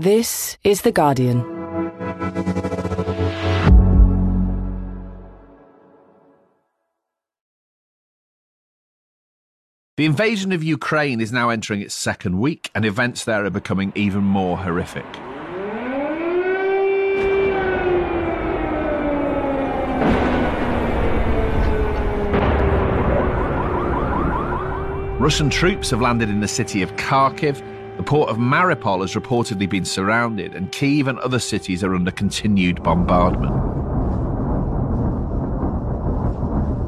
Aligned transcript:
This 0.00 0.56
is 0.64 0.80
The 0.80 0.92
Guardian. 0.92 1.40
The 9.98 10.06
invasion 10.06 10.52
of 10.52 10.64
Ukraine 10.64 11.20
is 11.20 11.32
now 11.32 11.50
entering 11.50 11.82
its 11.82 11.94
second 11.94 12.40
week, 12.40 12.70
and 12.74 12.86
events 12.86 13.24
there 13.24 13.44
are 13.44 13.50
becoming 13.50 13.92
even 13.94 14.24
more 14.24 14.56
horrific. 14.56 15.04
Russian 25.20 25.50
troops 25.50 25.90
have 25.90 26.00
landed 26.00 26.30
in 26.30 26.40
the 26.40 26.48
city 26.48 26.80
of 26.80 26.96
Kharkiv. 26.96 27.62
The 28.00 28.06
port 28.06 28.30
of 28.30 28.38
Mariupol 28.38 29.02
has 29.02 29.14
reportedly 29.14 29.68
been 29.68 29.84
surrounded, 29.84 30.54
and 30.54 30.72
Kiev 30.72 31.06
and 31.06 31.18
other 31.18 31.38
cities 31.38 31.84
are 31.84 31.94
under 31.94 32.10
continued 32.10 32.82
bombardment. 32.82 33.52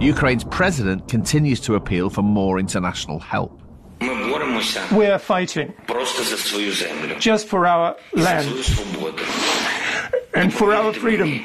Ukraine's 0.00 0.44
president 0.44 1.08
continues 1.08 1.60
to 1.60 1.74
appeal 1.74 2.08
for 2.08 2.22
more 2.22 2.58
international 2.58 3.18
help. 3.18 3.60
We 4.00 5.04
are 5.04 5.18
fighting 5.18 5.74
just 7.18 7.46
for 7.46 7.66
our 7.66 7.94
land 8.14 8.48
and 10.32 10.54
for 10.54 10.72
our 10.72 10.94
freedom. 10.94 11.44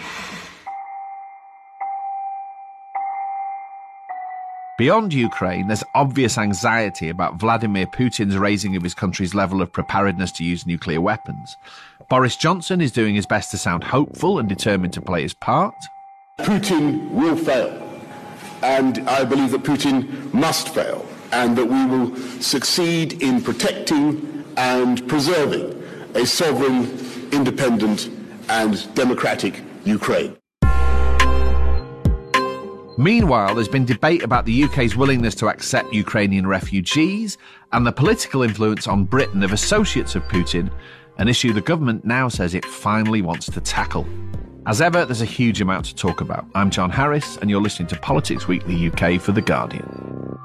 Beyond 4.77 5.11
Ukraine, 5.11 5.65
there's 5.65 5.83
obvious 5.95 6.37
anxiety 6.37 7.09
about 7.09 7.39
Vladimir 7.39 7.87
Putin's 7.87 8.37
raising 8.37 8.75
of 8.75 8.83
his 8.83 8.93
country's 8.93 9.33
level 9.33 9.59
of 9.59 9.73
preparedness 9.73 10.31
to 10.33 10.43
use 10.43 10.67
nuclear 10.67 11.01
weapons. 11.01 11.55
Boris 12.11 12.35
Johnson 12.35 12.79
is 12.79 12.91
doing 12.91 13.15
his 13.15 13.25
best 13.25 13.49
to 13.51 13.57
sound 13.57 13.83
hopeful 13.83 14.37
and 14.37 14.47
determined 14.47 14.93
to 14.93 15.01
play 15.01 15.23
his 15.23 15.33
part. 15.33 15.73
Putin 16.41 17.09
will 17.09 17.35
fail, 17.35 17.71
and 18.61 18.99
I 19.09 19.25
believe 19.25 19.49
that 19.49 19.63
Putin 19.63 20.31
must 20.31 20.69
fail, 20.69 21.03
and 21.31 21.57
that 21.57 21.65
we 21.65 21.85
will 21.87 22.15
succeed 22.39 23.19
in 23.23 23.41
protecting 23.41 24.45
and 24.57 25.07
preserving 25.07 25.73
a 26.13 26.27
sovereign, 26.27 26.83
independent, 27.31 28.11
and 28.47 28.93
democratic 28.93 29.63
Ukraine. 29.85 30.37
Meanwhile, 32.99 33.53
there's 33.53 33.67
been 33.67 33.85
debate 33.85 34.23
about 34.23 34.45
the 34.45 34.63
UK's 34.63 34.95
willingness 34.95 35.35
to 35.35 35.49
accept 35.49 35.93
Ukrainian 35.93 36.47
refugees 36.47 37.37
and 37.71 37.85
the 37.85 37.91
political 37.91 38.41
influence 38.41 38.87
on 38.87 39.03
Britain 39.03 39.43
of 39.43 39.53
associates 39.53 40.15
of 40.15 40.23
Putin, 40.23 40.71
an 41.19 41.27
issue 41.27 41.53
the 41.53 41.61
government 41.61 42.05
now 42.05 42.27
says 42.27 42.55
it 42.55 42.65
finally 42.65 43.21
wants 43.21 43.45
to 43.51 43.61
tackle. 43.61 44.07
As 44.65 44.81
ever, 44.81 45.05
there's 45.05 45.21
a 45.21 45.25
huge 45.25 45.61
amount 45.61 45.85
to 45.85 45.95
talk 45.95 46.21
about. 46.21 46.47
I'm 46.55 46.71
John 46.71 46.89
Harris, 46.89 47.37
and 47.37 47.51
you're 47.51 47.61
listening 47.61 47.87
to 47.89 47.99
Politics 47.99 48.47
Weekly 48.47 48.87
UK 48.87 49.21
for 49.21 49.31
The 49.31 49.43
Guardian. 49.43 50.39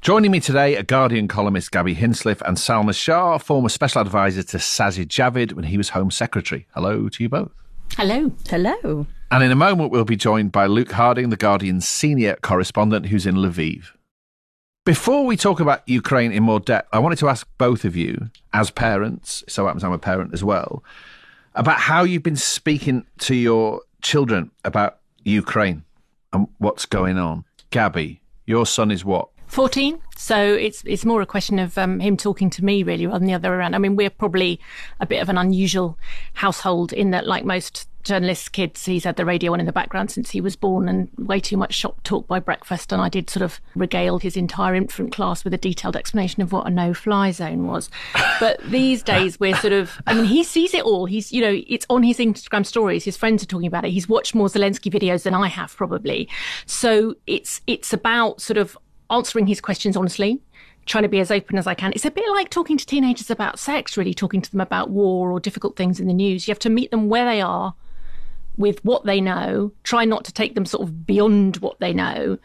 Joining 0.00 0.32
me 0.32 0.40
today 0.40 0.76
are 0.76 0.82
Guardian 0.82 1.28
columnist 1.28 1.70
Gaby 1.70 1.94
Hinsliff 1.94 2.42
and 2.42 2.56
Salma 2.56 2.94
Shah, 2.94 3.38
former 3.38 3.68
special 3.68 4.02
advisor 4.02 4.42
to 4.42 4.56
Sajid 4.56 5.06
Javid 5.06 5.52
when 5.52 5.66
he 5.66 5.78
was 5.78 5.90
Home 5.90 6.10
Secretary. 6.10 6.66
Hello 6.74 7.08
to 7.08 7.22
you 7.22 7.28
both. 7.28 7.52
Hello. 7.96 8.32
Hello. 8.50 9.06
And 9.34 9.42
in 9.42 9.50
a 9.50 9.56
moment, 9.56 9.90
we'll 9.90 10.04
be 10.04 10.14
joined 10.14 10.52
by 10.52 10.66
Luke 10.66 10.92
Harding, 10.92 11.30
the 11.30 11.36
Guardian's 11.36 11.88
senior 11.88 12.36
correspondent 12.40 13.06
who's 13.06 13.26
in 13.26 13.34
Lviv. 13.34 13.86
Before 14.84 15.26
we 15.26 15.36
talk 15.36 15.58
about 15.58 15.82
Ukraine 15.88 16.30
in 16.30 16.44
more 16.44 16.60
depth, 16.60 16.88
I 16.92 17.00
wanted 17.00 17.18
to 17.18 17.28
ask 17.28 17.44
both 17.58 17.84
of 17.84 17.96
you, 17.96 18.30
as 18.52 18.70
parents, 18.70 19.42
so 19.48 19.66
happens 19.66 19.82
I'm 19.82 19.90
a 19.90 19.98
parent 19.98 20.32
as 20.34 20.44
well, 20.44 20.84
about 21.56 21.80
how 21.80 22.04
you've 22.04 22.22
been 22.22 22.36
speaking 22.36 23.06
to 23.22 23.34
your 23.34 23.80
children 24.02 24.52
about 24.64 25.00
Ukraine 25.24 25.82
and 26.32 26.46
what's 26.58 26.86
going 26.86 27.18
on. 27.18 27.44
Gaby, 27.70 28.20
your 28.46 28.66
son 28.66 28.92
is 28.92 29.04
what? 29.04 29.30
14 29.48 30.00
so 30.16 30.36
it's 30.54 30.82
it's 30.86 31.04
more 31.04 31.20
a 31.20 31.26
question 31.26 31.58
of 31.58 31.76
um, 31.76 32.00
him 32.00 32.16
talking 32.16 32.50
to 32.50 32.64
me 32.64 32.82
really 32.82 33.06
rather 33.06 33.18
than 33.18 33.28
the 33.28 33.34
other 33.34 33.50
way 33.50 33.56
around 33.56 33.74
i 33.74 33.78
mean 33.78 33.94
we're 33.94 34.10
probably 34.10 34.58
a 35.00 35.06
bit 35.06 35.20
of 35.20 35.28
an 35.28 35.38
unusual 35.38 35.98
household 36.32 36.92
in 36.92 37.10
that 37.10 37.26
like 37.26 37.44
most 37.44 37.86
journalists 38.04 38.48
kids 38.48 38.84
he's 38.84 39.04
had 39.04 39.16
the 39.16 39.24
radio 39.24 39.52
on 39.52 39.60
in 39.60 39.66
the 39.66 39.72
background 39.72 40.10
since 40.10 40.30
he 40.30 40.40
was 40.40 40.54
born 40.56 40.88
and 40.88 41.08
way 41.18 41.40
too 41.40 41.56
much 41.56 41.74
shop 41.74 42.02
talk 42.04 42.26
by 42.26 42.38
breakfast. 42.38 42.92
And 42.92 43.00
i 43.00 43.08
did 43.08 43.28
sort 43.28 43.42
of 43.42 43.60
regale 43.74 44.18
his 44.18 44.36
entire 44.36 44.74
infant 44.74 45.12
class 45.12 45.44
with 45.44 45.54
a 45.54 45.58
detailed 45.58 45.96
explanation 45.96 46.42
of 46.42 46.52
what 46.52 46.66
a 46.66 46.70
no 46.70 46.94
fly 46.94 47.30
zone 47.30 47.66
was. 47.66 47.90
But 48.38 48.60
these 48.64 49.02
days 49.02 49.40
we're 49.40 49.56
sort 49.56 49.72
of 49.72 50.00
i 50.06 50.14
mean 50.14 50.26
he 50.26 50.44
sees 50.44 50.74
it 50.74 50.82
all. 50.82 51.06
He's 51.06 51.32
you 51.32 51.40
know 51.40 51.62
it's 51.66 51.86
on 51.90 52.02
his 52.02 52.18
instagram 52.18 52.66
stories. 52.66 53.04
His 53.04 53.16
friends 53.16 53.42
are 53.42 53.46
talking 53.46 53.66
about 53.66 53.84
it. 53.84 53.90
He's 53.90 54.08
watched 54.08 54.34
more 54.34 54.48
zelensky 54.48 54.92
videos 54.92 55.22
than 55.24 55.34
i 55.34 55.48
have 55.48 55.74
probably. 55.76 56.28
So 56.66 57.14
it's 57.26 57.60
it's 57.66 57.92
about 57.92 58.40
sort 58.40 58.58
of 58.58 58.76
answering 59.10 59.46
his 59.46 59.60
questions 59.60 59.96
honestly, 59.96 60.40
trying 60.86 61.02
to 61.02 61.08
be 61.08 61.20
as 61.20 61.30
open 61.30 61.58
as 61.58 61.66
I 61.66 61.74
can. 61.74 61.92
It's 61.92 62.04
a 62.04 62.10
bit 62.10 62.28
like 62.30 62.50
talking 62.50 62.76
to 62.76 62.86
teenagers 62.86 63.30
about 63.30 63.58
sex, 63.58 63.96
really, 63.96 64.14
talking 64.14 64.40
to 64.42 64.50
them 64.50 64.60
about 64.60 64.90
war 64.90 65.30
or 65.30 65.40
difficult 65.40 65.76
things 65.76 66.00
in 66.00 66.06
the 66.06 66.14
news. 66.14 66.46
You 66.46 66.52
have 66.52 66.58
to 66.60 66.70
meet 66.70 66.90
them 66.90 67.08
where 67.08 67.24
they 67.24 67.40
are 67.40 67.74
with 68.56 68.84
what 68.84 69.04
they 69.04 69.20
know, 69.20 69.72
try 69.82 70.04
not 70.04 70.24
to 70.24 70.32
take 70.32 70.54
them 70.54 70.66
sort 70.66 70.82
of 70.82 71.06
beyond 71.06 71.56
what 71.58 71.78
they 71.80 71.92
know, 71.92 72.38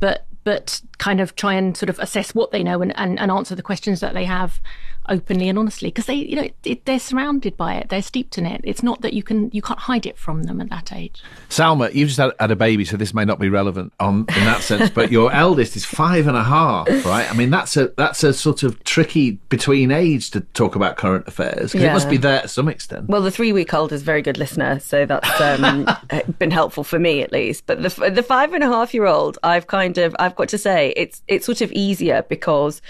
but 0.00 0.26
but 0.44 0.80
kind 0.98 1.20
of 1.20 1.34
try 1.34 1.54
and 1.54 1.76
sort 1.76 1.90
of 1.90 1.98
assess 1.98 2.32
what 2.32 2.52
they 2.52 2.62
know 2.62 2.80
and, 2.80 2.96
and, 2.96 3.18
and 3.18 3.32
answer 3.32 3.56
the 3.56 3.62
questions 3.62 3.98
that 3.98 4.14
they 4.14 4.24
have 4.24 4.60
openly 5.08 5.48
and 5.48 5.58
honestly 5.58 5.88
because 5.88 6.06
they 6.06 6.14
you 6.14 6.36
know 6.36 6.48
it, 6.64 6.84
they're 6.84 6.98
surrounded 6.98 7.56
by 7.56 7.74
it. 7.74 7.88
They're 7.88 8.02
steeped 8.02 8.38
in 8.38 8.46
it. 8.46 8.60
It's 8.64 8.82
not 8.82 9.02
that 9.02 9.12
you 9.12 9.22
can 9.22 9.50
you 9.52 9.62
can't 9.62 9.78
hide 9.78 10.06
it 10.06 10.18
from 10.18 10.44
them 10.44 10.60
at 10.60 10.70
that 10.70 10.92
age. 10.92 11.22
Salma 11.48 11.92
you've 11.94 12.08
just 12.08 12.18
had, 12.18 12.32
had 12.38 12.50
a 12.50 12.56
baby 12.56 12.84
so 12.84 12.96
this 12.96 13.14
may 13.14 13.24
not 13.24 13.38
be 13.38 13.48
relevant 13.48 13.92
on 14.00 14.20
in 14.20 14.44
that 14.44 14.62
sense 14.62 14.90
but 14.94 15.10
your 15.10 15.32
eldest 15.32 15.76
is 15.76 15.84
five 15.84 16.26
and 16.26 16.36
a 16.36 16.44
half 16.44 16.88
right? 17.04 17.30
I 17.30 17.34
mean 17.34 17.50
that's 17.50 17.76
a 17.76 17.88
that's 17.96 18.24
a 18.24 18.32
sort 18.32 18.62
of 18.62 18.82
tricky 18.84 19.32
between 19.48 19.90
age 19.90 20.30
to 20.32 20.40
talk 20.40 20.76
about 20.76 20.96
current 20.96 21.26
affairs 21.28 21.74
yeah. 21.74 21.90
it 21.90 21.92
must 21.92 22.08
be 22.08 22.16
there 22.16 22.42
to 22.42 22.48
some 22.48 22.68
extent. 22.68 23.08
Well 23.08 23.22
the 23.22 23.30
three 23.30 23.52
week 23.52 23.72
old 23.74 23.92
is 23.92 24.02
a 24.02 24.04
very 24.04 24.22
good 24.22 24.38
listener 24.38 24.80
so 24.80 25.06
that's 25.06 25.40
um, 25.40 25.86
been 26.38 26.50
helpful 26.50 26.84
for 26.84 26.98
me 26.98 27.22
at 27.22 27.32
least. 27.32 27.66
But 27.66 27.82
the 27.82 28.10
the 28.10 28.22
five 28.22 28.52
and 28.52 28.62
a 28.62 28.66
half 28.66 28.94
year 28.94 29.06
old 29.06 29.38
i've 29.42 29.66
kind 29.66 29.98
of 29.98 30.14
i've 30.18 30.34
got 30.36 30.48
to 30.48 30.58
say 30.58 30.92
it's 30.96 31.22
it's 31.28 31.46
sort 31.46 31.60
of 31.60 31.70
easier 31.72 32.22
because 32.28 32.82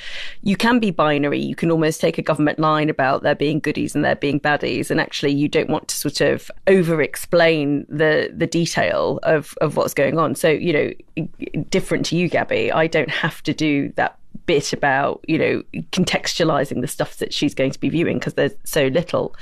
you 0.42 0.56
can 0.56 0.78
be 0.78 0.90
binary. 0.90 1.40
You 1.40 1.54
can 1.54 1.70
almost 1.70 2.00
take 2.06 2.18
a 2.18 2.22
government 2.22 2.58
line 2.58 2.88
about 2.88 3.22
there 3.22 3.34
being 3.34 3.58
goodies 3.58 3.94
and 3.94 4.04
there 4.04 4.16
being 4.16 4.40
baddies, 4.40 4.90
and 4.90 5.00
actually 5.00 5.32
you 5.32 5.48
don't 5.48 5.68
want 5.68 5.88
to 5.88 5.96
sort 5.96 6.20
of 6.20 6.50
over 6.66 7.02
explain 7.02 7.86
the 7.88 8.30
the 8.34 8.46
detail 8.46 9.18
of 9.22 9.54
of 9.60 9.76
what's 9.76 9.94
going 9.94 10.18
on. 10.18 10.34
So 10.34 10.48
you 10.48 10.72
know, 10.72 11.64
different 11.70 12.06
to 12.06 12.16
you, 12.16 12.28
Gaby, 12.28 12.70
I 12.72 12.86
don't 12.86 13.10
have 13.10 13.42
to 13.44 13.54
do 13.54 13.92
that 13.96 14.18
bit 14.44 14.72
about 14.72 15.24
you 15.26 15.38
know 15.38 15.62
contextualizing 15.92 16.80
the 16.80 16.86
stuff 16.86 17.16
that 17.16 17.34
she's 17.34 17.54
going 17.54 17.70
to 17.70 17.80
be 17.80 17.88
viewing 17.88 18.18
because 18.18 18.34
there's 18.34 18.54
so 18.64 18.86
little 18.88 19.34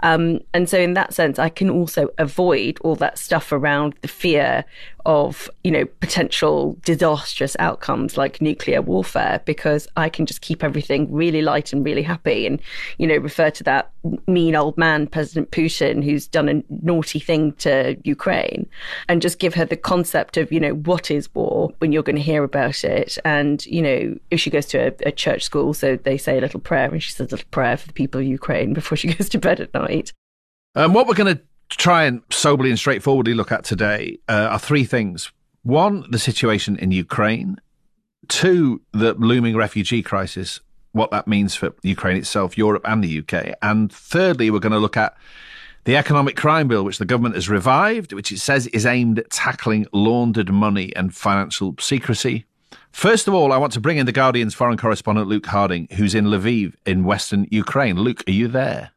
um, 0.00 0.40
and 0.52 0.68
so 0.68 0.78
in 0.78 0.94
that 0.94 1.14
sense 1.14 1.38
i 1.38 1.48
can 1.48 1.70
also 1.70 2.08
avoid 2.18 2.78
all 2.80 2.96
that 2.96 3.18
stuff 3.18 3.52
around 3.52 3.94
the 4.00 4.08
fear 4.08 4.64
of 5.08 5.50
you 5.64 5.70
know 5.70 5.84
potential 6.00 6.76
disastrous 6.84 7.56
outcomes 7.58 8.16
like 8.16 8.40
nuclear 8.40 8.80
warfare 8.80 9.40
because 9.44 9.88
i 9.96 10.08
can 10.08 10.26
just 10.26 10.40
keep 10.40 10.62
everything 10.62 11.10
really 11.12 11.42
light 11.42 11.72
and 11.72 11.84
really 11.84 12.02
happy 12.02 12.46
and 12.46 12.60
you 12.98 13.06
know 13.06 13.16
refer 13.16 13.50
to 13.50 13.64
that 13.64 13.90
mean 14.26 14.54
old 14.54 14.76
man 14.78 15.06
president 15.06 15.50
putin 15.50 16.04
who's 16.04 16.26
done 16.26 16.48
a 16.48 16.62
naughty 16.68 17.18
thing 17.18 17.52
to 17.54 17.96
ukraine 18.04 18.68
and 19.08 19.20
just 19.20 19.38
give 19.38 19.54
her 19.54 19.64
the 19.64 19.76
concept 19.76 20.36
of 20.36 20.52
you 20.52 20.60
know 20.60 20.74
what 20.74 21.10
is 21.10 21.34
war 21.34 21.72
when 21.78 21.90
you're 21.90 22.02
going 22.02 22.14
to 22.14 22.22
hear 22.22 22.44
about 22.44 22.84
it 22.84 23.18
and 23.24 23.66
you 23.66 23.82
know 23.82 24.14
if 24.30 24.40
she 24.40 24.50
goes 24.50 24.66
to 24.66 24.78
a, 24.78 25.08
a 25.08 25.12
church 25.12 25.42
school, 25.42 25.74
so 25.74 25.96
they 25.96 26.18
say 26.18 26.38
a 26.38 26.40
little 26.40 26.60
prayer, 26.60 26.90
and 26.90 27.02
she 27.02 27.12
says 27.12 27.28
a 27.28 27.34
little 27.34 27.48
prayer 27.50 27.76
for 27.76 27.86
the 27.86 27.92
people 27.92 28.20
of 28.20 28.26
Ukraine 28.26 28.72
before 28.72 28.96
she 28.96 29.08
goes 29.14 29.28
to 29.30 29.38
bed 29.38 29.60
at 29.60 29.72
night. 29.74 30.12
Um, 30.74 30.92
what 30.92 31.06
we're 31.06 31.14
going 31.14 31.36
to 31.36 31.42
try 31.68 32.04
and 32.04 32.22
soberly 32.30 32.70
and 32.70 32.78
straightforwardly 32.78 33.34
look 33.34 33.52
at 33.52 33.64
today 33.64 34.18
uh, 34.28 34.48
are 34.50 34.58
three 34.58 34.84
things. 34.84 35.30
One, 35.62 36.04
the 36.10 36.18
situation 36.18 36.76
in 36.76 36.92
Ukraine. 36.92 37.58
Two, 38.28 38.80
the 38.92 39.14
looming 39.14 39.56
refugee 39.56 40.02
crisis, 40.02 40.60
what 40.92 41.10
that 41.10 41.26
means 41.26 41.54
for 41.54 41.74
Ukraine 41.82 42.16
itself, 42.16 42.58
Europe, 42.58 42.82
and 42.86 43.02
the 43.02 43.18
UK. 43.20 43.54
And 43.62 43.92
thirdly, 43.92 44.50
we're 44.50 44.58
going 44.58 44.72
to 44.72 44.78
look 44.78 44.96
at 44.96 45.16
the 45.84 45.96
economic 45.96 46.36
crime 46.36 46.68
bill, 46.68 46.84
which 46.84 46.98
the 46.98 47.06
government 47.06 47.34
has 47.34 47.48
revived, 47.48 48.12
which 48.12 48.30
it 48.30 48.38
says 48.38 48.66
is 48.68 48.84
aimed 48.84 49.20
at 49.20 49.30
tackling 49.30 49.86
laundered 49.92 50.52
money 50.52 50.94
and 50.94 51.14
financial 51.14 51.74
secrecy. 51.80 52.44
First 52.92 53.28
of 53.28 53.34
all, 53.34 53.52
I 53.52 53.56
want 53.56 53.72
to 53.74 53.80
bring 53.80 53.98
in 53.98 54.06
the 54.06 54.12
Guardian's 54.12 54.54
foreign 54.54 54.76
correspondent 54.76 55.28
Luke 55.28 55.46
Harding, 55.46 55.88
who's 55.92 56.14
in 56.14 56.26
Lviv 56.26 56.74
in 56.84 57.04
western 57.04 57.46
Ukraine. 57.50 57.96
Luke, 57.96 58.22
are 58.26 58.32
you 58.32 58.48
there? 58.48 58.90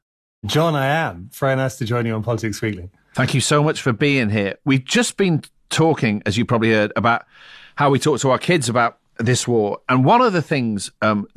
John, 0.45 0.75
I 0.75 0.88
am. 0.88 1.29
Very 1.33 1.55
nice 1.55 1.77
to 1.77 1.85
join 1.85 2.05
you 2.05 2.15
on 2.15 2.23
Politics 2.23 2.61
Weekly. 2.61 2.89
Thank 3.13 3.33
you 3.33 3.41
so 3.41 3.63
much 3.63 3.81
for 3.81 3.93
being 3.93 4.29
here. 4.29 4.57
We've 4.65 4.83
just 4.83 5.17
been 5.17 5.43
talking, 5.69 6.23
as 6.25 6.38
you 6.38 6.45
probably 6.45 6.71
heard, 6.71 6.91
about 6.95 7.25
how 7.75 7.89
we 7.89 7.99
talk 7.99 8.19
to 8.21 8.31
our 8.31 8.39
kids 8.39 8.67
about 8.67 8.97
this 9.19 9.47
war. 9.47 9.79
And 9.88 10.03
one 10.03 10.21
of 10.21 10.33
the 10.33 10.41
things 10.41 10.91
um, 11.01 11.27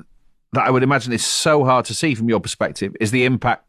that 0.52 0.64
I 0.66 0.70
would 0.70 0.82
imagine 0.82 1.12
is 1.12 1.24
so 1.24 1.64
hard 1.64 1.84
to 1.86 1.94
see 1.94 2.14
from 2.14 2.28
your 2.28 2.40
perspective 2.40 2.96
is 3.00 3.10
the 3.10 3.24
impact 3.24 3.63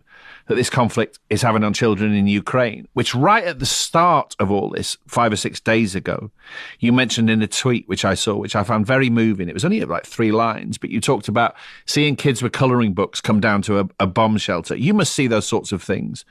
that 0.48 0.56
this 0.56 0.70
conflict 0.70 1.20
is 1.30 1.42
having 1.42 1.64
on 1.64 1.74
children 1.74 2.14
in 2.14 2.28
Ukraine, 2.28 2.88
which 2.94 3.16
right 3.16 3.44
at 3.44 3.60
the 3.60 3.66
start 3.66 4.36
of 4.40 4.52
all 4.52 4.70
this, 4.70 4.98
five 5.08 5.34
or 5.34 5.36
six 5.36 5.60
days 5.60 5.96
ago, 5.96 6.32
you 6.80 6.94
mentioned 6.94 7.30
in 7.30 7.42
a 7.42 7.48
tweet 7.48 7.88
which 7.88 8.06
I 8.06 8.14
saw, 8.14 8.36
which 8.36 8.56
I 8.56 8.64
found 8.64 8.86
very 8.86 9.10
moving. 9.10 9.50
It 9.50 9.54
was 9.54 9.66
only 9.66 9.84
like 9.84 10.06
three 10.06 10.32
lines, 10.32 10.78
but 10.78 10.92
you 10.92 11.02
talked 11.02 11.28
about 11.28 11.56
seeing 11.86 12.16
kids 12.16 12.44
with 12.44 12.52
colouring 12.52 12.94
books 12.94 13.22
come 13.22 13.40
down 13.40 13.62
to 13.64 13.80
a, 13.80 13.90
a 14.00 14.08
bomb 14.08 14.38
shelter. 14.38 14.76
You 14.76 14.94
must 14.94 15.14
see 15.14 15.28
those 15.28 15.48
sorts 15.48 15.72
of 15.72 15.82
things, 15.82 16.26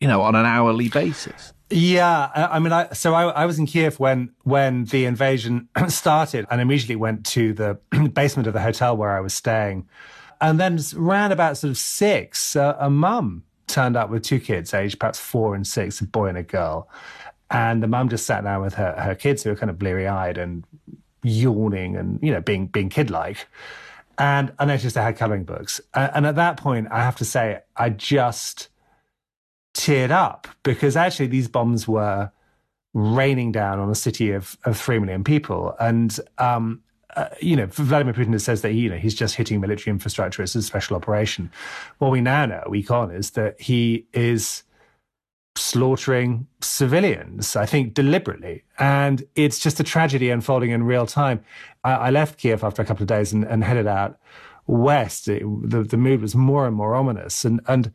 you 0.00 0.08
know, 0.08 0.22
on 0.22 0.34
an 0.34 0.46
hourly 0.46 0.88
basis. 0.88 1.52
Yeah, 1.68 2.30
I 2.32 2.60
mean, 2.60 2.72
I, 2.72 2.92
so 2.92 3.12
I, 3.12 3.24
I, 3.24 3.44
was 3.44 3.58
in 3.58 3.66
Kiev 3.66 3.98
when 3.98 4.32
when 4.44 4.84
the 4.84 5.04
invasion 5.04 5.68
started, 5.88 6.46
and 6.48 6.60
immediately 6.60 6.94
went 6.94 7.26
to 7.26 7.52
the 7.54 7.78
basement 8.12 8.46
of 8.46 8.54
the 8.54 8.60
hotel 8.60 8.96
where 8.96 9.16
I 9.16 9.18
was 9.18 9.34
staying, 9.34 9.88
and 10.40 10.60
then 10.60 10.78
around 10.96 11.32
about 11.32 11.56
sort 11.56 11.70
of 11.70 11.78
six, 11.78 12.56
uh, 12.56 12.76
a 12.78 12.90
mum 12.90 13.44
turned 13.66 13.96
up 13.96 14.10
with 14.10 14.22
two 14.22 14.40
kids, 14.40 14.72
aged 14.74 14.98
perhaps 14.98 15.18
four 15.18 15.54
and 15.54 15.66
six, 15.66 16.00
a 16.00 16.04
boy 16.04 16.26
and 16.26 16.38
a 16.38 16.42
girl. 16.42 16.88
And 17.50 17.82
the 17.82 17.86
mum 17.86 18.08
just 18.08 18.26
sat 18.26 18.44
down 18.44 18.62
with 18.62 18.74
her, 18.74 18.92
her 18.98 19.14
kids 19.14 19.42
who 19.42 19.50
were 19.50 19.56
kind 19.56 19.70
of 19.70 19.78
bleary 19.78 20.08
eyed 20.08 20.38
and 20.38 20.64
yawning 21.22 21.96
and, 21.96 22.18
you 22.22 22.32
know, 22.32 22.40
being, 22.40 22.66
being 22.66 22.88
kid 22.88 23.10
like. 23.10 23.46
And 24.18 24.52
I 24.58 24.64
noticed 24.64 24.94
they 24.94 25.02
had 25.02 25.16
coloring 25.16 25.44
books. 25.44 25.80
And 25.94 26.26
at 26.26 26.36
that 26.36 26.56
point, 26.56 26.88
I 26.90 27.00
have 27.00 27.16
to 27.16 27.24
say, 27.24 27.60
I 27.76 27.90
just 27.90 28.68
teared 29.74 30.10
up 30.10 30.48
because 30.62 30.96
actually 30.96 31.26
these 31.26 31.48
bombs 31.48 31.86
were 31.86 32.30
raining 32.94 33.52
down 33.52 33.78
on 33.78 33.90
a 33.90 33.94
city 33.94 34.30
of, 34.30 34.56
of 34.64 34.78
three 34.78 34.98
million 34.98 35.22
people. 35.22 35.76
And 35.78 36.18
um, 36.38 36.82
uh, 37.16 37.28
you 37.40 37.56
know, 37.56 37.66
Vladimir 37.66 38.14
Putin 38.14 38.38
says 38.40 38.62
that 38.62 38.74
you 38.74 38.90
know, 38.90 38.96
he's 38.96 39.14
just 39.14 39.34
hitting 39.34 39.60
military 39.60 39.90
infrastructure. 39.90 40.42
It's 40.42 40.54
a 40.54 40.62
special 40.62 40.96
operation. 40.96 41.50
What 41.98 42.10
we 42.10 42.20
now 42.20 42.46
know, 42.46 42.62
week 42.68 42.90
on, 42.90 43.10
is 43.10 43.30
that 43.30 43.60
he 43.60 44.06
is 44.12 44.62
slaughtering 45.56 46.46
civilians, 46.60 47.56
I 47.56 47.64
think 47.64 47.94
deliberately. 47.94 48.64
And 48.78 49.24
it's 49.34 49.58
just 49.58 49.80
a 49.80 49.84
tragedy 49.84 50.30
unfolding 50.30 50.70
in 50.70 50.82
real 50.82 51.06
time. 51.06 51.42
I, 51.82 51.92
I 51.92 52.10
left 52.10 52.38
Kiev 52.38 52.62
after 52.62 52.82
a 52.82 52.84
couple 52.84 53.02
of 53.02 53.08
days 53.08 53.32
and, 53.32 53.44
and 53.44 53.64
headed 53.64 53.86
out 53.86 54.18
west. 54.66 55.28
It, 55.28 55.42
the, 55.62 55.82
the 55.82 55.96
mood 55.96 56.20
was 56.20 56.34
more 56.34 56.66
and 56.66 56.76
more 56.76 56.94
ominous 56.94 57.44
and, 57.44 57.60
and 57.66 57.92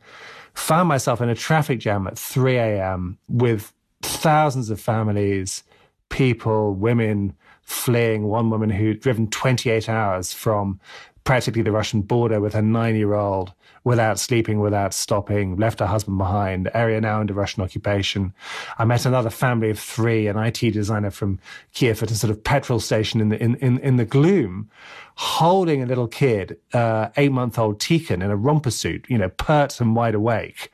found 0.54 0.88
myself 0.88 1.20
in 1.20 1.28
a 1.28 1.34
traffic 1.34 1.78
jam 1.78 2.06
at 2.06 2.18
3 2.18 2.56
a.m. 2.56 3.18
with 3.28 3.72
thousands 4.02 4.70
of 4.70 4.80
families, 4.80 5.62
people, 6.08 6.74
women, 6.74 7.34
fleeing, 7.62 8.24
one 8.24 8.50
woman 8.50 8.70
who'd 8.70 9.00
driven 9.00 9.28
28 9.28 9.88
hours 9.88 10.32
from 10.32 10.80
practically 11.24 11.62
the 11.62 11.72
Russian 11.72 12.02
border 12.02 12.40
with 12.40 12.54
her 12.54 12.62
nine 12.62 12.96
year 12.96 13.14
old 13.14 13.52
without 13.84 14.18
sleeping, 14.18 14.60
without 14.60 14.94
stopping, 14.94 15.56
left 15.56 15.80
her 15.80 15.86
husband 15.86 16.16
behind, 16.16 16.70
area 16.72 17.00
now 17.00 17.20
under 17.20 17.34
Russian 17.34 17.62
occupation. 17.62 18.32
I 18.78 18.84
met 18.84 19.06
another 19.06 19.30
family 19.30 19.70
of 19.70 19.78
three, 19.78 20.28
an 20.28 20.36
IT 20.36 20.60
designer 20.72 21.10
from 21.10 21.40
Kiev 21.72 22.02
at 22.02 22.10
a 22.10 22.14
sort 22.14 22.30
of 22.30 22.44
petrol 22.44 22.78
station 22.78 23.20
in 23.20 23.30
the, 23.30 23.42
in, 23.42 23.56
in, 23.56 23.78
in 23.78 23.96
the 23.96 24.04
gloom, 24.04 24.70
holding 25.16 25.82
a 25.82 25.86
little 25.86 26.06
kid, 26.06 26.58
uh, 26.72 27.08
eight 27.16 27.32
month 27.32 27.58
old 27.58 27.80
Tikhon 27.80 28.22
in 28.22 28.30
a 28.30 28.36
romper 28.36 28.70
suit, 28.70 29.04
you 29.08 29.18
know, 29.18 29.28
pert 29.30 29.80
and 29.80 29.96
wide 29.96 30.14
awake. 30.14 30.70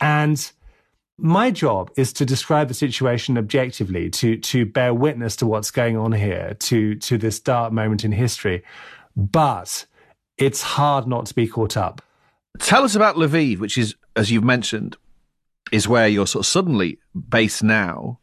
And 0.00 0.50
my 1.18 1.50
job 1.50 1.90
is 1.96 2.12
to 2.14 2.26
describe 2.26 2.68
the 2.68 2.74
situation 2.74 3.38
objectively, 3.38 4.10
to 4.10 4.36
to 4.38 4.66
bear 4.66 4.92
witness 4.92 5.36
to 5.36 5.46
what's 5.46 5.70
going 5.70 5.96
on 5.96 6.12
here, 6.12 6.54
to 6.60 6.96
to 6.96 7.18
this 7.18 7.40
dark 7.40 7.72
moment 7.72 8.04
in 8.04 8.12
history. 8.12 8.62
But 9.16 9.86
it's 10.36 10.62
hard 10.62 11.06
not 11.06 11.26
to 11.26 11.34
be 11.34 11.46
caught 11.46 11.76
up. 11.76 12.02
Tell 12.58 12.84
us 12.84 12.94
about 12.94 13.16
Lviv, 13.16 13.58
which 13.58 13.78
is, 13.78 13.94
as 14.16 14.30
you've 14.30 14.44
mentioned, 14.44 14.96
is 15.72 15.88
where 15.88 16.08
you're 16.08 16.26
sort 16.26 16.44
of 16.44 16.46
suddenly 16.46 16.98
based 17.28 17.62
now. 17.62 18.18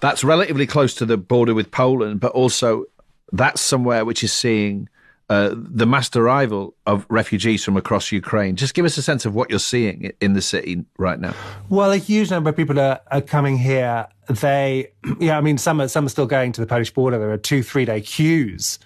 That's 0.00 0.24
relatively 0.24 0.66
close 0.66 0.94
to 0.94 1.06
the 1.06 1.16
border 1.16 1.54
with 1.54 1.70
Poland, 1.70 2.20
but 2.20 2.32
also 2.32 2.86
that's 3.32 3.60
somewhere 3.60 4.04
which 4.04 4.24
is 4.24 4.32
seeing 4.32 4.88
uh, 5.28 5.54
the 5.54 5.86
mass 5.86 6.14
arrival 6.14 6.74
of 6.86 7.06
refugees 7.08 7.64
from 7.64 7.76
across 7.76 8.12
Ukraine. 8.12 8.56
Just 8.56 8.74
give 8.74 8.84
us 8.84 8.98
a 8.98 9.02
sense 9.02 9.24
of 9.24 9.34
what 9.34 9.50
you're 9.50 9.58
seeing 9.58 10.12
in 10.20 10.34
the 10.34 10.42
city 10.42 10.84
right 10.98 11.18
now. 11.18 11.34
Well, 11.68 11.92
a 11.92 11.96
huge 11.96 12.30
number 12.30 12.50
of 12.50 12.56
people 12.56 12.78
are, 12.78 13.00
are 13.10 13.20
coming 13.20 13.56
here. 13.56 14.08
They, 14.28 14.92
yeah, 15.20 15.38
I 15.38 15.40
mean, 15.40 15.58
some 15.58 15.80
are, 15.80 15.88
some 15.88 16.06
are 16.06 16.10
still 16.10 16.26
going 16.26 16.52
to 16.52 16.60
the 16.60 16.66
Polish 16.66 16.92
border. 16.92 17.18
There 17.18 17.30
are 17.30 17.38
two, 17.38 17.62
three 17.62 17.84
day 17.84 18.00
queues 18.00 18.78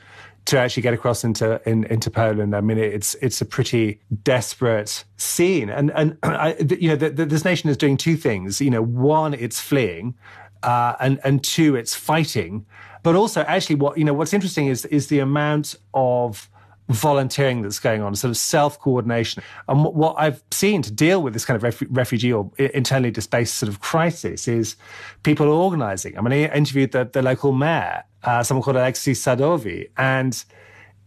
to 0.46 0.58
actually 0.58 0.82
get 0.84 0.94
across 0.94 1.24
into 1.24 1.60
in, 1.68 1.84
into 1.84 2.10
Poland. 2.10 2.54
I 2.54 2.60
mean, 2.60 2.78
it's 2.78 3.14
it's 3.16 3.40
a 3.40 3.44
pretty 3.44 4.00
desperate 4.22 5.04
scene, 5.16 5.68
and 5.68 5.90
and 5.90 6.16
I, 6.22 6.54
you 6.78 6.90
know, 6.90 6.96
the, 6.96 7.10
the, 7.10 7.26
this 7.26 7.44
nation 7.44 7.68
is 7.68 7.76
doing 7.76 7.96
two 7.96 8.16
things. 8.16 8.60
You 8.60 8.70
know, 8.70 8.82
one, 8.82 9.34
it's 9.34 9.60
fleeing, 9.60 10.14
uh, 10.62 10.94
and 11.00 11.20
and 11.24 11.42
two, 11.42 11.74
it's 11.74 11.94
fighting 11.94 12.64
but 13.06 13.14
also 13.14 13.42
actually 13.42 13.76
what 13.76 13.96
you 13.96 14.02
know 14.04 14.12
what's 14.12 14.32
interesting 14.32 14.66
is 14.66 14.84
is 14.86 15.06
the 15.06 15.20
amount 15.20 15.76
of 15.94 16.50
volunteering 16.88 17.62
that's 17.62 17.78
going 17.78 18.02
on, 18.02 18.16
sort 18.16 18.30
of 18.30 18.36
self 18.36 18.80
coordination. 18.80 19.44
And 19.68 19.84
what 19.84 20.16
I've 20.18 20.42
seen 20.50 20.82
to 20.82 20.90
deal 20.90 21.22
with 21.22 21.32
this 21.32 21.44
kind 21.44 21.54
of 21.56 21.62
ref- 21.62 21.84
refugee 21.88 22.32
or 22.32 22.50
internally 22.58 23.12
displaced 23.12 23.58
sort 23.58 23.68
of 23.68 23.78
crisis 23.78 24.48
is 24.48 24.74
people 25.22 25.48
organizing. 25.48 26.18
I 26.18 26.20
mean, 26.20 26.32
I 26.32 26.52
interviewed 26.52 26.90
the, 26.90 27.04
the 27.04 27.22
local 27.22 27.52
mayor, 27.52 28.02
uh, 28.24 28.42
someone 28.42 28.64
called 28.64 28.76
Alexei 28.76 29.12
Sadovyi, 29.12 29.88
and 29.96 30.44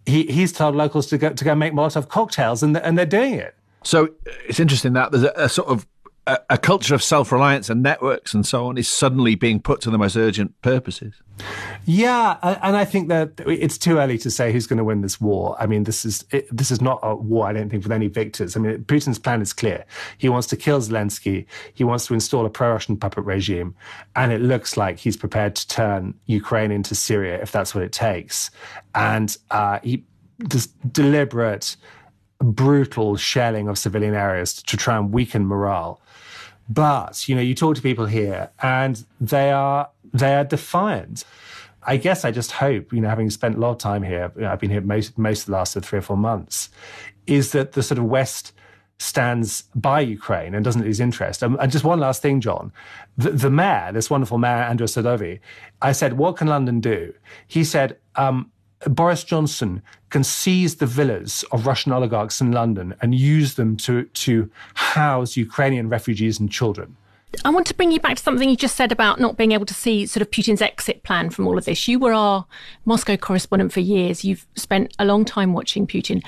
he, 0.06 0.24
he's 0.24 0.54
told 0.54 0.78
locals 0.78 1.08
to 1.08 1.18
go, 1.18 1.34
to 1.34 1.44
go 1.44 1.54
make 1.54 1.74
Molotov 1.74 2.08
cocktails, 2.08 2.64
and, 2.64 2.78
and 2.78 2.98
they're 2.98 3.06
doing 3.06 3.34
it. 3.34 3.56
So 3.84 4.08
it's 4.48 4.62
interesting 4.62 4.94
that 4.94 5.12
there's 5.12 5.26
a, 5.26 5.34
a 5.36 5.50
sort 5.50 5.68
of 5.68 5.86
a, 6.50 6.58
culture 6.58 6.96
of 6.96 7.04
self 7.04 7.32
reliance 7.32 7.70
and 7.70 7.82
networks 7.82 8.34
and 8.34 8.46
so 8.46 8.68
on 8.68 8.78
is 8.78 8.88
suddenly 8.88 9.36
being 9.36 9.60
put 9.60 9.82
to 9.82 9.90
the 9.90 9.98
most 9.98 10.16
urgent 10.16 10.60
purposes. 10.62 11.16
Yeah, 11.86 12.38
and 12.62 12.76
I 12.76 12.86
think 12.86 13.08
that 13.08 13.40
it's 13.48 13.78
too 13.78 13.98
early 13.98 14.18
to 14.20 14.30
say 14.30 14.52
who's 14.52 14.68
going 14.68 14.78
to 14.78 14.84
win 14.84 15.02
this 15.02 15.22
war. 15.22 15.56
I 15.60 15.66
mean, 15.66 15.86
this 15.86 16.06
is 16.06 16.26
it, 16.32 16.48
this 16.56 16.70
is 16.70 16.82
not 16.82 17.00
a 17.02 17.16
war. 17.16 17.48
I 17.48 17.54
don't 17.54 17.70
think 17.70 17.84
with 17.84 17.92
any 17.92 18.08
victors. 18.08 18.58
I 18.58 18.60
mean, 18.60 18.84
Putin's 18.84 19.20
plan 19.20 19.42
is 19.42 19.54
clear. 19.54 19.86
He 20.18 20.30
wants 20.30 20.48
to 20.48 20.58
kill 20.58 20.80
Zelensky. 20.80 21.46
He 21.74 21.84
wants 21.84 22.06
to 22.08 22.14
install 22.14 22.46
a 22.46 22.50
pro-Russian 22.50 22.98
puppet 22.98 23.24
regime, 23.24 23.76
and 24.16 24.32
it 24.32 24.42
looks 24.42 24.76
like 24.78 25.00
he's 25.00 25.18
prepared 25.18 25.56
to 25.56 25.68
turn 25.68 26.14
Ukraine 26.26 26.72
into 26.72 26.94
Syria 26.96 27.42
if 27.42 27.52
that's 27.52 27.74
what 27.74 27.84
it 27.84 27.94
takes. 27.94 28.52
And 28.94 29.36
uh, 29.50 29.80
he 29.82 30.04
just 30.48 30.72
deliberate, 30.92 31.76
brutal 32.40 33.18
shelling 33.18 33.68
of 33.68 33.78
civilian 33.78 34.14
areas 34.14 34.54
to 34.64 34.78
try 34.78 34.98
and 34.98 35.14
weaken 35.14 35.46
morale. 35.46 36.02
But, 36.70 37.28
you 37.28 37.36
know, 37.36 37.42
you 37.42 37.56
talk 37.56 37.76
to 37.76 37.82
people 37.82 38.06
here 38.06 38.52
and 38.62 39.04
they 39.20 39.52
are, 39.52 39.90
they 40.14 40.36
are 40.36 40.44
defiant. 40.44 41.26
I 41.82 41.98
guess 41.98 42.24
I 42.24 42.32
just 42.32 42.52
hope, 42.52 42.94
you 42.94 43.02
know, 43.02 43.10
having 43.10 43.30
spent 43.30 43.56
a 43.56 43.60
lot 43.60 43.72
of 43.72 43.78
time 43.80 44.04
here, 44.04 44.32
you 44.36 44.42
know, 44.42 44.52
I've 44.52 44.60
been 44.60 44.70
here 44.70 44.82
most, 44.82 45.18
most 45.18 45.42
of 45.42 45.46
the 45.48 45.52
last 45.54 45.80
three 45.80 46.00
or 46.00 46.02
four 46.04 46.18
months, 46.18 46.70
is 47.26 47.52
that 47.54 47.72
the 47.72 47.82
sort 47.82 47.98
of 47.98 48.06
West 48.06 48.54
stands 49.00 49.64
by 49.74 50.02
Ukraine 50.02 50.54
and 50.54 50.64
doesn't 50.64 50.84
lose 50.84 51.00
interest. 51.00 51.42
Um, 51.42 51.58
and 51.60 51.72
just 51.72 51.86
one 51.86 52.00
last 52.00 52.22
thing, 52.22 52.42
John. 52.42 52.72
The, 53.18 53.32
the 53.32 53.50
mayor, 53.50 53.92
this 53.94 54.10
wonderful 54.10 54.38
mayor, 54.38 54.52
Andrew 54.52 54.88
Sadovyi, 54.88 55.40
I 55.82 55.94
said, 55.94 56.18
what 56.18 56.36
can 56.36 56.48
London 56.48 56.82
do? 56.82 57.14
He 57.48 57.64
said, 57.64 57.98
um, 58.16 58.52
Boris 58.88 59.24
Johnson 59.24 59.82
can 60.10 60.24
seize 60.24 60.76
the 60.76 60.86
villas 60.86 61.44
of 61.52 61.68
Russian 61.68 61.92
oligarchs 61.92 62.40
in 62.40 62.52
London 62.52 62.96
and 63.02 63.14
use 63.14 63.56
them 63.56 63.76
to, 63.78 64.06
to 64.06 64.50
house 64.74 65.36
Ukrainian 65.36 65.90
refugees 65.90 66.40
and 66.40 66.50
children. 66.50 66.96
I 67.46 67.50
want 67.50 67.68
to 67.68 67.76
bring 67.76 67.92
you 67.92 68.00
back 68.00 68.18
to 68.18 68.24
something 68.24 68.50
you 68.50 68.56
just 68.56 68.76
said 68.76 68.92
about 68.92 69.20
not 69.20 69.38
being 69.38 69.52
able 69.52 69.66
to 69.66 69.74
see 69.74 70.08
sort 70.08 70.22
of 70.22 70.32
Putin's 70.32 70.62
exit 70.62 71.04
plan 71.04 71.30
from 71.30 71.46
all 71.46 71.58
of 71.58 71.66
this. 71.66 71.88
You 71.88 72.00
were 72.00 72.14
our 72.14 72.46
Moscow 72.86 73.18
correspondent 73.18 73.72
for 73.72 73.82
years. 73.82 74.26
You've 74.26 74.48
spent 74.56 74.96
a 74.98 75.06
long 75.06 75.26
time 75.26 75.54
watching 75.54 75.86
Putin 75.86 76.24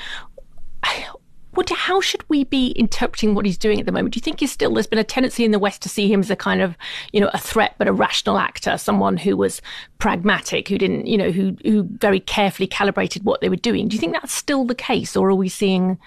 what, 1.53 1.69
how 1.69 1.99
should 2.01 2.23
we 2.29 2.43
be 2.43 2.67
interpreting 2.71 3.35
what 3.35 3.45
he's 3.45 3.57
doing 3.57 3.79
at 3.79 3.85
the 3.85 3.91
moment? 3.91 4.13
Do 4.13 4.17
you 4.17 4.21
think 4.21 4.39
he's 4.39 4.51
still, 4.51 4.73
there's 4.73 4.87
been 4.87 4.99
a 4.99 5.03
tendency 5.03 5.43
in 5.43 5.51
the 5.51 5.59
West 5.59 5.81
to 5.81 5.89
see 5.89 6.11
him 6.11 6.21
as 6.21 6.29
a 6.29 6.35
kind 6.35 6.61
of, 6.61 6.77
you 7.11 7.19
know, 7.19 7.29
a 7.33 7.37
threat, 7.37 7.75
but 7.77 7.87
a 7.87 7.93
rational 7.93 8.37
actor, 8.37 8.77
someone 8.77 9.17
who 9.17 9.35
was 9.35 9.61
pragmatic, 9.99 10.67
who 10.69 10.77
didn't, 10.77 11.07
you 11.07 11.17
know, 11.17 11.31
who, 11.31 11.57
who 11.63 11.83
very 11.83 12.19
carefully 12.19 12.67
calibrated 12.67 13.23
what 13.23 13.41
they 13.41 13.49
were 13.49 13.55
doing. 13.55 13.87
Do 13.87 13.95
you 13.95 13.99
think 13.99 14.13
that's 14.13 14.33
still 14.33 14.65
the 14.65 14.75
case? 14.75 15.15
Or 15.15 15.29
are 15.29 15.35
we 15.35 15.49
seeing 15.49 15.97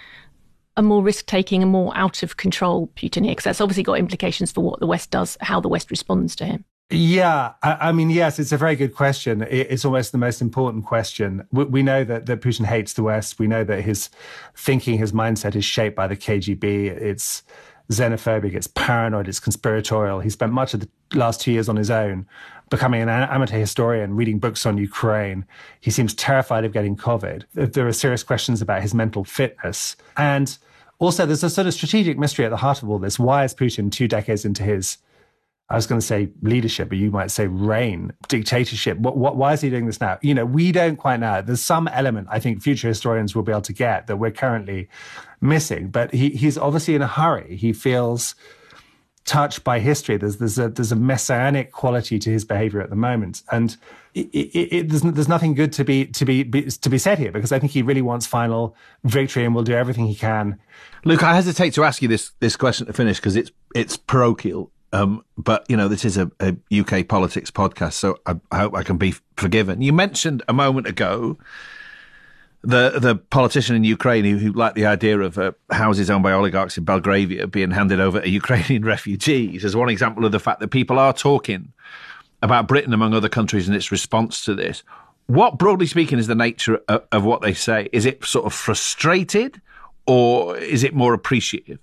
a 0.76 0.82
more 0.82 1.02
risk 1.02 1.26
taking 1.26 1.62
and 1.62 1.70
more 1.70 1.96
out 1.96 2.22
of 2.22 2.36
control 2.36 2.88
Putin 2.96 3.24
here? 3.24 3.32
Because 3.32 3.44
that's 3.44 3.60
obviously 3.60 3.82
got 3.82 3.98
implications 3.98 4.50
for 4.50 4.62
what 4.62 4.80
the 4.80 4.86
West 4.86 5.10
does, 5.10 5.36
how 5.40 5.60
the 5.60 5.68
West 5.68 5.90
responds 5.90 6.34
to 6.36 6.44
him. 6.44 6.64
Yeah, 6.94 7.52
I, 7.62 7.88
I, 7.88 7.92
mean, 7.92 8.10
yes, 8.10 8.38
it's 8.38 8.52
a 8.52 8.56
very 8.56 8.76
good 8.76 8.94
question. 8.94 9.42
It, 9.42 9.68
it's 9.70 9.84
almost 9.84 10.12
the 10.12 10.18
most 10.18 10.40
important 10.40 10.84
question. 10.84 11.46
We, 11.52 11.64
we, 11.64 11.82
know 11.82 12.04
that, 12.04 12.26
that 12.26 12.40
Putin 12.40 12.66
hates 12.66 12.94
the 12.94 13.02
West. 13.02 13.38
We 13.38 13.46
know 13.46 13.64
that 13.64 13.82
his 13.82 14.10
thinking, 14.54 14.98
his 14.98 15.12
mindset 15.12 15.54
is 15.56 15.64
shaped 15.64 15.96
by 15.96 16.06
the 16.06 16.16
KGB. 16.16 16.86
It's 16.86 17.42
xenophobic, 17.90 18.54
it's 18.54 18.66
paranoid, 18.66 19.28
it's 19.28 19.40
conspiratorial. 19.40 20.20
He 20.20 20.30
spent 20.30 20.52
much 20.52 20.74
of 20.74 20.80
the 20.80 20.88
last 21.14 21.40
two 21.40 21.52
years 21.52 21.68
on 21.68 21.76
his 21.76 21.90
own, 21.90 22.26
becoming 22.70 23.02
an 23.02 23.08
amateur 23.08 23.58
historian, 23.58 24.16
reading 24.16 24.38
books 24.38 24.64
on 24.64 24.78
Ukraine. 24.78 25.44
He 25.80 25.90
seems 25.90 26.14
terrified 26.14 26.64
of 26.64 26.72
getting 26.72 26.96
COVID. 26.96 27.44
There 27.54 27.86
are 27.86 27.92
serious 27.92 28.22
questions 28.22 28.62
about 28.62 28.82
his 28.82 28.94
mental 28.94 29.24
fitness. 29.24 29.96
And 30.16 30.56
also, 30.98 31.26
there's 31.26 31.44
a 31.44 31.50
sort 31.50 31.66
of 31.66 31.74
strategic 31.74 32.18
mystery 32.18 32.44
at 32.44 32.50
the 32.50 32.56
heart 32.56 32.82
of 32.82 32.88
all 32.88 32.98
this. 32.98 33.18
Why 33.18 33.44
is 33.44 33.54
Putin 33.54 33.90
two 33.90 34.08
decades 34.08 34.44
into 34.44 34.62
his 34.62 34.98
I 35.70 35.76
was 35.76 35.86
going 35.86 36.00
to 36.00 36.06
say 36.06 36.28
leadership, 36.42 36.90
but 36.90 36.98
you 36.98 37.10
might 37.10 37.30
say 37.30 37.46
reign, 37.46 38.12
dictatorship. 38.28 38.98
What, 38.98 39.16
what, 39.16 39.36
why 39.36 39.54
is 39.54 39.62
he 39.62 39.70
doing 39.70 39.86
this 39.86 40.00
now? 40.00 40.18
You 40.20 40.34
know, 40.34 40.44
we 40.44 40.72
don't 40.72 40.96
quite 40.96 41.20
know. 41.20 41.40
There's 41.40 41.62
some 41.62 41.88
element 41.88 42.28
I 42.30 42.38
think 42.38 42.62
future 42.62 42.88
historians 42.88 43.34
will 43.34 43.44
be 43.44 43.52
able 43.52 43.62
to 43.62 43.72
get 43.72 44.06
that 44.06 44.16
we're 44.16 44.30
currently 44.30 44.88
missing. 45.40 45.88
But 45.88 46.12
he, 46.12 46.30
he's 46.30 46.58
obviously 46.58 46.94
in 46.94 47.02
a 47.02 47.06
hurry. 47.06 47.56
He 47.56 47.72
feels 47.72 48.34
touched 49.24 49.64
by 49.64 49.78
history. 49.78 50.16
There's 50.16 50.36
there's 50.36 50.58
a 50.58 50.68
there's 50.68 50.92
a 50.92 50.96
messianic 50.96 51.72
quality 51.72 52.18
to 52.18 52.30
his 52.30 52.44
behavior 52.44 52.80
at 52.80 52.90
the 52.90 52.96
moment, 52.96 53.42
and 53.50 53.76
it, 54.12 54.26
it, 54.26 54.74
it, 54.74 54.88
there's 54.90 55.02
there's 55.02 55.28
nothing 55.28 55.54
good 55.54 55.72
to 55.72 55.84
be 55.84 56.06
to 56.06 56.24
be, 56.24 56.42
be, 56.42 56.64
to 56.64 56.90
be 56.90 56.98
said 56.98 57.18
here 57.18 57.32
because 57.32 57.52
I 57.52 57.58
think 57.58 57.72
he 57.72 57.82
really 57.82 58.02
wants 58.02 58.26
final 58.26 58.76
victory 59.04 59.44
and 59.44 59.54
will 59.54 59.62
do 59.62 59.74
everything 59.74 60.06
he 60.06 60.14
can. 60.14 60.58
Luke, 61.04 61.22
I 61.22 61.34
hesitate 61.34 61.72
to 61.74 61.84
ask 61.84 62.02
you 62.02 62.08
this 62.08 62.32
this 62.40 62.56
question 62.56 62.86
to 62.86 62.92
finish 62.92 63.16
because 63.16 63.36
it's 63.36 63.50
it's 63.74 63.96
parochial 63.96 64.70
um, 64.94 65.24
but 65.36 65.66
you 65.68 65.76
know, 65.76 65.88
this 65.88 66.04
is 66.04 66.16
a, 66.16 66.30
a, 66.38 66.56
UK 66.72 67.08
politics 67.08 67.50
podcast, 67.50 67.94
so 67.94 68.16
I, 68.26 68.36
I, 68.52 68.58
hope 68.60 68.76
I 68.76 68.84
can 68.84 68.96
be 68.96 69.14
forgiven. 69.36 69.82
You 69.82 69.92
mentioned 69.92 70.44
a 70.46 70.52
moment 70.52 70.86
ago 70.86 71.36
the 72.62 72.98
the 73.00 73.16
politician 73.16 73.74
in 73.74 73.82
Ukraine 73.82 74.24
who, 74.24 74.38
who 74.38 74.52
liked 74.52 74.76
the 74.76 74.86
idea 74.86 75.18
of 75.18 75.36
uh, 75.36 75.50
houses 75.72 76.10
owned 76.10 76.22
by 76.22 76.32
oligarchs 76.32 76.78
in 76.78 76.84
Belgravia 76.84 77.48
being 77.48 77.72
handed 77.72 77.98
over 77.98 78.20
to 78.20 78.28
Ukrainian 78.42 78.84
refugees 78.84 79.64
as 79.64 79.74
one 79.74 79.88
example 79.88 80.24
of 80.24 80.30
the 80.30 80.38
fact 80.38 80.60
that 80.60 80.68
people 80.68 81.00
are 81.00 81.12
talking 81.12 81.72
about 82.40 82.68
Britain 82.68 82.92
among 82.92 83.14
other 83.14 83.28
countries 83.28 83.66
and 83.66 83.76
its 83.76 83.90
response 83.90 84.44
to 84.44 84.54
this. 84.54 84.84
What, 85.26 85.58
broadly 85.58 85.86
speaking, 85.86 86.20
is 86.20 86.28
the 86.28 86.36
nature 86.36 86.80
of, 86.86 87.02
of 87.10 87.24
what 87.24 87.40
they 87.40 87.54
say? 87.54 87.88
Is 87.92 88.06
it 88.06 88.24
sort 88.24 88.46
of 88.46 88.52
frustrated, 88.52 89.60
or 90.06 90.56
is 90.56 90.84
it 90.84 90.94
more 90.94 91.14
appreciative? 91.14 91.80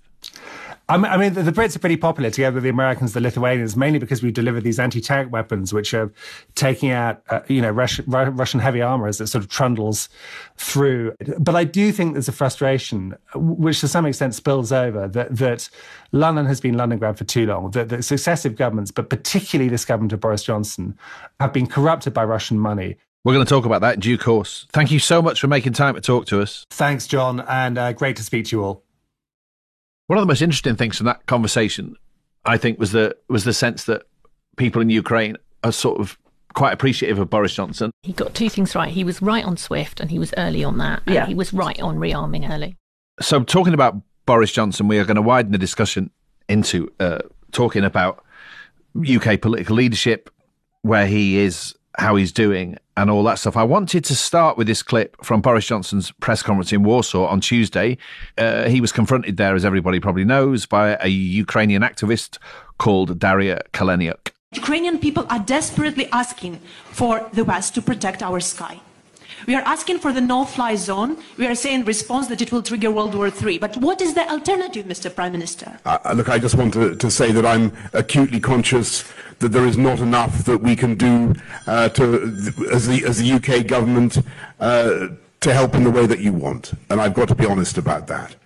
I 0.88 1.16
mean, 1.16 1.32
the 1.32 1.52
Brits 1.52 1.74
are 1.74 1.78
pretty 1.78 1.96
popular 1.96 2.28
together 2.28 2.56
with 2.56 2.64
the 2.64 2.68
Americans, 2.68 3.12
the 3.12 3.20
Lithuanians, 3.20 3.76
mainly 3.76 3.98
because 3.98 4.22
we've 4.22 4.34
delivered 4.34 4.62
these 4.62 4.78
anti-tank 4.78 5.32
weapons, 5.32 5.72
which 5.72 5.94
are 5.94 6.12
taking 6.54 6.90
out, 6.90 7.22
uh, 7.30 7.40
you 7.48 7.62
know, 7.62 7.70
Russian, 7.70 8.04
Russian 8.06 8.60
heavy 8.60 8.82
armor 8.82 9.06
as 9.06 9.20
it 9.20 9.28
sort 9.28 9.42
of 9.42 9.48
trundles 9.48 10.08
through. 10.56 11.14
But 11.38 11.54
I 11.54 11.64
do 11.64 11.92
think 11.92 12.12
there's 12.12 12.28
a 12.28 12.32
frustration, 12.32 13.16
which 13.34 13.80
to 13.80 13.88
some 13.88 14.04
extent 14.04 14.34
spills 14.34 14.70
over, 14.72 15.08
that, 15.08 15.36
that 15.36 15.70
London 16.10 16.46
has 16.46 16.60
been 16.60 16.76
London 16.76 16.98
for 17.14 17.24
too 17.24 17.46
long, 17.46 17.70
that, 17.70 17.88
that 17.88 18.02
successive 18.02 18.56
governments, 18.56 18.90
but 18.90 19.08
particularly 19.08 19.70
this 19.70 19.84
government 19.84 20.12
of 20.12 20.20
Boris 20.20 20.42
Johnson, 20.42 20.98
have 21.40 21.52
been 21.52 21.66
corrupted 21.66 22.12
by 22.12 22.24
Russian 22.24 22.58
money. 22.58 22.96
We're 23.24 23.34
going 23.34 23.46
to 23.46 23.48
talk 23.48 23.64
about 23.64 23.82
that 23.82 23.94
in 23.94 24.00
due 24.00 24.18
course. 24.18 24.66
Thank 24.72 24.90
you 24.90 24.98
so 24.98 25.22
much 25.22 25.40
for 25.40 25.46
making 25.46 25.74
time 25.74 25.94
to 25.94 26.00
talk 26.00 26.26
to 26.26 26.42
us. 26.42 26.66
Thanks, 26.70 27.06
John, 27.06 27.40
and 27.40 27.78
uh, 27.78 27.92
great 27.92 28.16
to 28.16 28.22
speak 28.24 28.46
to 28.46 28.56
you 28.56 28.64
all. 28.64 28.84
One 30.12 30.18
of 30.18 30.24
the 30.24 30.30
most 30.30 30.42
interesting 30.42 30.76
things 30.76 30.98
from 30.98 31.06
that 31.06 31.24
conversation, 31.24 31.96
I 32.44 32.58
think, 32.58 32.78
was 32.78 32.92
the 32.92 33.16
was 33.28 33.44
the 33.44 33.54
sense 33.54 33.84
that 33.84 34.02
people 34.58 34.82
in 34.82 34.90
Ukraine 34.90 35.38
are 35.64 35.72
sort 35.72 35.98
of 35.98 36.18
quite 36.52 36.74
appreciative 36.74 37.18
of 37.18 37.30
Boris 37.30 37.54
Johnson. 37.54 37.92
He 38.02 38.12
got 38.12 38.34
two 38.34 38.50
things 38.50 38.74
right. 38.74 38.90
He 38.90 39.04
was 39.04 39.22
right 39.22 39.42
on 39.42 39.56
Swift, 39.56 40.00
and 40.00 40.10
he 40.10 40.18
was 40.18 40.34
early 40.36 40.62
on 40.64 40.76
that. 40.76 41.00
yeah, 41.06 41.24
he 41.24 41.32
was 41.32 41.54
right 41.54 41.80
on 41.80 41.96
rearming 41.96 42.46
early. 42.46 42.76
So, 43.22 43.42
talking 43.42 43.72
about 43.72 44.02
Boris 44.26 44.52
Johnson, 44.52 44.86
we 44.86 44.98
are 44.98 45.06
going 45.06 45.14
to 45.14 45.22
widen 45.22 45.50
the 45.50 45.56
discussion 45.56 46.10
into 46.46 46.92
uh, 47.00 47.20
talking 47.52 47.82
about 47.82 48.22
UK 48.94 49.40
political 49.40 49.76
leadership, 49.76 50.28
where 50.82 51.06
he 51.06 51.38
is 51.38 51.74
how 51.96 52.16
he's 52.16 52.32
doing 52.32 52.76
and 52.96 53.10
all 53.10 53.22
that 53.24 53.38
stuff. 53.38 53.56
I 53.56 53.64
wanted 53.64 54.04
to 54.04 54.14
start 54.14 54.56
with 54.56 54.66
this 54.66 54.82
clip 54.82 55.16
from 55.24 55.40
Boris 55.40 55.66
Johnson's 55.66 56.10
press 56.12 56.42
conference 56.42 56.72
in 56.72 56.82
Warsaw 56.82 57.26
on 57.26 57.40
Tuesday. 57.40 57.96
Uh, 58.36 58.68
he 58.68 58.80
was 58.80 58.92
confronted 58.92 59.36
there, 59.36 59.54
as 59.54 59.64
everybody 59.64 60.00
probably 60.00 60.24
knows, 60.24 60.66
by 60.66 60.96
a 61.00 61.08
Ukrainian 61.08 61.82
activist 61.82 62.38
called 62.78 63.18
Daria 63.18 63.60
Kaleniuk. 63.72 64.32
Ukrainian 64.54 64.98
people 64.98 65.26
are 65.30 65.38
desperately 65.38 66.08
asking 66.12 66.60
for 66.90 67.28
the 67.32 67.44
West 67.44 67.74
to 67.74 67.82
protect 67.82 68.22
our 68.22 68.38
sky. 68.40 68.80
We 69.46 69.54
are 69.54 69.62
asking 69.62 69.98
for 69.98 70.12
the 70.12 70.20
no-fly 70.20 70.76
zone. 70.76 71.16
We 71.36 71.46
are 71.46 71.54
saying 71.54 71.80
in 71.80 71.84
response 71.86 72.28
that 72.28 72.40
it 72.40 72.52
will 72.52 72.62
trigger 72.62 72.90
World 72.90 73.14
War 73.14 73.28
III. 73.28 73.58
But 73.58 73.76
what 73.76 74.00
is 74.00 74.14
the 74.14 74.28
alternative, 74.30 74.86
Mr. 74.86 75.14
Prime 75.14 75.32
Minister? 75.32 75.78
Uh, 75.84 75.98
look, 76.14 76.28
I 76.28 76.38
just 76.38 76.54
want 76.54 76.74
to, 76.74 76.94
to, 76.94 77.10
say 77.10 77.32
that 77.32 77.44
I'm 77.44 77.72
acutely 77.92 78.40
conscious 78.40 79.04
that 79.40 79.48
there 79.48 79.66
is 79.66 79.76
not 79.76 79.98
enough 79.98 80.44
that 80.44 80.58
we 80.58 80.76
can 80.76 80.94
do 80.94 81.34
uh, 81.66 81.88
to, 81.90 82.22
as, 82.72 82.86
the, 82.86 83.04
as 83.06 83.18
the 83.18 83.32
UK 83.32 83.66
government 83.66 84.18
uh, 84.60 85.08
to 85.40 85.52
help 85.52 85.74
in 85.74 85.84
the 85.84 85.90
way 85.90 86.06
that 86.06 86.20
you 86.20 86.32
want. 86.32 86.72
And 86.88 87.00
I've 87.00 87.14
got 87.14 87.28
to 87.28 87.34
be 87.34 87.46
honest 87.46 87.76
about 87.76 88.06
that. 88.06 88.36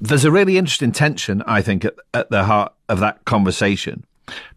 There's 0.00 0.24
a 0.24 0.30
really 0.30 0.58
interesting 0.58 0.92
tension, 0.92 1.42
I 1.46 1.62
think, 1.62 1.84
at, 1.84 1.94
at 2.14 2.30
the 2.30 2.44
heart 2.44 2.72
of 2.88 3.00
that 3.00 3.24
conversation 3.24 4.04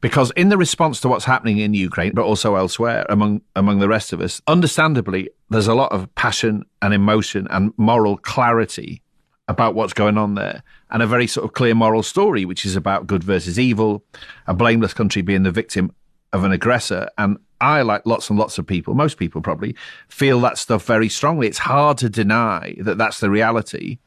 because 0.01 0.31
in 0.31 0.49
the 0.49 0.57
response 0.57 0.99
to 1.01 1.07
what's 1.07 1.25
happening 1.25 1.57
in 1.57 1.73
Ukraine, 1.73 2.13
but 2.13 2.23
also 2.23 2.55
elsewhere 2.55 3.05
among 3.09 3.41
among 3.55 3.79
the 3.79 3.87
rest 3.87 4.13
of 4.13 4.21
us, 4.21 4.41
understandably, 4.47 5.29
there's 5.51 5.67
a 5.67 5.75
lot 5.75 5.91
of 5.91 6.13
passion 6.15 6.65
and 6.81 6.93
emotion 6.93 7.45
and 7.51 7.73
moral 7.77 8.17
clarity 8.17 9.01
about 9.47 9.75
what's 9.75 9.91
going 9.91 10.17
on 10.17 10.35
there, 10.35 10.63
and 10.91 11.03
a 11.03 11.07
very 11.07 11.27
sort 11.27 11.43
of 11.43 11.53
clear 11.53 11.75
moral 11.75 12.01
story, 12.03 12.45
which 12.45 12.65
is 12.65 12.77
about 12.77 13.05
good 13.05 13.23
versus 13.23 13.59
evil, 13.59 14.03
a 14.47 14.53
blameless 14.53 14.93
country 14.93 15.21
being 15.21 15.43
the 15.43 15.51
victim 15.51 15.93
of 16.31 16.45
an 16.45 16.53
aggressor. 16.53 17.09
And 17.17 17.37
I, 17.59 17.81
like 17.81 18.05
lots 18.05 18.29
and 18.29 18.39
lots 18.39 18.57
of 18.57 18.65
people, 18.65 18.93
most 18.93 19.17
people 19.17 19.41
probably, 19.41 19.75
feel 20.07 20.39
that 20.41 20.57
stuff 20.57 20.85
very 20.85 21.09
strongly. 21.09 21.47
It's 21.47 21.57
hard 21.57 21.97
to 21.97 22.09
deny 22.09 22.75
that 22.79 22.97
that's 22.97 23.19
the 23.19 23.29
reality. 23.29 23.97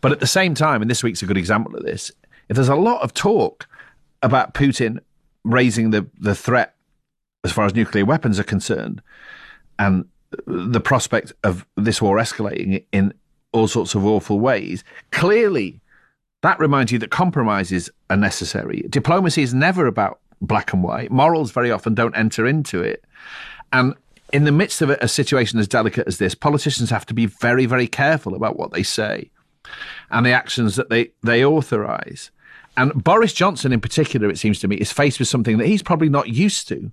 But 0.00 0.12
at 0.12 0.20
the 0.20 0.26
same 0.26 0.54
time, 0.54 0.82
and 0.82 0.90
this 0.90 1.02
week's 1.02 1.22
a 1.22 1.26
good 1.26 1.36
example 1.36 1.74
of 1.74 1.82
this, 1.82 2.12
if 2.48 2.54
there's 2.54 2.68
a 2.68 2.76
lot 2.76 3.02
of 3.02 3.12
talk 3.12 3.66
about 4.22 4.54
Putin 4.54 5.00
raising 5.42 5.90
the, 5.90 6.06
the 6.20 6.34
threat 6.34 6.76
as 7.42 7.50
far 7.50 7.64
as 7.64 7.74
nuclear 7.74 8.04
weapons 8.04 8.38
are 8.38 8.44
concerned 8.44 9.02
and 9.80 10.04
the 10.46 10.80
prospect 10.80 11.32
of 11.44 11.66
this 11.76 12.00
war 12.00 12.16
escalating 12.16 12.84
in 12.92 13.12
all 13.52 13.68
sorts 13.68 13.94
of 13.94 14.04
awful 14.04 14.40
ways, 14.40 14.84
clearly 15.12 15.80
that 16.42 16.60
reminds 16.60 16.92
you 16.92 16.98
that 16.98 17.10
compromises 17.10 17.90
are 18.10 18.16
necessary. 18.16 18.84
Diplomacy 18.88 19.42
is 19.42 19.54
never 19.54 19.86
about 19.86 20.20
black 20.40 20.72
and 20.72 20.82
white. 20.82 21.10
Morals 21.10 21.50
very 21.50 21.70
often 21.70 21.94
don't 21.94 22.16
enter 22.16 22.46
into 22.46 22.82
it. 22.82 23.04
And 23.72 23.94
in 24.32 24.44
the 24.44 24.52
midst 24.52 24.82
of 24.82 24.90
a, 24.90 25.08
situation 25.08 25.58
as 25.58 25.66
delicate 25.66 26.06
as 26.06 26.18
this, 26.18 26.34
politicians 26.34 26.90
have 26.90 27.06
to 27.06 27.14
be 27.14 27.26
very, 27.26 27.66
very 27.66 27.86
careful 27.86 28.34
about 28.34 28.56
what 28.56 28.72
they 28.72 28.82
say 28.82 29.30
and 30.10 30.24
the 30.24 30.32
actions 30.32 30.76
that 30.76 30.90
they, 30.90 31.10
they 31.22 31.44
authorize. 31.44 32.30
And 32.76 32.92
Boris 33.02 33.32
Johnson, 33.32 33.72
in 33.72 33.80
particular, 33.80 34.28
it 34.28 34.38
seems 34.38 34.60
to 34.60 34.68
me, 34.68 34.76
is 34.76 34.92
faced 34.92 35.18
with 35.18 35.28
something 35.28 35.58
that 35.58 35.66
he's 35.66 35.82
probably 35.82 36.10
not 36.10 36.28
used 36.28 36.68
to. 36.68 36.92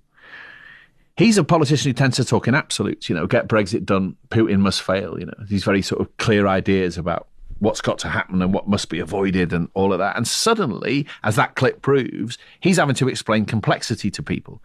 He's 1.16 1.38
a 1.38 1.44
politician 1.44 1.90
who 1.90 1.92
tends 1.94 2.16
to 2.16 2.24
talk 2.24 2.48
in 2.48 2.54
absolutes, 2.54 3.08
you 3.08 3.14
know, 3.14 3.26
get 3.26 3.46
Brexit 3.46 3.84
done, 3.84 4.16
Putin 4.30 4.58
must 4.58 4.82
fail, 4.82 5.18
you 5.18 5.26
know, 5.26 5.34
these 5.48 5.62
very 5.62 5.80
sort 5.80 6.00
of 6.00 6.16
clear 6.16 6.46
ideas 6.46 6.98
about 6.98 7.28
what's 7.60 7.80
got 7.80 7.98
to 8.00 8.08
happen 8.08 8.42
and 8.42 8.52
what 8.52 8.68
must 8.68 8.88
be 8.88 8.98
avoided 8.98 9.52
and 9.52 9.68
all 9.74 9.92
of 9.92 10.00
that. 10.00 10.16
And 10.16 10.26
suddenly, 10.26 11.06
as 11.22 11.36
that 11.36 11.54
clip 11.54 11.82
proves, 11.82 12.36
he's 12.58 12.78
having 12.78 12.96
to 12.96 13.08
explain 13.08 13.44
complexity 13.44 14.10
to 14.10 14.22
people 14.22 14.60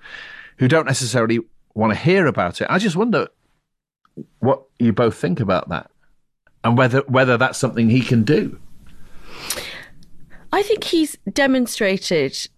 who 0.57 0.67
don't 0.67 0.87
necessarily 0.87 1.39
want 1.75 1.93
to 1.93 1.99
hear 1.99 2.25
about 2.25 2.61
it. 2.61 2.67
I 2.69 2.79
just 2.79 2.95
wonder 2.95 3.27
what 4.39 4.63
you 4.79 4.91
both 4.91 5.15
think 5.15 5.39
about 5.39 5.69
that 5.69 5.89
and 6.63 6.77
whether 6.77 7.01
whether 7.01 7.37
that's 7.37 7.57
something 7.57 7.89
he 7.89 8.01
can 8.01 8.23
do. 8.23 8.59
I 10.51 10.63
think 10.63 10.83
he's 10.83 11.15
demonstrated, 11.31 12.49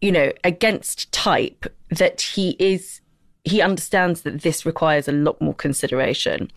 you 0.00 0.10
know, 0.10 0.32
against 0.44 1.12
type 1.12 1.66
that 1.90 2.22
he 2.22 2.56
is 2.58 3.01
he 3.44 3.60
understands 3.60 4.22
that 4.22 4.42
this 4.42 4.64
requires 4.64 5.08
a 5.08 5.12
lot 5.12 5.40
more 5.40 5.54
consideration. 5.54 6.50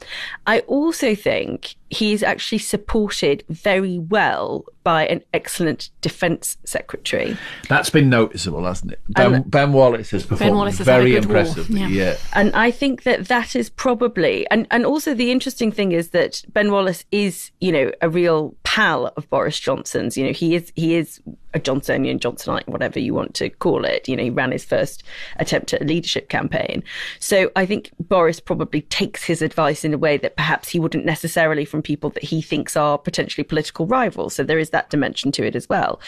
I 0.46 0.60
also 0.62 1.16
think 1.16 1.76
he's 1.96 2.24
actually 2.24 2.58
supported 2.58 3.44
very 3.50 3.98
well 3.98 4.66
by 4.84 5.08
an 5.08 5.24
excellent 5.34 5.90
defence 6.02 6.58
secretary. 6.64 7.36
That's 7.70 7.90
been 7.90 8.08
noticeable, 8.08 8.66
hasn't 8.66 8.92
it? 8.92 9.00
Ben, 9.10 9.42
ben 9.42 9.74
Wallace 9.74 10.12
has 10.12 10.26
performed 10.26 10.56
Wallace 10.56 10.78
has 10.78 10.86
very 10.86 11.16
impressively. 11.16 11.80
Yeah. 11.80 11.88
yeah. 11.88 12.18
And 12.34 12.56
I 12.56 12.70
think 12.70 13.02
that 13.04 13.28
that 13.28 13.56
is 13.56 13.70
probably, 13.70 14.48
and, 14.52 14.68
and 14.70 14.86
also 14.86 15.16
the 15.16 15.32
interesting 15.32 15.72
thing 15.72 15.92
is 15.92 16.10
that 16.10 16.44
Ben 16.54 16.72
Wallace 16.72 17.04
is, 17.12 17.50
you 17.60 17.72
know, 17.72 17.92
a 18.02 18.10
real 18.10 18.56
pal 18.64 19.08
of 19.18 19.28
Boris 19.32 19.60
Johnson's. 19.60 20.18
You 20.18 20.28
know, 20.28 20.34
he 20.34 20.54
is, 20.54 20.72
he 20.76 20.94
is 20.96 21.20
a 21.56 21.60
Johnsonian, 21.60 22.20
Johnsonite, 22.20 22.68
whatever 22.68 23.00
you 23.00 23.16
want 23.16 23.34
to 23.36 23.50
call 23.50 23.86
it. 23.86 24.08
You 24.08 24.18
know, 24.18 24.24
he 24.24 24.30
ran 24.30 24.52
his 24.52 24.66
first 24.66 25.02
attempt 25.38 25.74
at 25.74 25.82
a 25.82 25.86
leadership 25.86 26.30
campaign. 26.30 26.84
So 27.20 27.50
I 27.56 27.66
think 27.66 27.92
Boris 28.00 28.40
probably 28.40 28.82
takes 28.82 29.24
his 29.24 29.42
advice 29.42 29.84
in 29.84 29.96
a 29.96 29.98
way 29.98 30.18
that 30.18 30.36
perhaps 30.36 30.70
he 30.70 30.80
wouldn't 30.80 31.06
necessarily 31.06 31.66
from 31.66 31.82
people 31.86 32.10
that 32.10 32.24
he 32.24 32.42
thinks 32.42 32.76
are 32.76 32.98
potentially 32.98 33.46
political 33.46 33.86
rivals. 33.86 34.36
So 34.36 34.44
there 34.44 34.60
is 34.60 34.72
that 34.72 34.90
dimension 34.90 35.32
to 35.34 35.46
it 35.46 35.56
as 35.56 35.70
well. 35.70 36.02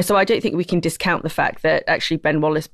So 0.00 0.16
I 0.16 0.24
don't 0.24 0.40
think 0.40 0.54
we 0.56 0.64
can 0.64 0.80
discount 0.80 1.22
the 1.24 1.28
fact 1.28 1.62
that 1.62 1.84
actually 1.86 2.16
Ben 2.16 2.40
Wallace 2.40 2.70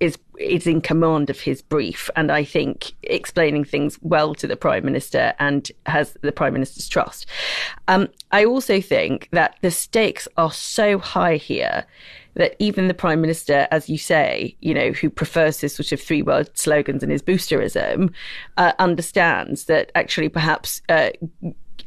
is 0.00 0.18
is 0.38 0.66
in 0.66 0.80
command 0.80 1.30
of 1.30 1.40
his 1.40 1.62
brief, 1.62 2.10
and 2.16 2.30
I 2.32 2.44
think 2.44 2.92
explaining 3.02 3.64
things 3.64 3.98
well 4.02 4.34
to 4.34 4.46
the 4.46 4.56
prime 4.56 4.84
minister 4.84 5.34
and 5.38 5.70
has 5.86 6.16
the 6.22 6.32
prime 6.32 6.52
minister's 6.52 6.88
trust. 6.88 7.26
Um, 7.86 8.08
I 8.32 8.44
also 8.44 8.80
think 8.80 9.28
that 9.32 9.56
the 9.62 9.70
stakes 9.70 10.26
are 10.36 10.52
so 10.52 10.98
high 10.98 11.36
here 11.36 11.86
that 12.34 12.54
even 12.60 12.86
the 12.86 12.94
prime 12.94 13.20
minister, 13.20 13.66
as 13.70 13.88
you 13.88 13.98
say, 13.98 14.56
you 14.60 14.72
know, 14.72 14.92
who 14.92 15.10
prefers 15.10 15.60
his 15.60 15.74
sort 15.74 15.90
of 15.92 16.00
three 16.00 16.22
word 16.22 16.56
slogans 16.56 17.02
and 17.02 17.10
his 17.10 17.22
boosterism, 17.22 18.12
uh, 18.56 18.72
understands 18.78 19.64
that 19.64 19.90
actually 19.94 20.28
perhaps. 20.28 20.82
Uh, 20.88 21.10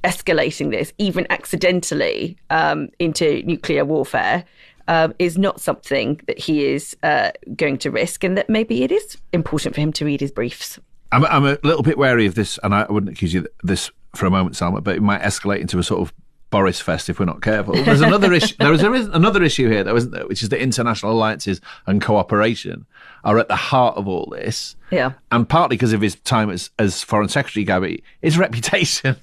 escalating 0.03 0.71
this, 0.71 0.93
even 0.97 1.27
accidentally, 1.29 2.37
um, 2.49 2.89
into 2.99 3.43
nuclear 3.43 3.85
warfare 3.85 4.43
um, 4.87 5.13
is 5.19 5.37
not 5.37 5.61
something 5.61 6.19
that 6.27 6.39
he 6.39 6.65
is 6.65 6.95
uh, 7.03 7.31
going 7.55 7.77
to 7.79 7.91
risk, 7.91 8.23
and 8.23 8.37
that 8.37 8.49
maybe 8.49 8.83
it 8.83 8.91
is 8.91 9.17
important 9.33 9.75
for 9.75 9.81
him 9.81 9.93
to 9.93 10.05
read 10.05 10.21
his 10.21 10.31
briefs. 10.31 10.79
I'm, 11.11 11.25
I'm 11.25 11.45
a 11.45 11.57
little 11.63 11.83
bit 11.83 11.97
wary 11.97 12.25
of 12.25 12.35
this, 12.35 12.59
and 12.63 12.73
I 12.73 12.85
wouldn't 12.89 13.11
accuse 13.11 13.33
you 13.33 13.41
of 13.41 13.47
this 13.63 13.91
for 14.15 14.25
a 14.25 14.29
moment, 14.29 14.55
Salma, 14.55 14.83
but 14.83 14.95
it 14.95 15.01
might 15.01 15.21
escalate 15.21 15.59
into 15.59 15.79
a 15.79 15.83
sort 15.83 16.01
of 16.01 16.13
Boris 16.49 16.81
Fest 16.81 17.09
if 17.09 17.19
we're 17.19 17.25
not 17.25 17.41
careful. 17.41 17.73
There's 17.83 18.01
another 18.01 18.33
issue. 18.33 18.55
There 18.59 18.73
is, 18.73 18.81
there 18.81 18.93
is 18.93 19.07
another 19.07 19.41
issue 19.41 19.69
here, 19.69 19.83
though, 19.83 19.95
isn't 19.95 20.11
there? 20.11 20.27
Which 20.27 20.43
is 20.43 20.49
that 20.49 20.61
international 20.61 21.13
alliances 21.13 21.61
and 21.87 22.01
cooperation 22.01 22.85
are 23.23 23.39
at 23.39 23.47
the 23.47 23.55
heart 23.55 23.97
of 23.97 24.07
all 24.07 24.27
this. 24.31 24.75
Yeah. 24.91 25.13
And 25.31 25.47
partly 25.47 25.77
because 25.77 25.93
of 25.93 26.01
his 26.01 26.15
time 26.15 26.49
as, 26.49 26.69
as 26.77 27.01
foreign 27.03 27.29
secretary, 27.29 27.63
Gaby, 27.63 28.03
his 28.21 28.37
reputation 28.37 29.15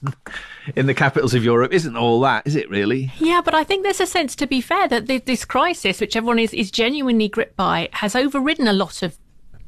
in 0.77 0.87
the 0.87 0.95
capitals 0.95 1.35
of 1.35 1.45
Europe 1.45 1.73
isn't 1.73 1.97
all 1.97 2.21
that, 2.21 2.47
is 2.47 2.57
it 2.57 2.69
really? 2.71 3.13
Yeah, 3.19 3.41
but 3.45 3.55
I 3.55 3.65
think 3.65 3.83
there's 3.83 4.01
a 4.01 4.07
sense, 4.07 4.35
to 4.37 4.47
be 4.47 4.61
fair, 4.61 4.89
that 4.89 5.07
this 5.07 5.45
crisis, 5.45 6.01
which 6.01 6.17
everyone 6.17 6.39
is, 6.39 6.53
is 6.53 6.71
genuinely 6.71 7.29
gripped 7.29 7.57
by, 7.57 7.89
has 7.93 8.15
overridden 8.15 8.69
a 8.69 8.73
lot 8.73 9.03
of 9.03 9.19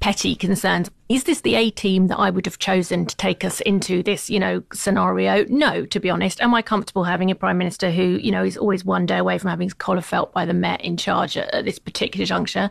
petty 0.01 0.35
concerns. 0.35 0.91
Is 1.09 1.25
this 1.25 1.43
the 1.43 1.55
A 1.55 1.71
team 1.71 2.07
that 2.07 2.19
I 2.19 2.31
would 2.31 2.47
have 2.47 2.59
chosen 2.59 3.05
to 3.05 3.17
take 3.17 3.45
us 3.45 3.61
into 3.61 4.03
this, 4.03 4.31
you 4.31 4.41
know, 4.41 4.63
scenario? 4.73 5.45
No, 5.49 5.85
to 5.85 6.01
be 6.01 6.09
honest. 6.09 6.41
Am 6.41 6.55
I 6.55 6.63
comfortable 6.63 7.05
having 7.05 7.31
a 7.31 7.35
prime 7.35 7.59
minister 7.59 7.91
who, 7.91 8.03
you 8.03 8.31
know, 8.31 8.43
is 8.43 8.57
always 8.57 8.85
one 8.85 9.07
day 9.07 9.19
away 9.19 9.37
from 9.37 9.51
having 9.51 9.67
his 9.67 9.75
collar 9.75 10.01
felt 10.01 10.33
by 10.33 10.47
the 10.47 10.55
Met 10.55 10.81
in 10.81 10.97
charge 10.97 11.37
at, 11.37 11.53
at 11.53 11.65
this 11.67 11.79
particular 11.79 12.25
juncture? 12.25 12.71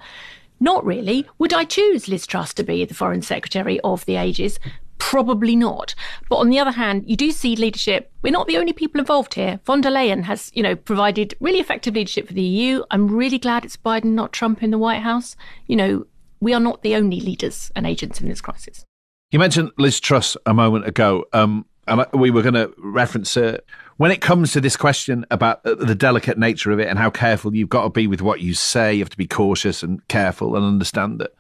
Not 0.60 0.86
really. 0.86 1.26
Would 1.38 1.54
I 1.54 1.64
choose 1.64 2.08
Liz 2.08 2.28
Truss 2.28 2.54
to 2.56 2.64
be 2.64 2.84
the 2.84 2.94
Foreign 2.94 3.22
Secretary 3.22 3.80
of 3.82 4.06
the 4.06 4.16
Ages? 4.16 4.60
Probably 5.00 5.56
not. 5.56 5.96
But 6.30 6.38
on 6.38 6.50
the 6.50 6.60
other 6.60 6.72
hand, 6.72 7.04
you 7.08 7.16
do 7.16 7.32
see 7.32 7.56
leadership. 7.56 8.12
We're 8.22 8.32
not 8.32 8.48
the 8.48 8.58
only 8.58 8.74
people 8.74 9.00
involved 9.00 9.34
here. 9.34 9.60
Von 9.66 9.82
der 9.82 9.90
Leyen 9.90 10.24
has, 10.24 10.52
you 10.54 10.62
know, 10.62 10.76
provided 10.76 11.34
really 11.40 11.60
effective 11.60 11.96
leadership 11.96 12.28
for 12.28 12.34
the 12.34 12.42
EU. 12.42 12.84
I'm 12.92 13.08
really 13.08 13.40
glad 13.40 13.66
it's 13.66 13.78
Biden, 13.78 14.14
not 14.14 14.34
Trump 14.34 14.62
in 14.62 14.72
the 14.72 14.78
White 14.78 15.02
House. 15.02 15.36
You 15.68 15.76
know, 15.76 16.06
we 16.40 16.54
are 16.54 16.60
not 16.60 16.84
the 16.84 16.96
only 16.96 17.20
leaders 17.20 17.72
and 17.76 17.88
agents 17.88 18.22
in 18.22 18.30
this 18.30 18.42
crisis. 18.42 18.86
You 19.32 19.40
mentioned 19.40 19.72
Liz 19.78 20.00
Truss 20.00 20.36
a 20.46 20.54
moment 20.54 20.88
ago, 20.88 21.26
um, 21.34 21.66
and 21.88 22.06
we 22.14 22.32
were 22.32 22.42
going 22.42 22.56
to 22.56 22.74
reference 22.78 23.36
it. 23.38 23.66
When 23.98 24.12
it 24.12 24.22
comes 24.22 24.54
to 24.54 24.62
this 24.62 24.78
question 24.78 25.26
about 25.30 25.62
the 25.64 25.96
delicate 25.96 26.38
nature 26.38 26.72
of 26.72 26.80
it 26.80 26.88
and 26.88 26.98
how 26.98 27.10
careful 27.10 27.54
you've 27.54 27.70
got 27.70 27.84
to 27.84 27.90
be 27.90 28.08
with 28.08 28.22
what 28.22 28.42
you 28.42 28.54
say, 28.54 28.94
you 28.94 29.00
have 29.00 29.10
to 29.10 29.18
be 29.18 29.28
cautious 29.28 29.84
and 29.84 30.08
careful 30.08 30.56
and 30.56 30.66
understand 30.66 31.20
that 31.20 31.32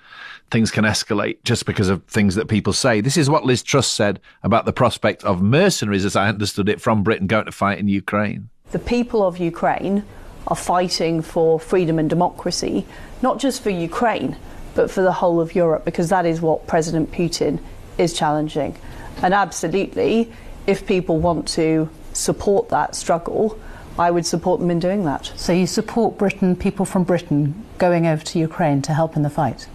things 0.52 0.72
can 0.72 0.86
escalate 0.86 1.38
just 1.44 1.66
because 1.66 1.90
of 1.90 2.04
things 2.06 2.36
that 2.36 2.48
people 2.48 2.74
say. 2.74 3.02
This 3.02 3.18
is 3.18 3.30
what 3.30 3.46
Liz 3.46 3.64
Truss 3.64 3.88
said 3.88 4.20
about 4.44 4.66
the 4.66 4.74
prospect 4.74 5.24
of 5.24 5.42
mercenaries, 5.42 6.06
as 6.06 6.16
I 6.16 6.30
understood 6.30 6.70
it, 6.70 6.82
from 6.82 7.04
Britain 7.04 7.28
going 7.28 7.46
to 7.46 7.52
fight 7.52 7.80
in 7.80 7.88
Ukraine. 7.88 8.50
The 8.72 8.80
people 8.80 9.26
of 9.26 9.38
Ukraine 9.38 10.04
are 10.48 10.56
fighting 10.56 11.22
for 11.22 11.60
freedom 11.60 12.00
and 12.00 12.10
democracy, 12.10 12.86
not 13.22 13.40
just 13.40 13.62
for 13.62 13.70
Ukraine, 13.70 14.38
but 14.76 14.90
for 14.90 15.02
the 15.02 15.12
whole 15.12 15.42
of 15.42 15.56
Europe, 15.56 15.86
because 15.86 16.10
that 16.10 16.26
is 16.26 16.42
what 16.42 16.68
President 16.68 17.12
Putin 17.12 17.60
is 17.98 18.14
challenging. 18.14 18.78
And 19.22 19.34
absolutely, 19.34 20.32
if 20.68 20.86
people 20.86 21.18
want 21.18 21.48
to 21.50 21.90
support 22.14 22.70
that 22.70 22.96
struggle, 22.96 23.60
I 23.98 24.12
would 24.12 24.26
support 24.26 24.62
them 24.62 24.72
in 24.72 24.80
doing 24.80 25.04
that. 25.06 25.32
So 25.36 25.52
you 25.52 25.68
support 25.68 26.18
Britain, 26.18 26.56
people 26.56 26.86
from 26.86 27.04
Britain, 27.04 27.66
going 27.78 28.08
over 28.08 28.24
to 28.24 28.40
Ukraine 28.40 28.82
to 28.84 28.94
help 28.94 29.16
in 29.16 29.24
the 29.24 29.30
fight? 29.30 29.68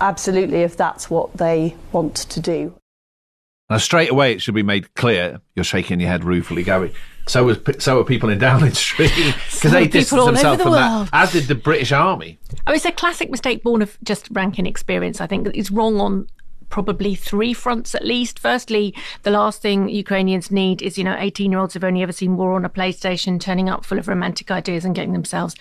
Absolutely, 0.00 0.62
if 0.62 0.76
that's 0.76 1.10
what 1.10 1.36
they 1.36 1.76
want 1.92 2.16
to 2.16 2.40
do. 2.40 2.74
Now, 3.68 3.76
straight 3.76 4.10
away, 4.10 4.32
it 4.32 4.42
should 4.42 4.54
be 4.54 4.64
made 4.64 4.94
clear 4.94 5.40
you're 5.54 5.64
shaking 5.64 6.00
your 6.00 6.08
head 6.08 6.24
ruefully, 6.24 6.64
Gary. 6.64 6.92
So 7.28 7.44
was 7.44 7.58
so 7.78 8.00
are 8.00 8.04
people 8.04 8.28
in 8.28 8.38
Downing 8.40 8.72
Street 8.72 9.12
because 9.14 9.60
so 9.60 9.68
they 9.68 9.86
distanced 9.86 10.26
themselves 10.26 10.58
the 10.58 10.64
from 10.64 10.72
world. 10.72 11.06
that, 11.06 11.10
as 11.12 11.32
did 11.32 11.44
the 11.44 11.54
British 11.54 11.92
Army. 11.92 12.40
Oh, 12.66 12.72
it's 12.72 12.84
a 12.84 12.90
classic 12.90 13.30
mistake 13.30 13.62
born 13.62 13.82
of 13.82 13.96
just 14.02 14.28
ranking 14.32 14.66
experience. 14.66 15.20
I 15.20 15.28
think 15.28 15.46
it's 15.54 15.70
wrong 15.70 16.00
on 16.00 16.26
probably 16.70 17.14
three 17.14 17.52
fronts 17.52 17.94
at 17.94 18.04
least. 18.04 18.38
Firstly, 18.38 18.94
the 19.22 19.30
last 19.30 19.60
thing 19.60 19.88
Ukrainians 19.88 20.50
need 20.50 20.80
is, 20.80 20.96
you 20.96 21.04
know, 21.04 21.16
18 21.18 21.50
year 21.50 21.60
olds 21.60 21.74
who've 21.74 21.84
only 21.84 22.02
ever 22.02 22.12
seen 22.12 22.36
war 22.36 22.54
on 22.54 22.64
a 22.64 22.70
PlayStation 22.70 23.38
turning 23.38 23.68
up 23.68 23.84
full 23.84 23.98
of 23.98 24.08
romantic 24.08 24.50
ideas 24.50 24.84
and 24.84 24.94
getting 24.94 25.12
themselves 25.12 25.54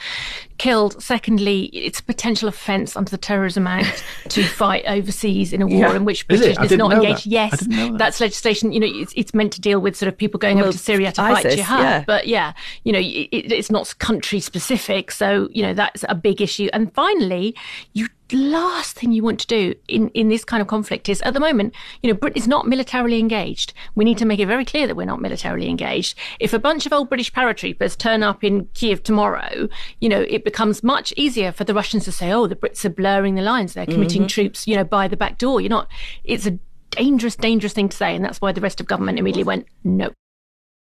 killed. 0.57 1.01
Secondly, 1.01 1.65
it's 1.65 1.99
a 1.99 2.03
potential 2.03 2.47
offence 2.47 2.95
under 2.95 3.09
the 3.09 3.17
Terrorism 3.17 3.67
Act 3.67 4.03
to 4.29 4.43
fight 4.43 4.85
overseas 4.85 5.51
in 5.51 5.61
a 5.61 5.67
war 5.67 5.79
yeah. 5.79 5.95
in 5.95 6.05
which 6.05 6.27
Britain 6.27 6.51
is, 6.63 6.71
is 6.71 6.77
not 6.77 6.93
engaged. 6.93 7.25
That. 7.25 7.29
Yes, 7.29 7.59
that. 7.59 7.97
that's 7.97 8.21
legislation. 8.21 8.71
You 8.71 8.79
know, 8.79 8.87
it's, 8.89 9.13
it's, 9.15 9.33
meant 9.33 9.53
to 9.53 9.61
deal 9.61 9.79
with 9.79 9.95
sort 9.95 10.07
of 10.07 10.17
people 10.17 10.37
going 10.37 10.57
well, 10.57 10.65
over 10.65 10.73
to 10.73 10.77
Syria 10.77 11.11
to 11.13 11.21
ISIS, 11.21 11.43
fight 11.43 11.55
jihad. 11.55 11.79
Yeah. 11.79 12.03
But 12.05 12.27
yeah, 12.27 12.53
you 12.83 12.91
know, 12.91 12.99
it, 12.99 13.51
it's 13.51 13.71
not 13.71 13.97
country 13.99 14.39
specific. 14.39 15.11
So, 15.11 15.47
you 15.51 15.61
know, 15.61 15.73
that's 15.73 16.03
a 16.09 16.15
big 16.15 16.41
issue. 16.41 16.67
And 16.73 16.93
finally, 16.93 17.55
you 17.93 18.07
last 18.31 18.95
thing 18.95 19.11
you 19.11 19.23
want 19.23 19.39
to 19.39 19.47
do 19.47 19.75
in, 19.87 20.09
in 20.09 20.29
this 20.29 20.45
kind 20.45 20.61
of 20.61 20.67
conflict 20.67 21.09
is 21.09 21.21
at 21.21 21.33
the 21.33 21.39
moment, 21.39 21.73
you 22.01 22.09
know, 22.11 22.17
Britain 22.17 22.37
is 22.37 22.47
not 22.47 22.67
militarily 22.67 23.19
engaged. 23.19 23.73
We 23.95 24.05
need 24.05 24.17
to 24.19 24.25
make 24.25 24.39
it 24.39 24.45
very 24.45 24.65
clear 24.65 24.87
that 24.87 24.95
we're 24.95 25.05
not 25.05 25.21
militarily 25.21 25.67
engaged. 25.69 26.17
If 26.39 26.53
a 26.53 26.59
bunch 26.59 26.85
of 26.85 26.93
old 26.93 27.09
British 27.09 27.31
paratroopers 27.33 27.97
turn 27.97 28.23
up 28.23 28.43
in 28.43 28.65
Kiev 28.73 29.03
tomorrow, 29.03 29.67
you 29.99 30.09
know, 30.09 30.21
it 30.21 30.43
becomes 30.43 30.83
much 30.83 31.13
easier 31.17 31.51
for 31.51 31.63
the 31.63 31.73
Russians 31.73 32.05
to 32.05 32.11
say, 32.11 32.31
oh, 32.31 32.47
the 32.47 32.55
Brits 32.55 32.85
are 32.85 32.89
blurring 32.89 33.35
the 33.35 33.41
lines. 33.41 33.73
They're 33.73 33.85
committing 33.85 34.23
mm-hmm. 34.23 34.27
troops, 34.27 34.67
you 34.67 34.75
know, 34.75 34.83
by 34.83 35.07
the 35.07 35.17
back 35.17 35.37
door. 35.37 35.61
You're 35.61 35.69
not, 35.69 35.87
it's 36.23 36.45
a 36.45 36.59
dangerous, 36.91 37.35
dangerous 37.35 37.73
thing 37.73 37.89
to 37.89 37.97
say. 37.97 38.15
And 38.15 38.23
that's 38.23 38.41
why 38.41 38.51
the 38.51 38.61
rest 38.61 38.79
of 38.79 38.87
government 38.87 39.19
immediately 39.19 39.43
went, 39.43 39.65
no. 39.83 40.11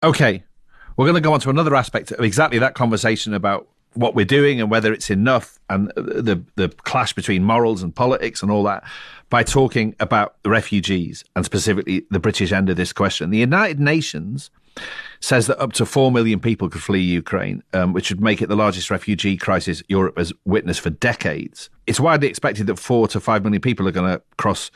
Okay. 0.03 0.43
We're 0.97 1.05
going 1.05 1.15
to 1.15 1.21
go 1.21 1.33
on 1.33 1.39
to 1.41 1.49
another 1.49 1.75
aspect 1.75 2.11
of 2.11 2.25
exactly 2.25 2.59
that 2.59 2.75
conversation 2.75 3.33
about 3.33 3.67
what 3.93 4.15
we're 4.15 4.25
doing 4.25 4.61
and 4.61 4.69
whether 4.69 4.93
it's 4.93 5.09
enough 5.09 5.59
and 5.69 5.91
the 5.95 6.43
the 6.55 6.69
clash 6.69 7.13
between 7.13 7.43
morals 7.43 7.83
and 7.83 7.95
politics 7.95 8.41
and 8.41 8.51
all 8.51 8.63
that 8.63 8.83
by 9.29 9.43
talking 9.43 9.95
about 9.99 10.35
the 10.43 10.49
refugees 10.49 11.23
and 11.35 11.45
specifically 11.45 12.05
the 12.09 12.19
British 12.19 12.51
end 12.51 12.69
of 12.69 12.77
this 12.77 12.93
question. 12.93 13.29
The 13.29 13.37
United 13.37 13.79
Nations 13.79 14.49
says 15.19 15.47
that 15.47 15.59
up 15.59 15.73
to 15.73 15.85
4 15.85 16.11
million 16.11 16.39
people 16.39 16.69
could 16.69 16.81
flee 16.81 17.01
Ukraine, 17.01 17.63
um, 17.73 17.93
which 17.93 18.09
would 18.09 18.21
make 18.21 18.41
it 18.41 18.47
the 18.47 18.55
largest 18.55 18.89
refugee 18.89 19.37
crisis 19.37 19.83
Europe 19.87 20.17
has 20.17 20.31
witnessed 20.45 20.81
for 20.81 20.89
decades. 20.89 21.69
It's 21.85 21.99
widely 21.99 22.27
expected 22.27 22.67
that 22.67 22.79
4 22.79 23.07
to 23.09 23.19
5 23.19 23.43
million 23.43 23.61
people 23.61 23.87
are 23.87 23.91
going 23.91 24.11
to 24.11 24.21
cross 24.37 24.71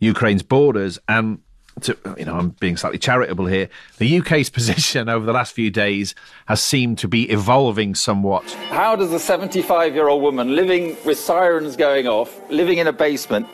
Ukraine's 0.00 0.42
borders 0.42 0.98
and 1.08 1.40
to, 1.84 1.96
you 2.16 2.24
know, 2.24 2.34
I'm 2.34 2.50
being 2.50 2.76
slightly 2.76 2.98
charitable 2.98 3.46
here. 3.46 3.68
The 3.98 4.18
UK's 4.18 4.50
position 4.58 5.08
over 5.08 5.24
the 5.24 5.32
last 5.32 5.52
few 5.52 5.70
days 5.70 6.14
has 6.46 6.62
seemed 6.62 6.98
to 6.98 7.08
be 7.08 7.30
evolving 7.30 7.94
somewhat. 7.94 8.44
How 8.70 8.96
does 8.96 9.12
a 9.12 9.18
75 9.18 9.94
year 9.94 10.08
old 10.08 10.22
woman 10.22 10.54
living 10.54 10.96
with 11.04 11.18
sirens 11.18 11.76
going 11.76 12.06
off, 12.06 12.40
living 12.50 12.78
in 12.78 12.86
a 12.86 12.92
basement, 12.92 13.46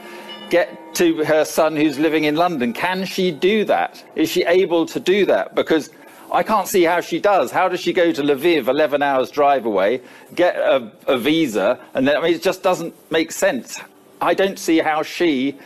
get 0.50 0.94
to 0.96 1.24
her 1.24 1.44
son 1.44 1.76
who's 1.76 1.98
living 1.98 2.24
in 2.24 2.36
London? 2.36 2.72
Can 2.72 3.04
she 3.04 3.30
do 3.30 3.64
that? 3.64 4.04
Is 4.14 4.30
she 4.30 4.44
able 4.44 4.86
to 4.86 5.00
do 5.00 5.26
that? 5.26 5.54
Because 5.54 5.90
I 6.32 6.42
can't 6.42 6.66
see 6.66 6.82
how 6.82 7.00
she 7.00 7.20
does. 7.20 7.50
How 7.50 7.68
does 7.68 7.80
she 7.80 7.92
go 7.92 8.12
to 8.12 8.22
Lviv, 8.22 8.66
11 8.66 9.02
hours 9.02 9.30
drive 9.30 9.66
away, 9.66 10.00
get 10.34 10.56
a, 10.56 10.90
a 11.06 11.16
visa, 11.16 11.78
and 11.94 12.08
then 12.08 12.16
I 12.16 12.20
mean, 12.20 12.34
it 12.34 12.42
just 12.42 12.62
doesn't 12.62 12.94
make 13.10 13.30
sense. 13.30 13.80
I 14.20 14.34
don't 14.34 14.58
see 14.58 14.78
how 14.78 15.02
she 15.02 15.58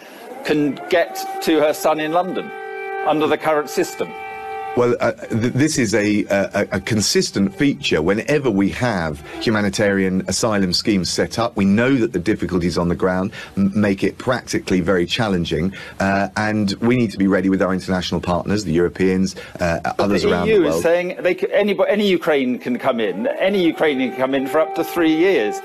can 0.45 0.75
get 0.89 1.43
to 1.43 1.61
her 1.61 1.73
son 1.73 2.01
in 2.01 2.13
London 2.13 2.51
under 3.07 3.27
the 3.27 3.39
current 3.39 3.71
system? 3.71 4.09
Well, 4.77 4.95
uh, 5.01 5.11
th- 5.13 5.55
this 5.55 5.77
is 5.77 5.93
a, 5.93 6.25
a, 6.27 6.69
a, 6.73 6.81
consistent 6.81 7.53
feature 7.57 8.01
whenever 8.01 8.49
we 8.49 8.69
have 8.71 9.21
humanitarian 9.43 10.23
asylum 10.29 10.73
schemes 10.73 11.11
set 11.11 11.37
up. 11.37 11.57
We 11.57 11.65
know 11.65 11.97
that 11.97 12.13
the 12.13 12.21
difficulties 12.21 12.79
on 12.79 12.89
the 12.89 12.95
ground 12.95 13.33
m- 13.57 13.73
make 13.75 14.05
it 14.05 14.19
practically 14.19 14.81
very 14.81 15.05
challenging, 15.05 15.75
uh, 15.99 16.29
and 16.37 16.75
we 16.75 16.97
need 16.97 17.11
to 17.11 17.19
be 17.19 17.27
ready 17.27 17.49
with 17.49 17.61
our 17.61 17.73
international 17.73 18.21
partners, 18.21 18.65
the 18.65 18.73
Europeans, 18.73 19.35
uh, 19.59 19.81
others 19.99 20.23
the 20.23 20.31
around 20.31 20.47
EU 20.47 20.59
the 20.59 20.65
world. 20.67 20.77
is 20.77 20.83
saying 20.83 21.17
they 21.23 21.35
can, 21.35 21.51
any 21.51 22.09
Ukraine 22.09 22.57
can 22.59 22.79
come 22.79 23.01
in. 23.01 23.27
Any 23.27 23.65
Ukrainian 23.65 24.11
can 24.11 24.19
come 24.21 24.35
in 24.35 24.47
for 24.47 24.61
up 24.61 24.77
to 24.77 24.85
three 24.85 25.17
years. 25.17 25.61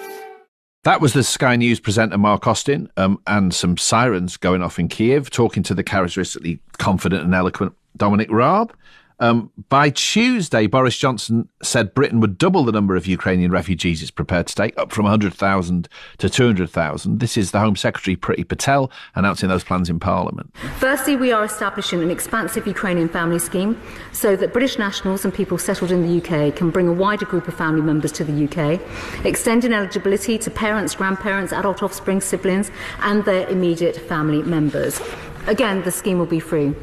That 0.83 0.99
was 0.99 1.13
the 1.13 1.23
Sky 1.23 1.55
News 1.55 1.79
presenter 1.79 2.17
Mark 2.17 2.45
Austin 2.45 2.91
um, 2.97 3.21
and 3.25 3.53
some 3.53 3.77
sirens 3.77 4.35
going 4.35 4.61
off 4.61 4.77
in 4.77 4.89
Kiev, 4.89 5.29
talking 5.29 5.63
to 5.63 5.73
the 5.73 5.83
characteristically 5.83 6.59
confident 6.77 7.23
and 7.23 7.33
eloquent 7.33 7.73
Dominic 7.95 8.29
Raab. 8.29 8.73
Um, 9.19 9.51
by 9.69 9.89
Tuesday, 9.89 10.67
Boris 10.67 10.97
Johnson 10.97 11.49
said 11.61 11.93
Britain 11.93 12.19
would 12.19 12.37
double 12.37 12.63
the 12.63 12.71
number 12.71 12.95
of 12.95 13.05
Ukrainian 13.05 13.51
refugees 13.51 14.01
it's 14.01 14.11
prepared 14.11 14.47
to 14.47 14.55
take, 14.55 14.77
up 14.77 14.91
from 14.91 15.03
100,000 15.03 15.87
to 16.17 16.29
200,000. 16.29 17.19
This 17.19 17.37
is 17.37 17.51
the 17.51 17.59
Home 17.59 17.75
Secretary, 17.75 18.15
Priti 18.15 18.47
Patel, 18.47 18.91
announcing 19.15 19.49
those 19.49 19.63
plans 19.63 19.89
in 19.89 19.99
Parliament. 19.99 20.53
Firstly, 20.77 21.15
we 21.15 21.31
are 21.31 21.43
establishing 21.43 22.01
an 22.01 22.11
expansive 22.11 22.67
Ukrainian 22.67 23.09
family 23.09 23.39
scheme 23.39 23.79
so 24.11 24.35
that 24.35 24.53
British 24.53 24.77
nationals 24.77 25.23
and 25.23 25.33
people 25.33 25.57
settled 25.57 25.91
in 25.91 26.01
the 26.01 26.21
UK 26.21 26.55
can 26.55 26.69
bring 26.69 26.87
a 26.87 26.93
wider 26.93 27.25
group 27.25 27.47
of 27.47 27.53
family 27.53 27.81
members 27.81 28.11
to 28.13 28.23
the 28.23 28.45
UK, 28.45 28.79
extending 29.25 29.73
eligibility 29.73 30.37
to 30.37 30.49
parents, 30.51 30.95
grandparents, 30.95 31.53
adult 31.53 31.83
offspring, 31.83 32.21
siblings, 32.21 32.71
and 33.01 33.23
their 33.25 33.47
immediate 33.49 33.95
family 33.95 34.41
members. 34.41 35.01
Again, 35.47 35.83
the 35.83 35.91
scheme 35.91 36.19
will 36.19 36.25
be 36.25 36.39
free. 36.39 36.73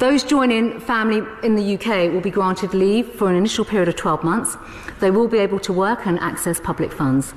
Those 0.00 0.24
joining 0.24 0.80
family 0.80 1.20
in 1.42 1.56
the 1.56 1.74
UK 1.74 2.10
will 2.10 2.22
be 2.22 2.30
granted 2.30 2.72
leave 2.72 3.06
for 3.12 3.28
an 3.28 3.36
initial 3.36 3.66
period 3.66 3.86
of 3.86 3.96
12 3.96 4.24
months. 4.24 4.56
They 4.98 5.10
will 5.10 5.28
be 5.28 5.36
able 5.36 5.60
to 5.60 5.74
work 5.74 6.06
and 6.06 6.18
access 6.20 6.58
public 6.58 6.90
funds. 6.90 7.34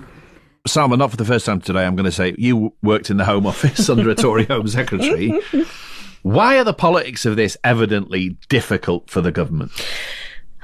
Salma, 0.65 0.97
not 0.97 1.12
for 1.12 1.17
the 1.17 1.26
first 1.26 1.45
time 1.45 1.60
today, 1.60 1.86
I'm 1.86 1.97
going 1.97 2.06
to 2.06 2.12
say 2.12 2.36
you 2.38 2.73
worked 2.82 3.10
in 3.10 3.17
the 3.17 3.26
Home 3.26 3.45
Office 3.45 3.89
under 3.89 4.10
a 4.10 4.15
Tory 4.15 4.45
Home 4.45 4.65
Secretary. 4.69 5.41
Why 6.21 6.58
are 6.58 6.63
the 6.63 6.73
politics 6.73 7.26
of 7.26 7.36
this 7.36 7.58
evidently 7.65 8.38
difficult 8.47 9.10
for 9.10 9.19
the 9.19 9.34
government? 9.34 9.73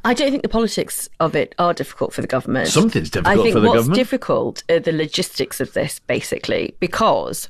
I 0.05 0.13
don't 0.13 0.31
think 0.31 0.43
the 0.43 0.47
politics 0.47 1.09
of 1.19 1.35
it 1.35 1.53
are 1.59 1.73
difficult 1.73 2.13
for 2.13 2.21
the 2.21 2.27
government. 2.27 2.69
Something's 2.69 3.09
difficult 3.09 3.39
I 3.39 3.43
think 3.43 3.53
for 3.53 3.59
the 3.59 3.67
what's 3.67 3.79
government. 3.79 3.95
difficult 3.95 4.63
are 4.69 4.79
the 4.79 4.93
logistics 4.93 5.59
of 5.59 5.73
this, 5.73 5.99
basically, 5.99 6.77
because 6.79 7.49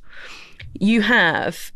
you 0.74 1.02
have 1.02 1.72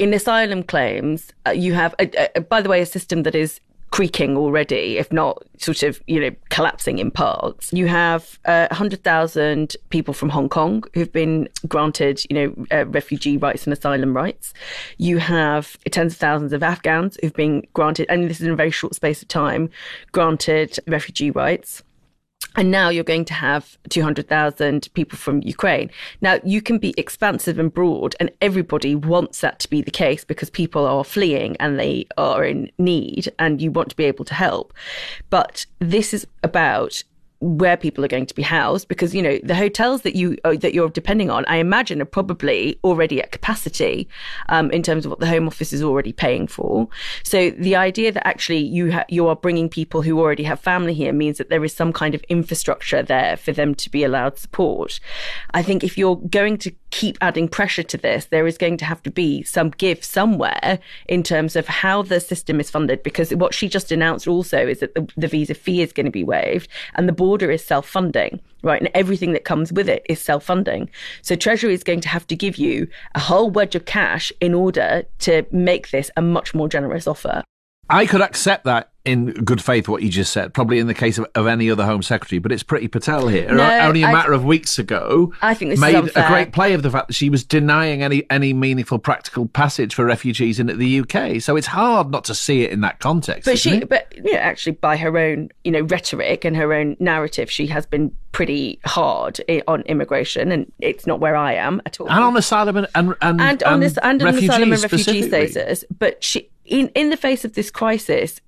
in 0.00 0.14
asylum 0.14 0.62
claims, 0.62 1.30
uh, 1.46 1.50
you 1.50 1.74
have, 1.74 1.94
a, 2.00 2.30
a, 2.34 2.40
by 2.40 2.62
the 2.62 2.70
way, 2.70 2.80
a 2.80 2.86
system 2.86 3.22
that 3.24 3.34
is 3.34 3.60
creaking 3.90 4.34
already, 4.34 4.96
if 4.96 5.12
not 5.12 5.42
sort 5.58 5.82
of, 5.82 6.00
you 6.06 6.18
know, 6.18 6.30
collapsing 6.48 6.98
in 6.98 7.10
parts. 7.10 7.70
You 7.70 7.86
have 7.88 8.38
uh, 8.46 8.68
100,000 8.70 9.76
people 9.90 10.14
from 10.14 10.30
Hong 10.30 10.48
Kong 10.48 10.84
who've 10.94 11.12
been 11.12 11.50
granted, 11.68 12.22
you 12.30 12.34
know, 12.34 12.66
uh, 12.72 12.86
refugee 12.86 13.36
rights 13.36 13.64
and 13.64 13.74
asylum 13.74 14.16
rights. 14.16 14.54
You 14.96 15.18
have 15.18 15.76
tens 15.90 16.14
of 16.14 16.18
thousands 16.18 16.54
of 16.54 16.62
Afghans 16.62 17.18
who've 17.20 17.34
been 17.34 17.66
granted, 17.74 18.06
and 18.08 18.30
this 18.30 18.40
is 18.40 18.46
in 18.46 18.52
a 18.52 18.56
very 18.56 18.70
short 18.70 18.94
space 18.94 19.20
of 19.20 19.28
time, 19.28 19.68
granted 20.12 20.78
refugee 20.86 21.30
rights. 21.30 21.82
And 22.56 22.70
now 22.70 22.88
you're 22.88 23.04
going 23.04 23.24
to 23.26 23.34
have 23.34 23.78
200,000 23.90 24.88
people 24.94 25.16
from 25.16 25.40
Ukraine. 25.42 25.90
Now, 26.20 26.38
you 26.44 26.60
can 26.60 26.78
be 26.78 26.94
expansive 26.96 27.58
and 27.58 27.72
broad, 27.72 28.16
and 28.18 28.30
everybody 28.40 28.94
wants 28.94 29.40
that 29.40 29.60
to 29.60 29.70
be 29.70 29.82
the 29.82 29.90
case 29.90 30.24
because 30.24 30.50
people 30.50 30.84
are 30.84 31.04
fleeing 31.04 31.56
and 31.58 31.78
they 31.78 32.06
are 32.18 32.44
in 32.44 32.70
need, 32.76 33.32
and 33.38 33.62
you 33.62 33.70
want 33.70 33.90
to 33.90 33.96
be 33.96 34.04
able 34.04 34.24
to 34.24 34.34
help. 34.34 34.74
But 35.30 35.66
this 35.78 36.12
is 36.12 36.26
about 36.42 37.02
where 37.40 37.76
people 37.76 38.04
are 38.04 38.08
going 38.08 38.26
to 38.26 38.34
be 38.34 38.42
housed 38.42 38.88
because 38.88 39.14
you 39.14 39.22
know 39.22 39.38
the 39.42 39.54
hotels 39.54 40.02
that 40.02 40.14
you 40.14 40.36
uh, 40.44 40.54
that 40.56 40.74
you're 40.74 40.90
depending 40.90 41.30
on 41.30 41.44
i 41.46 41.56
imagine 41.56 42.00
are 42.02 42.06
probably 42.06 42.78
already 42.84 43.20
at 43.22 43.32
capacity 43.32 44.08
um, 44.48 44.70
in 44.70 44.82
terms 44.82 45.04
of 45.04 45.10
what 45.10 45.20
the 45.20 45.26
home 45.26 45.46
office 45.46 45.72
is 45.72 45.82
already 45.82 46.12
paying 46.12 46.46
for. 46.46 46.88
So 47.22 47.50
the 47.50 47.76
idea 47.76 48.12
that 48.12 48.26
actually 48.26 48.58
you 48.58 48.92
ha- 48.92 49.04
you 49.08 49.26
are 49.26 49.36
bringing 49.36 49.68
people 49.68 50.02
who 50.02 50.18
already 50.18 50.42
have 50.44 50.60
family 50.60 50.94
here 50.94 51.12
means 51.12 51.38
that 51.38 51.48
there 51.48 51.64
is 51.64 51.74
some 51.74 51.92
kind 51.92 52.14
of 52.14 52.22
infrastructure 52.28 53.02
there 53.02 53.36
for 53.36 53.52
them 53.52 53.74
to 53.76 53.90
be 53.90 54.04
allowed 54.04 54.38
support. 54.38 55.00
I 55.52 55.62
think 55.62 55.84
if 55.84 55.96
you're 55.96 56.16
going 56.16 56.58
to 56.58 56.72
keep 56.90 57.16
adding 57.20 57.48
pressure 57.48 57.84
to 57.84 57.96
this 57.96 58.26
there 58.26 58.48
is 58.48 58.58
going 58.58 58.76
to 58.76 58.84
have 58.84 59.00
to 59.00 59.10
be 59.12 59.44
some 59.44 59.70
give 59.70 60.02
somewhere 60.02 60.80
in 61.06 61.22
terms 61.22 61.54
of 61.54 61.66
how 61.68 62.02
the 62.02 62.18
system 62.18 62.58
is 62.58 62.68
funded 62.68 63.00
because 63.04 63.32
what 63.36 63.54
she 63.54 63.68
just 63.68 63.92
announced 63.92 64.26
also 64.26 64.66
is 64.66 64.80
that 64.80 64.92
the, 64.96 65.08
the 65.16 65.28
visa 65.28 65.54
fee 65.54 65.82
is 65.82 65.92
going 65.92 66.04
to 66.04 66.10
be 66.10 66.24
waived 66.24 66.68
and 66.94 67.08
the 67.08 67.12
board 67.12 67.29
border 67.30 67.52
is 67.52 67.64
self 67.64 67.88
funding, 67.88 68.40
right? 68.64 68.80
And 68.82 68.90
everything 68.92 69.34
that 69.34 69.44
comes 69.44 69.72
with 69.72 69.88
it 69.88 70.04
is 70.08 70.20
self 70.20 70.42
funding. 70.42 70.90
So 71.22 71.36
Treasury 71.36 71.72
is 71.72 71.84
going 71.84 72.00
to 72.00 72.08
have 72.08 72.26
to 72.26 72.34
give 72.34 72.56
you 72.56 72.88
a 73.14 73.20
whole 73.20 73.52
wedge 73.52 73.76
of 73.76 73.84
cash 73.84 74.32
in 74.40 74.52
order 74.52 75.04
to 75.20 75.46
make 75.52 75.92
this 75.92 76.10
a 76.16 76.22
much 76.22 76.54
more 76.54 76.68
generous 76.68 77.06
offer. 77.06 77.44
I 77.88 78.06
could 78.06 78.20
accept 78.20 78.64
that 78.64 78.89
in 79.04 79.32
good 79.32 79.62
faith, 79.62 79.88
what 79.88 80.02
you 80.02 80.10
just 80.10 80.32
said, 80.32 80.52
probably 80.52 80.78
in 80.78 80.86
the 80.86 80.94
case 80.94 81.16
of, 81.16 81.26
of 81.34 81.46
any 81.46 81.70
other 81.70 81.86
Home 81.86 82.02
Secretary, 82.02 82.38
but 82.38 82.52
it's 82.52 82.62
Priti 82.62 82.90
Patel 82.90 83.28
here. 83.28 83.50
No, 83.52 83.78
Only 83.80 84.02
a 84.02 84.06
I- 84.08 84.12
matter 84.12 84.32
of 84.32 84.44
weeks 84.44 84.78
ago, 84.78 85.32
I 85.40 85.54
think 85.54 85.70
this 85.70 85.80
made 85.80 85.94
a 85.94 86.26
great 86.28 86.52
play 86.52 86.74
of 86.74 86.82
the 86.82 86.90
fact 86.90 87.08
that 87.08 87.14
she 87.14 87.30
was 87.30 87.42
denying 87.42 88.02
any, 88.02 88.28
any 88.30 88.52
meaningful 88.52 88.98
practical 88.98 89.46
passage 89.46 89.94
for 89.94 90.04
refugees 90.04 90.60
into 90.60 90.76
the 90.76 91.00
UK. 91.00 91.40
So 91.40 91.56
it's 91.56 91.68
hard 91.68 92.10
not 92.10 92.24
to 92.24 92.34
see 92.34 92.62
it 92.62 92.72
in 92.72 92.82
that 92.82 92.98
context. 92.98 93.46
But 93.46 93.58
she, 93.58 93.76
it? 93.78 93.88
but 93.88 94.12
you 94.14 94.32
know, 94.32 94.38
actually, 94.38 94.72
by 94.72 94.98
her 94.98 95.16
own, 95.16 95.48
you 95.64 95.70
know, 95.72 95.80
rhetoric 95.82 96.44
and 96.44 96.54
her 96.56 96.74
own 96.74 96.96
narrative, 97.00 97.50
she 97.50 97.66
has 97.68 97.86
been 97.86 98.14
pretty 98.32 98.78
hard 98.84 99.40
on 99.66 99.80
immigration, 99.82 100.52
and 100.52 100.70
it's 100.78 101.06
not 101.06 101.20
where 101.20 101.36
I 101.36 101.54
am 101.54 101.80
at 101.86 102.00
all. 102.00 102.08
and 102.10 102.22
on 102.22 102.36
asylum 102.36 102.76
and 102.76 102.86
and, 102.94 103.14
and, 103.22 103.40
and 103.40 103.62
on 103.62 103.80
this 103.80 103.96
and 104.02 104.22
on 104.22 104.34
asylum 104.34 104.72
and 104.72 104.82
refugee 104.82 105.22
status. 105.22 105.84
But 105.98 106.22
she, 106.22 106.50
in 106.64 106.88
in 106.88 107.10
the 107.10 107.16
face 107.16 107.44
of 107.44 107.54
this 107.54 107.70
crisis, 107.70 108.40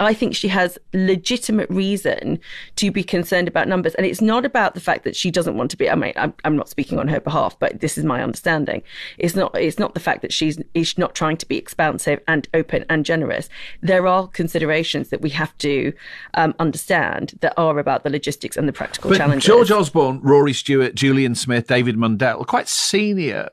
I 0.00 0.14
think 0.14 0.34
she 0.34 0.48
has 0.48 0.78
legitimate 0.92 1.68
reason 1.70 2.38
to 2.76 2.90
be 2.90 3.02
concerned 3.02 3.48
about 3.48 3.68
numbers, 3.68 3.94
and 3.94 4.06
it's 4.06 4.20
not 4.20 4.44
about 4.44 4.74
the 4.74 4.80
fact 4.80 5.04
that 5.04 5.16
she 5.16 5.30
doesn't 5.30 5.56
want 5.56 5.70
to 5.72 5.76
be. 5.76 5.88
I 5.88 5.94
mean, 5.94 6.12
I'm, 6.16 6.34
I'm 6.44 6.56
not 6.56 6.68
speaking 6.68 6.98
on 6.98 7.08
her 7.08 7.20
behalf, 7.20 7.58
but 7.58 7.80
this 7.80 7.96
is 7.98 8.04
my 8.04 8.22
understanding. 8.22 8.82
It's 9.18 9.34
not. 9.34 9.56
It's 9.58 9.78
not 9.78 9.94
the 9.94 10.00
fact 10.00 10.22
that 10.22 10.32
she's 10.32 10.58
is 10.74 10.96
not 10.98 11.14
trying 11.14 11.36
to 11.38 11.46
be 11.46 11.56
expansive 11.56 12.20
and 12.28 12.48
open 12.54 12.84
and 12.88 13.04
generous. 13.04 13.48
There 13.80 14.06
are 14.06 14.28
considerations 14.28 15.08
that 15.10 15.20
we 15.20 15.30
have 15.30 15.56
to 15.58 15.92
um, 16.34 16.54
understand 16.58 17.38
that 17.40 17.54
are 17.56 17.78
about 17.78 18.04
the 18.04 18.10
logistics 18.10 18.56
and 18.56 18.68
the 18.68 18.72
practical 18.72 19.10
But 19.10 19.18
challenges. 19.18 19.46
George 19.46 19.70
Osborne, 19.70 20.20
Rory 20.22 20.52
Stewart, 20.52 20.94
Julian 20.94 21.34
Smith, 21.34 21.66
David 21.66 21.96
Mundell, 21.96 22.46
quite 22.46 22.68
senior 22.68 23.48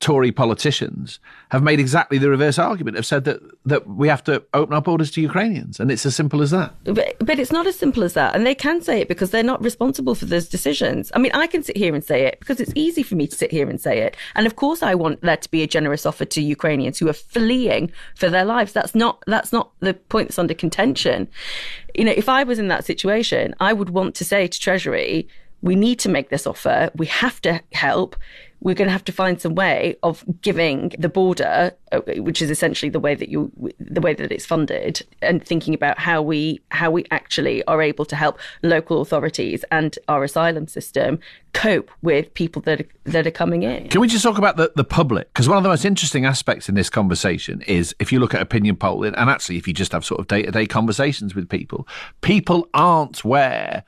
Tory 0.00 0.32
politicians, 0.32 1.20
have 1.50 1.62
made 1.62 1.78
exactly 1.78 2.16
the 2.16 2.30
reverse 2.30 2.58
argument. 2.58 2.96
Have 2.96 3.04
said 3.04 3.24
that 3.24 3.38
that 3.66 3.86
we 3.86 4.08
have 4.08 4.24
to 4.24 4.42
open 4.54 4.74
our 4.74 4.80
borders 4.80 5.10
to 5.10 5.20
Ukrainians, 5.20 5.78
and 5.78 5.90
it's 5.90 6.06
as 6.06 6.16
simple 6.16 6.40
as 6.40 6.50
that. 6.52 6.74
But, 6.84 7.16
but 7.18 7.38
it's 7.38 7.52
not 7.52 7.66
as 7.66 7.76
simple 7.76 8.02
as 8.02 8.14
that. 8.14 8.34
And 8.34 8.46
they 8.46 8.54
can 8.54 8.80
say 8.80 9.02
it 9.02 9.08
because 9.08 9.30
they're 9.30 9.42
not 9.42 9.62
responsible 9.62 10.14
for 10.14 10.24
those 10.24 10.48
decisions. 10.48 11.12
I 11.14 11.18
mean, 11.18 11.32
I 11.32 11.46
can 11.46 11.62
sit 11.62 11.76
here 11.76 11.94
and 11.94 12.02
say 12.02 12.24
it 12.24 12.40
because 12.40 12.60
it's 12.60 12.72
easy 12.74 13.02
for 13.02 13.14
me 13.14 13.26
to 13.26 13.36
sit 13.36 13.50
here 13.50 13.68
and 13.68 13.78
say 13.78 13.98
it. 13.98 14.16
And 14.34 14.46
of 14.46 14.56
course, 14.56 14.82
I 14.82 14.94
want 14.94 15.20
there 15.20 15.36
to 15.36 15.50
be 15.50 15.62
a 15.62 15.66
generous 15.66 16.06
offer 16.06 16.24
to 16.24 16.40
Ukrainians 16.40 16.98
who 16.98 17.08
are 17.10 17.12
fleeing 17.12 17.92
for 18.14 18.30
their 18.30 18.46
lives. 18.46 18.72
That's 18.72 18.94
not, 18.94 19.22
that's 19.26 19.52
not 19.52 19.70
the 19.80 19.92
point 19.92 20.28
that's 20.28 20.38
under 20.38 20.54
contention. 20.54 21.28
You 21.94 22.06
know, 22.06 22.14
if 22.16 22.30
I 22.30 22.42
was 22.42 22.58
in 22.58 22.68
that 22.68 22.86
situation, 22.86 23.54
I 23.60 23.74
would 23.74 23.90
want 23.90 24.14
to 24.14 24.24
say 24.24 24.46
to 24.46 24.58
Treasury, 24.58 25.28
we 25.60 25.76
need 25.76 25.98
to 25.98 26.08
make 26.08 26.30
this 26.30 26.46
offer. 26.46 26.90
We 26.96 27.06
have 27.06 27.42
to 27.42 27.60
help. 27.72 28.16
We're 28.60 28.74
going 28.74 28.88
to 28.88 28.92
have 28.92 29.04
to 29.06 29.12
find 29.12 29.40
some 29.40 29.54
way 29.54 29.96
of 30.02 30.24
giving 30.42 30.92
the 30.98 31.08
border, 31.08 31.72
uh, 31.92 32.00
which 32.18 32.42
is 32.42 32.50
essentially 32.50 32.90
the 32.90 33.00
way 33.00 33.14
that 33.14 33.28
you, 33.28 33.50
the 33.78 34.00
way 34.00 34.14
that 34.14 34.30
it's 34.30 34.46
funded, 34.46 35.02
and 35.22 35.44
thinking 35.44 35.74
about 35.74 35.98
how 35.98 36.20
we 36.22 36.60
how 36.70 36.90
we 36.90 37.04
actually 37.10 37.64
are 37.64 37.80
able 37.80 38.04
to 38.04 38.16
help 38.16 38.38
local 38.62 39.00
authorities 39.00 39.64
and 39.70 39.98
our 40.08 40.24
asylum 40.24 40.66
system 40.66 41.18
cope 41.52 41.90
with 42.02 42.32
people 42.34 42.62
that 42.62 42.80
are, 42.80 42.88
that 43.04 43.26
are 43.26 43.30
coming 43.30 43.62
in. 43.62 43.88
Can 43.88 44.00
we 44.00 44.08
just 44.08 44.22
talk 44.22 44.38
about 44.38 44.56
the, 44.56 44.70
the 44.76 44.84
public? 44.84 45.32
Because 45.32 45.48
one 45.48 45.56
of 45.56 45.62
the 45.62 45.68
most 45.68 45.84
interesting 45.84 46.24
aspects 46.24 46.68
in 46.68 46.74
this 46.74 46.90
conversation 46.90 47.62
is 47.62 47.94
if 47.98 48.12
you 48.12 48.20
look 48.20 48.34
at 48.34 48.42
opinion 48.42 48.76
polling, 48.76 49.14
and 49.14 49.30
actually 49.30 49.56
if 49.56 49.66
you 49.66 49.74
just 49.74 49.92
have 49.92 50.04
sort 50.04 50.20
of 50.20 50.28
day 50.28 50.42
to 50.42 50.50
day 50.50 50.66
conversations 50.66 51.34
with 51.34 51.48
people, 51.48 51.88
people 52.20 52.68
aren't 52.74 53.24
where 53.24 53.84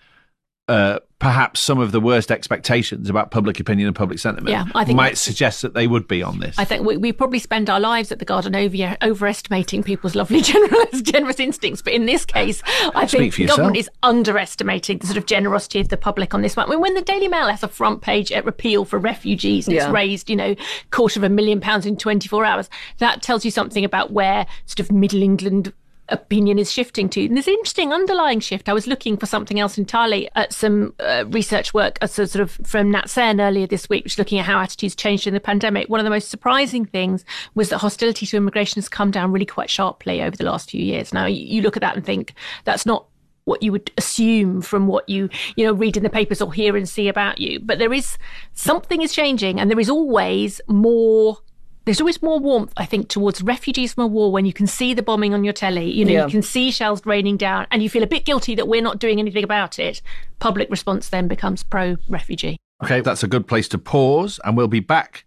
uh, 0.73 0.99
perhaps 1.19 1.61
some 1.61 1.79
of 1.79 1.93
the 1.93 2.01
worst 2.01 2.33
expectations 2.33 3.09
about 3.09 3.31
public 3.31 3.61
opinion 3.61 3.87
and 3.87 3.95
public 3.95 4.19
sentiment 4.19 4.51
Yeah, 4.51 4.65
I 4.75 4.85
think 4.85 4.97
might 4.97 5.17
suggest 5.19 5.63
that 5.63 5.73
they 5.75 5.87
would 5.87 6.09
be 6.09 6.23
on 6.23 6.41
this. 6.41 6.59
I 6.59 6.65
think 6.65 6.85
we, 6.85 6.97
we 6.97 7.13
probably 7.13 7.39
spend 7.39 7.71
our 7.71 7.79
lives 7.79 8.11
at 8.11 8.19
the 8.19 8.25
Guardian 8.25 8.57
over, 8.57 8.97
overestimating 9.03 9.83
people's 9.85 10.15
lovely 10.15 10.41
generous, 10.53 11.03
generous 11.03 11.39
instincts. 11.39 11.83
But 11.83 11.93
in 11.93 12.07
this 12.07 12.25
case, 12.25 12.63
I 12.95 13.07
Speak 13.07 13.21
think 13.21 13.33
for 13.35 13.37
the 13.37 13.43
yourself. 13.43 13.57
government 13.59 13.77
is 13.77 13.91
underestimating 14.03 14.99
the 14.99 15.07
sort 15.07 15.17
of 15.19 15.27
generosity 15.27 15.79
of 15.81 15.89
the 15.91 15.97
public 15.97 16.35
on 16.35 16.43
this 16.43 16.57
one. 16.57 16.67
I 16.67 16.71
mean, 16.71 16.81
when 16.81 16.95
the 16.95 17.03
Daily 17.03 17.29
Mail 17.29 17.49
has 17.49 17.63
a 17.63 17.69
front 17.69 18.01
page 18.03 18.33
at 18.33 18.45
repeal 18.45 18.85
for 18.85 18.99
refugees 18.99 19.67
and 19.69 19.77
Yeah. 19.77 19.85
it's 19.85 19.93
raised, 19.93 20.31
you 20.31 20.37
know, 20.37 20.55
quarter 20.91 21.21
of 21.21 21.25
a 21.25 21.29
million 21.29 21.61
pounds 21.61 21.87
in 21.87 21.97
24 21.97 22.45
hours, 22.45 22.71
that 22.99 23.23
tells 23.23 23.45
you 23.45 23.51
something 23.51 23.85
about 23.85 24.13
where 24.13 24.47
sort 24.67 24.81
of 24.81 24.91
Middle 24.91 25.23
England 25.23 25.73
opinion 26.13 26.59
is 26.59 26.71
shifting 26.71 27.09
to. 27.11 27.25
And 27.25 27.37
there's 27.37 27.49
an 27.49 27.55
interesting 27.55 27.93
underlying 27.93 28.41
shift. 28.41 28.69
I 28.69 28.73
was 28.73 28.87
looking 28.87 29.17
for 29.17 29.27
something 29.27 29.59
else 29.59 29.79
entirely 29.79 30.29
at 30.35 30.53
some 30.53 30.95
uh, 31.01 31.25
research 31.29 31.75
work, 31.75 31.99
uh, 32.01 32.07
so 32.07 32.25
sort 32.25 32.43
of 32.43 32.53
from 32.67 32.93
NatCen 32.93 33.41
earlier 33.41 33.67
this 33.67 33.89
week, 33.89 34.05
which 34.05 34.15
is 34.15 34.19
looking 34.19 34.39
at 34.39 34.45
how 34.45 34.61
attitudes 34.61 34.95
changed 34.95 35.27
in 35.27 35.35
the 35.35 35.41
pandemic. 35.41 35.89
One 35.89 36.01
of 36.01 36.05
the 36.05 36.11
most 36.11 36.29
surprising 36.29 36.85
things 36.85 37.25
was 37.55 37.71
that 37.71 37.79
hostility 37.79 38.27
to 38.27 38.37
immigration 38.37 38.81
has 38.81 38.89
come 38.89 39.11
down 39.11 39.33
really 39.33 39.47
quite 39.47 39.71
sharply 39.71 40.23
over 40.23 40.37
the 40.37 40.45
last 40.45 40.71
few 40.71 40.83
years. 40.83 41.13
Now, 41.13 41.27
you, 41.27 41.45
you 41.45 41.63
look 41.63 41.77
at 41.77 41.81
that 41.81 41.97
and 41.97 42.05
think 42.05 42.35
that's 42.65 42.87
not 42.87 43.07
what 43.45 43.63
you 43.63 43.73
would 43.73 43.91
assume 43.99 44.63
from 44.63 44.87
what 44.87 45.09
you 45.09 45.29
you 45.57 45.67
know 45.67 45.73
read 45.73 45.97
in 45.97 46.05
the 46.05 46.11
papers 46.11 46.41
or 46.41 46.53
hear 46.53 46.77
and 46.77 46.89
see 46.89 47.09
about 47.09 47.39
you 47.39 47.59
but 47.59 47.81
there 47.81 47.93
is 47.93 48.17
something 48.53 49.03
is 49.03 49.13
changing 49.13 49.59
and 49.59 49.69
there 49.69 49.81
is 49.81 49.91
always 49.91 50.61
more 50.69 51.39
there's 51.85 52.01
always 52.01 52.23
more 52.23 52.39
warmth, 52.39 52.73
I 52.77 52.85
think, 52.85 53.09
towards 53.09 53.43
refugees 53.43 53.95
from 53.95 54.05
a 54.05 54.07
war 54.07 54.31
when 54.31 54.45
you 54.45 54.53
can 54.53 54.67
see 54.67 54.95
the 54.95 55.03
bombing 55.03 55.35
on 55.35 55.43
your 55.45 55.53
telly. 55.53 55.91
You 55.91 56.05
know, 56.05 56.13
Yeah. 56.13 56.25
you 56.27 56.31
can 56.31 56.43
see 56.43 56.71
shells 56.71 57.05
raining 57.05 57.37
down, 57.37 57.67
and 57.71 57.83
you 57.83 57.91
feel 57.91 58.03
a 58.03 58.07
bit 58.07 58.25
guilty 58.25 58.55
that 58.55 58.69
we're 58.69 58.83
not 58.83 58.99
doing 58.99 59.19
anything 59.19 59.45
about 59.45 59.79
it. 59.79 60.01
Public 60.39 60.71
response 60.71 61.09
then 61.09 61.29
becomes 61.29 61.63
pro-refugee. 61.63 62.57
Okay, 62.85 63.01
that's 63.01 63.23
a 63.23 63.29
good 63.29 63.47
place 63.47 63.69
to 63.69 63.79
pause, 63.79 64.39
and 64.45 64.57
we'll 64.57 64.69
be 64.69 64.81
back 64.81 65.25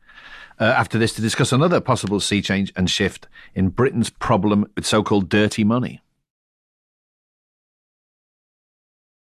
uh, 0.59 0.63
after 0.63 0.97
this 0.97 1.13
to 1.13 1.21
discuss 1.21 1.51
another 1.51 1.81
possible 1.81 2.19
sea 2.19 2.41
change 2.41 2.71
and 2.75 2.89
shift 2.89 3.27
in 3.53 3.69
Britain's 3.69 4.09
problem 4.09 4.65
with 4.75 4.85
so 4.85 5.03
called 5.03 5.27
dirty 5.29 5.63
money. 5.65 6.01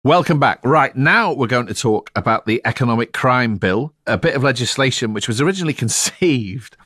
Welcome 0.04 0.40
back. 0.40 0.58
Right, 0.64 0.94
now 0.96 1.32
we're 1.32 1.46
going 1.46 1.68
to 1.68 1.74
talk 1.74 2.10
about 2.16 2.44
the 2.46 2.60
Economic 2.64 3.12
Crime 3.12 3.54
Bill, 3.56 3.94
a 4.04 4.18
bit 4.18 4.34
of 4.34 4.42
legislation 4.42 5.14
which 5.14 5.28
was 5.28 5.40
originally 5.40 5.74
conceived 5.84 6.76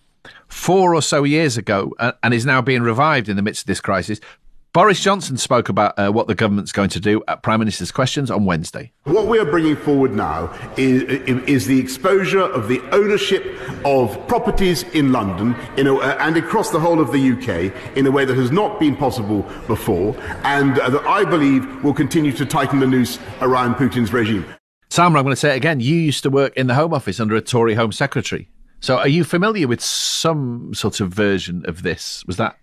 four 0.48 0.94
or 0.94 1.02
so 1.02 1.24
years 1.24 1.56
ago 1.56 1.92
uh, 1.98 2.12
and 2.22 2.34
is 2.34 2.46
now 2.46 2.62
being 2.62 2.82
revived 2.82 3.28
in 3.28 3.36
the 3.36 3.42
midst 3.42 3.62
of 3.62 3.66
this 3.66 3.80
crisis. 3.80 4.20
Boris 4.76 5.00
Johnson 5.00 5.38
spoke 5.38 5.70
about 5.70 5.98
uh, 5.98 6.10
what 6.10 6.26
the 6.26 6.34
government's 6.34 6.70
going 6.70 6.90
to 6.90 7.00
do 7.00 7.24
at 7.28 7.42
Prime 7.42 7.60
Minister's 7.60 7.90
Questions 7.90 8.30
on 8.30 8.44
Wednesday. 8.44 8.92
What 9.04 9.26
we 9.26 9.38
are 9.38 9.46
bringing 9.46 9.74
forward 9.74 10.12
now 10.12 10.52
is, 10.76 11.02
is 11.44 11.66
the 11.66 11.78
exposure 11.78 12.42
of 12.42 12.68
the 12.68 12.82
ownership 12.92 13.58
of 13.86 14.28
properties 14.28 14.82
in 14.92 15.12
London 15.12 15.56
in 15.78 15.86
a, 15.86 15.96
uh, 15.96 16.18
and 16.20 16.36
across 16.36 16.72
the 16.72 16.78
whole 16.78 17.00
of 17.00 17.10
the 17.10 17.30
UK 17.30 17.96
in 17.96 18.06
a 18.06 18.10
way 18.10 18.26
that 18.26 18.36
has 18.36 18.50
not 18.50 18.78
been 18.78 18.94
possible 18.94 19.50
before, 19.66 20.14
and 20.44 20.78
uh, 20.78 20.90
that 20.90 21.06
I 21.06 21.24
believe 21.24 21.82
will 21.82 21.94
continue 21.94 22.32
to 22.32 22.44
tighten 22.44 22.78
the 22.78 22.86
noose 22.86 23.18
around 23.40 23.76
Putin's 23.76 24.12
regime. 24.12 24.44
Sam, 24.90 25.16
I'm 25.16 25.22
going 25.22 25.32
to 25.32 25.36
say 25.36 25.54
it 25.54 25.56
again. 25.56 25.80
You 25.80 25.96
used 25.96 26.22
to 26.24 26.28
work 26.28 26.54
in 26.54 26.66
the 26.66 26.74
Home 26.74 26.92
Office 26.92 27.18
under 27.18 27.34
a 27.34 27.40
Tory 27.40 27.76
Home 27.76 27.92
Secretary. 27.92 28.50
So 28.86 28.98
are 28.98 29.08
you 29.08 29.24
familiar 29.24 29.66
with 29.66 29.80
some 29.80 30.72
sort 30.72 31.00
of 31.00 31.08
version 31.08 31.64
of 31.66 31.82
this? 31.82 32.24
Was 32.28 32.36
that 32.36 32.56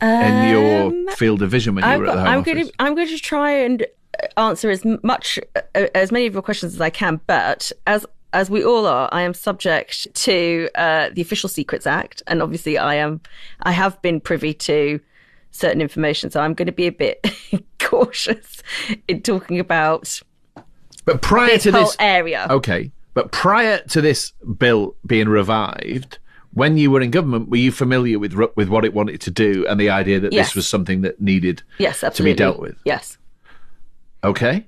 in 0.00 0.48
your 0.48 0.86
Um, 0.92 1.08
field 1.16 1.42
of 1.42 1.50
vision 1.50 1.74
when 1.74 1.82
you 1.82 1.90
I've 1.90 1.98
were 1.98 2.06
at 2.06 2.14
the 2.14 2.20
Home 2.20 2.28
I'm 2.28 2.38
Office? 2.38 2.52
going 2.54 2.66
to 2.68 2.72
I'm 2.78 2.94
going 2.94 3.08
to 3.08 3.18
try 3.18 3.50
and 3.50 3.84
answer 4.36 4.70
as 4.70 4.84
much 5.02 5.40
uh, 5.56 5.86
as 5.92 6.12
many 6.12 6.26
of 6.26 6.34
your 6.34 6.42
questions 6.42 6.72
as 6.74 6.80
I 6.80 6.88
can, 6.90 7.20
but 7.26 7.72
as 7.88 8.06
as 8.32 8.48
we 8.48 8.62
all 8.64 8.86
are, 8.86 9.08
I 9.10 9.22
am 9.22 9.34
subject 9.34 10.06
to 10.14 10.68
uh, 10.76 11.10
the 11.12 11.20
Official 11.20 11.48
Secrets 11.48 11.84
Act, 11.84 12.22
and 12.28 12.42
obviously, 12.42 12.78
I 12.78 12.94
am 12.94 13.20
I 13.64 13.72
have 13.72 14.00
been 14.02 14.20
privy 14.20 14.54
to 14.54 15.00
certain 15.50 15.80
information, 15.80 16.30
so 16.30 16.40
I'm 16.40 16.54
going 16.54 16.66
to 16.66 16.72
be 16.72 16.86
a 16.86 16.92
bit 16.92 17.26
cautious 17.80 18.62
in 19.08 19.20
talking 19.22 19.58
about 19.58 20.20
But 21.04 21.22
prior 21.22 21.48
this 21.48 21.64
to 21.64 21.72
whole 21.72 21.86
this 21.86 21.96
area. 21.98 22.46
okay. 22.50 22.92
But 23.14 23.32
prior 23.32 23.78
to 23.88 24.00
this 24.00 24.32
bill 24.58 24.94
being 25.06 25.28
revived, 25.28 26.18
when 26.52 26.76
you 26.78 26.90
were 26.90 27.00
in 27.00 27.10
government, 27.10 27.48
were 27.48 27.56
you 27.56 27.72
familiar 27.72 28.18
with 28.18 28.34
with 28.56 28.68
what 28.68 28.84
it 28.84 28.94
wanted 28.94 29.20
to 29.22 29.30
do 29.30 29.66
and 29.68 29.80
the 29.80 29.90
idea 29.90 30.20
that 30.20 30.32
Yes. 30.32 30.48
this 30.48 30.56
was 30.56 30.68
something 30.68 31.02
that 31.02 31.20
needed 31.20 31.62
Yes, 31.78 32.00
to 32.00 32.22
be 32.22 32.34
dealt 32.34 32.58
with? 32.60 32.76
Yes. 32.84 33.18
Okay. 34.22 34.66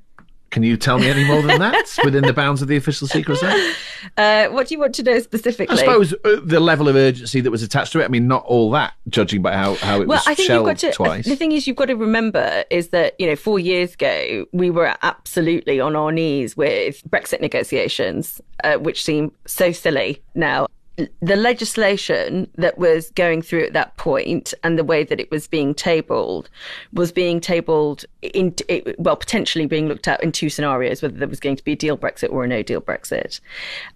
Can 0.53 0.63
you 0.63 0.77
tell 0.77 0.99
me 0.99 1.09
any 1.09 1.25
more 1.25 1.41
than 1.41 1.59
that 1.61 1.99
within 2.05 2.25
the 2.25 2.35
bounds 2.35 2.61
of 2.61 2.69
the 2.69 2.77
Official 2.77 3.09
Secrets 3.09 3.43
Act? 3.43 3.77
Uh, 4.19 4.49
what 4.49 4.69
do 4.69 4.75
you 4.75 4.79
want 4.79 4.95
to 4.97 5.03
know 5.03 5.19
specifically? 5.19 5.75
I 5.75 5.81
suppose 5.81 6.13
uh, 6.13 6.41
the 6.45 6.61
level 6.61 6.89
of 6.89 6.95
urgency 6.95 7.41
that 7.41 7.51
was 7.51 7.63
attached 7.63 7.93
to 7.93 8.01
it. 8.01 8.05
I 8.05 8.09
mean, 8.09 8.29
not 8.29 8.45
all 8.45 8.71
that, 8.73 8.93
judging 9.09 9.41
by 9.41 9.55
how, 9.55 9.77
how 9.77 10.03
it 10.03 10.09
well, 10.09 10.19
was 10.19 10.27
I 10.27 10.35
think 10.35 10.51
you've 10.51 10.67
got 10.67 10.77
to. 10.79 10.93
twice. 10.93 11.25
The 11.25 11.37
thing 11.37 11.53
is, 11.53 11.67
you've 11.67 11.77
got 11.77 11.87
to 11.87 11.97
remember 11.97 12.65
is 12.71 12.89
that 12.89 13.19
you 13.19 13.27
know 13.27 13.35
four 13.35 13.59
years 13.59 13.95
ago 13.95 14.45
we 14.53 14.69
were 14.69 14.95
absolutely 15.03 15.81
on 15.81 15.97
our 15.97 16.13
knees 16.13 16.55
with 16.55 17.03
Brexit 17.09 17.41
negotiations, 17.41 18.39
uh, 18.63 18.75
which 18.75 19.03
seem 19.03 19.33
so 19.47 19.73
silly 19.73 20.23
now. 20.35 20.67
The 20.97 21.37
legislation 21.37 22.49
that 22.57 22.77
was 22.77 23.11
going 23.13 23.41
through 23.41 23.65
at 23.65 23.73
that 23.73 23.97
point 23.97 24.53
and 24.63 24.79
the 24.79 24.85
way 24.85 25.05
that 25.05 25.19
it 25.19 25.31
was 25.31 25.49
being 25.49 25.75
tabled 25.75 26.51
was 26.93 27.11
being 27.11 27.41
tabled 27.41 28.05
in, 28.21 28.55
it, 28.69 28.99
well, 29.01 29.17
potentially 29.17 29.67
being 29.67 29.89
looked 29.89 30.07
at 30.07 30.23
in 30.23 30.33
two 30.33 30.51
scenarios, 30.51 31.01
whether 31.01 31.17
there 31.17 31.29
was 31.29 31.41
going 31.41 31.57
to 31.57 31.65
be 31.65 31.73
a 31.73 31.77
deal 31.77 31.97
Brexit 31.97 32.31
or 32.31 32.45
a 32.45 32.49
no 32.49 32.63
deal 32.63 32.81
Brexit. 32.83 33.41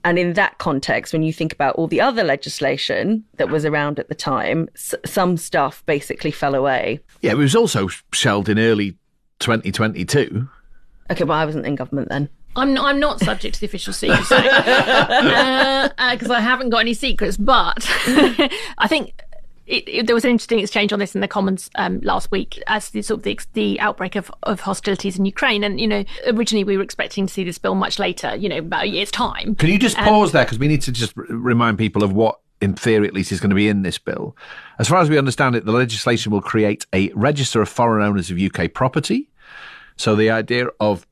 And 0.05 0.19
in 0.19 0.33
that 0.35 0.57
context, 0.57 1.13
when 1.13 1.23
you 1.23 1.35
think 1.35 1.53
about 1.53 1.75
all 1.75 1.87
the 1.87 2.01
other 2.01 2.25
legislation 2.25 3.25
that 3.37 3.51
was 3.51 3.67
around 3.67 3.99
at 3.99 4.09
the 4.09 4.15
time, 4.15 4.69
s- 4.75 4.95
some 5.05 5.37
stuff 5.37 5.85
basically 5.85 6.31
fell 6.31 6.55
away. 6.55 7.01
yeah, 7.21 7.33
it 7.33 7.37
was 7.37 7.55
also 7.55 7.89
shelled 8.13 8.49
in 8.49 8.59
early 8.59 8.97
2022. 9.41 10.49
Okay, 11.11 11.25
well, 11.25 11.39
I 11.39 11.45
wasn't 11.45 11.67
in 11.67 11.75
government 11.75 12.09
then. 12.09 12.29
I'm 12.57 12.75
not, 12.75 12.87
I'm 12.87 13.01
not 13.01 13.21
subject 13.21 13.55
to 13.57 13.61
the 13.61 13.67
official 13.67 13.93
secrets 13.93 14.29
because 14.29 16.31
I 16.31 16.41
haven't 16.41 16.71
got 16.71 16.79
any 16.79 16.95
secrets. 16.95 17.37
But 17.37 17.87
I 18.79 18.87
think 18.89 19.21
it, 19.67 19.85
it- 19.89 20.07
there 20.07 20.15
was 20.15 20.25
an 20.25 20.31
interesting 20.31 20.61
exchange 20.61 20.93
on 20.93 20.99
this 20.99 21.15
in 21.15 21.21
the 21.21 21.29
Commons 21.29 21.71
um, 21.77 22.01
last 22.01 22.31
week 22.31 22.63
as 22.67 22.91
the 22.91 23.03
sort 23.03 23.19
of 23.19 23.25
the, 23.25 23.39
the 23.53 23.81
outbreak 23.81 24.17
of, 24.17 24.31
of 24.45 24.61
hostilities 24.61 25.19
in 25.19 25.25
Ukraine. 25.25 25.65
And 25.65 25.81
you 25.81 25.87
know, 25.87 26.05
originally 26.27 26.65
we 26.65 26.77
were 26.77 26.83
expecting 26.83 27.27
to 27.27 27.33
see 27.33 27.45
this 27.45 27.59
bill 27.59 27.75
much 27.75 27.99
later. 27.99 28.35
You 28.37 28.49
know, 28.49 28.59
about 28.59 28.85
a 28.85 28.89
year's 28.89 29.11
time. 29.11 29.55
Can 29.57 29.71
you 29.71 29.79
just 29.79 29.97
pause 29.97 30.33
there 30.33 30.45
because 30.45 30.59
we 30.59 30.69
need 30.69 30.83
to 30.83 30.93
just 30.93 31.17
r- 31.17 31.25
remind 31.29 31.79
people 31.79 32.03
of 32.05 32.13
what, 32.13 32.41
in 32.61 32.75
theory 32.75 33.07
at 33.07 33.13
least, 33.13 33.33
is 33.33 33.41
going 33.41 33.51
to 33.51 33.57
be 33.57 33.69
in 33.69 33.83
this 33.83 33.99
bill. 33.99 34.37
As 34.79 34.89
far 34.89 35.01
as 35.01 35.11
we 35.11 35.19
understand 35.19 35.57
it, 35.57 35.65
the 35.67 35.73
legislation 35.73 36.33
will 36.33 36.41
create 36.41 36.87
a 36.93 37.11
register 37.15 37.61
of 37.61 37.69
foreign 37.69 38.07
owners 38.07 38.31
of 38.31 38.41
UK 38.41 38.73
property. 38.73 39.29
So 39.97 40.15
the 40.15 40.31
idea 40.31 40.69
of 40.81 41.07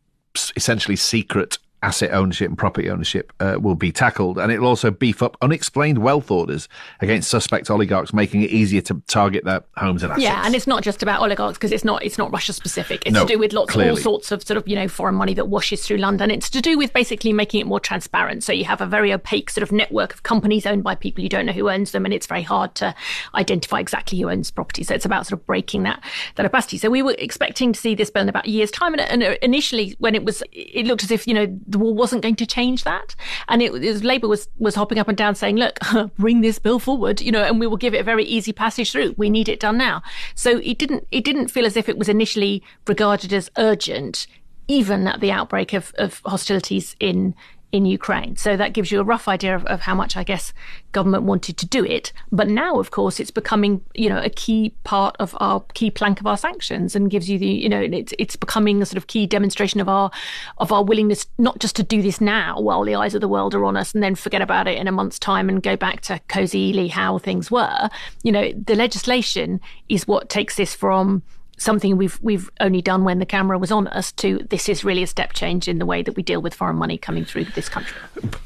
essentially 0.57 0.97
secret 0.97 1.59
asset 1.85 2.13
ownership 2.13 2.49
and 2.49 2.57
property 2.57 2.89
ownership 2.89 3.33
uh, 3.41 3.59
will 3.61 3.75
be 3.75 3.93
tackled, 3.93 4.39
and 4.39 4.51
it'll 4.51 4.67
also 4.67 4.91
beef 4.91 5.23
up 5.23 5.37
unexplained 5.43 5.99
wealth 5.99 6.31
orders 6.31 6.69
against 7.01 7.29
suspect 7.29 7.71
oligarchs, 7.71 8.15
making 8.15 8.43
it 8.43 8.51
easier 8.51 8.81
to 8.81 9.03
target 9.07 9.45
their 9.45 9.63
homes 9.77 10.03
and 10.03 10.11
assets. 10.11 10.25
Yeah, 10.25 10.43
and 10.45 10.55
it's 10.55 10.67
not 10.67 10.83
just 10.83 11.03
about 11.03 11.21
oligarchs 11.21 11.59
because 11.59 11.73
it's 11.73 11.85
not 11.85 12.03
it's 12.03 12.17
not 12.17 12.33
Russia 12.33 12.55
specific. 12.55 13.03
It's 13.05 13.15
No, 13.15 13.27
to 13.27 13.35
do 13.35 13.39
with 13.39 13.53
lots 13.53 13.77
of 13.77 13.87
all 13.87 13.97
sorts 13.97 14.33
of 14.33 14.43
sort 14.43 14.57
of 14.57 14.67
you 14.67 14.75
know 14.75 14.89
foreign 14.89 15.15
money 15.15 15.35
that 15.35 15.49
washes 15.49 15.87
through 15.87 15.99
London. 15.99 16.31
It's 16.31 16.49
to 16.51 16.63
do 16.63 16.79
with 16.79 16.93
basically 16.93 17.33
making 17.33 17.61
it 17.61 17.67
more 17.67 17.81
transparent. 17.81 18.43
So 18.43 18.53
you 18.53 18.65
have 18.65 18.81
a 18.81 18.87
very 18.87 19.13
opaque 19.13 19.51
sort 19.51 19.63
of 19.63 19.71
network 19.71 20.15
of 20.15 20.23
companies 20.23 20.65
owned 20.65 20.83
by 20.83 20.95
people 20.95 21.23
you 21.23 21.29
don't 21.29 21.45
know 21.45 21.53
who 21.53 21.69
owns 21.69 21.91
them, 21.91 22.07
and 22.07 22.15
it's 22.15 22.27
very 22.27 22.43
hard 22.43 22.75
to 22.77 22.95
identify 23.35 23.79
exactly 23.79 24.19
who 24.19 24.31
owns 24.31 24.51
property. 24.51 24.85
So 24.85 24.95
it's 24.95 25.05
about 25.05 25.27
sort 25.27 25.39
of 25.39 25.47
breaking 25.47 25.83
that 25.83 26.03
that 26.37 26.47
opacity. 26.47 26.79
So 26.79 26.89
we 26.89 27.03
were 27.03 27.15
expecting 27.19 27.75
to 27.75 27.81
see 27.81 27.95
this 27.95 28.11
bill 28.11 28.23
in 28.23 28.29
about 28.31 28.47
a 28.47 28.51
year's 28.51 28.71
time, 28.71 28.95
and, 28.95 29.03
and 29.03 29.39
initially 29.43 29.97
when 29.99 30.15
it 30.15 30.25
was, 30.25 30.43
it 30.53 30.87
looked 30.87 31.05
as 31.05 31.11
if 31.11 31.27
you 31.27 31.35
know 31.35 31.47
the 31.75 31.79
war 31.79 31.95
wasn't 31.95 32.23
going 32.23 32.37
to 32.37 32.47
change 32.47 32.85
that, 32.85 33.15
and 33.49 33.61
it, 33.61 33.75
it 33.75 33.93
was 33.93 34.03
Labour 34.03 34.29
was 34.29 34.49
was 34.59 34.75
hopping 34.75 34.99
up 34.99 35.09
and 35.09 35.17
down 35.17 35.35
saying, 35.35 35.57
look, 35.57 35.79
bring 36.19 36.41
this 36.41 36.59
bill 36.59 36.79
forward, 36.79 37.21
you 37.21 37.31
know, 37.31 37.43
and 37.43 37.61
we 37.61 37.67
will 37.67 37.77
give 37.77 37.95
it 37.95 38.01
a 38.01 38.05
very 38.05 38.25
easy 38.25 38.53
passage 38.53 38.93
through. 38.93 39.15
We 39.17 39.29
need 39.29 39.49
it 39.49 39.61
done 39.61 39.77
now. 39.77 40.03
So 40.35 40.59
it 40.59 40.79
didn't 40.79 41.07
it 41.11 41.25
didn't 41.25 41.49
feel 41.49 41.67
as 41.67 41.77
if 41.77 41.89
it 41.89 41.99
was 41.99 42.09
initially 42.09 42.63
regarded 42.87 43.33
as 43.33 43.51
urgent, 43.59 44.27
even 44.69 45.07
at 45.07 45.21
the 45.21 45.33
outbreak 45.33 45.73
of, 45.73 45.93
of 45.99 46.23
hostilities 46.25 46.97
in 47.01 47.35
in 47.75 47.85
Ukraine. 47.85 48.37
So 48.37 48.57
that 48.57 48.73
gives 48.73 48.93
you 48.93 49.01
a 49.01 49.05
rough 49.05 49.27
idea 49.27 49.57
of, 49.57 49.67
of 49.67 49.81
how 49.81 49.97
much 49.97 50.17
I 50.17 50.23
guess 50.23 50.53
government 50.93 51.25
wanted 51.25 51.57
to 51.57 51.67
do 51.67 51.85
it. 51.85 52.13
But 52.31 52.49
now, 52.49 52.79
of 52.79 52.93
course, 52.93 53.19
it's 53.19 53.33
becoming 53.33 53.81
you 53.95 54.09
know 54.09 54.21
a 54.23 54.31
key 54.31 54.73
part 54.85 55.17
of 55.19 55.37
our 55.41 55.59
key 55.75 55.91
plank 55.91 56.21
of 56.21 56.27
our 56.29 56.37
sanctions 56.37 56.95
and 56.95 57.11
gives 57.11 57.29
you 57.29 57.37
the 57.37 57.49
you 57.49 57.69
know 57.69 57.81
it's 57.81 58.15
it's 58.17 58.37
becoming 58.37 58.81
a 58.81 58.87
sort 58.87 58.97
of 58.97 59.09
key 59.09 59.27
demonstration 59.27 59.81
of 59.81 59.89
our 59.89 60.13
of 60.59 60.71
our 60.71 60.85
willingness 60.85 61.27
not 61.37 61.59
just 61.59 61.75
to 61.75 61.83
do 61.83 62.01
this 62.01 62.21
now 62.21 62.61
while 62.61 62.85
the 62.85 62.95
eyes 62.95 63.17
of 63.17 63.21
the 63.21 63.27
world 63.27 63.57
are 63.57 63.65
on 63.65 63.77
us 63.77 63.93
and 63.93 64.05
then 64.05 64.15
forget 64.15 64.41
about 64.41 64.69
it 64.69 64.79
in 64.79 64.87
a 64.87 64.93
month's 64.93 65.19
time 65.19 65.49
and 65.49 65.61
go 65.65 65.75
back 65.75 66.01
to 66.03 66.21
cosily 66.29 66.87
how 66.87 67.19
things 67.19 67.51
were. 67.51 67.89
You 68.23 68.31
know, 68.31 68.53
the 68.53 68.77
legislation 68.77 69.61
is 69.89 70.07
what 70.07 70.29
takes 70.29 70.55
this 70.55 70.77
from 70.77 71.25
something 71.59 71.97
we've 71.97 72.19
we've 72.23 72.51
only 72.61 72.83
done 72.83 73.05
when 73.05 73.19
the 73.19 73.27
camera 73.27 73.59
was 73.59 73.71
on 73.71 73.87
us 73.89 74.13
to 74.13 74.39
this 74.51 74.69
is 74.69 74.85
really 74.85 75.03
a 75.03 75.07
step 75.07 75.33
change 75.33 75.69
in 75.69 75.79
the 75.79 75.87
way 75.87 76.03
that 76.03 76.17
we 76.17 76.23
deal 76.23 76.41
with 76.43 76.55
foreign 76.55 76.77
money 76.77 76.99
coming 76.99 77.25
through 77.25 77.45
this 77.45 77.69
country. 77.69 77.97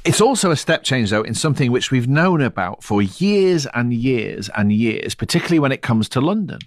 It's 0.05 0.21
also 0.21 0.51
a 0.51 0.57
step 0.57 0.83
change, 0.83 1.11
though, 1.11 1.23
in 1.23 1.35
something 1.35 1.73
which 1.73 1.91
we've 1.91 2.09
known 2.09 2.41
about 2.41 2.83
for 2.83 3.03
years 3.03 3.67
and 3.75 3.93
years 3.93 4.49
and 4.57 4.73
years, 4.73 5.15
particularly 5.15 5.59
when 5.59 5.73
it 5.73 5.83
comes 5.83 6.09
to 6.11 6.21
London. 6.21 6.59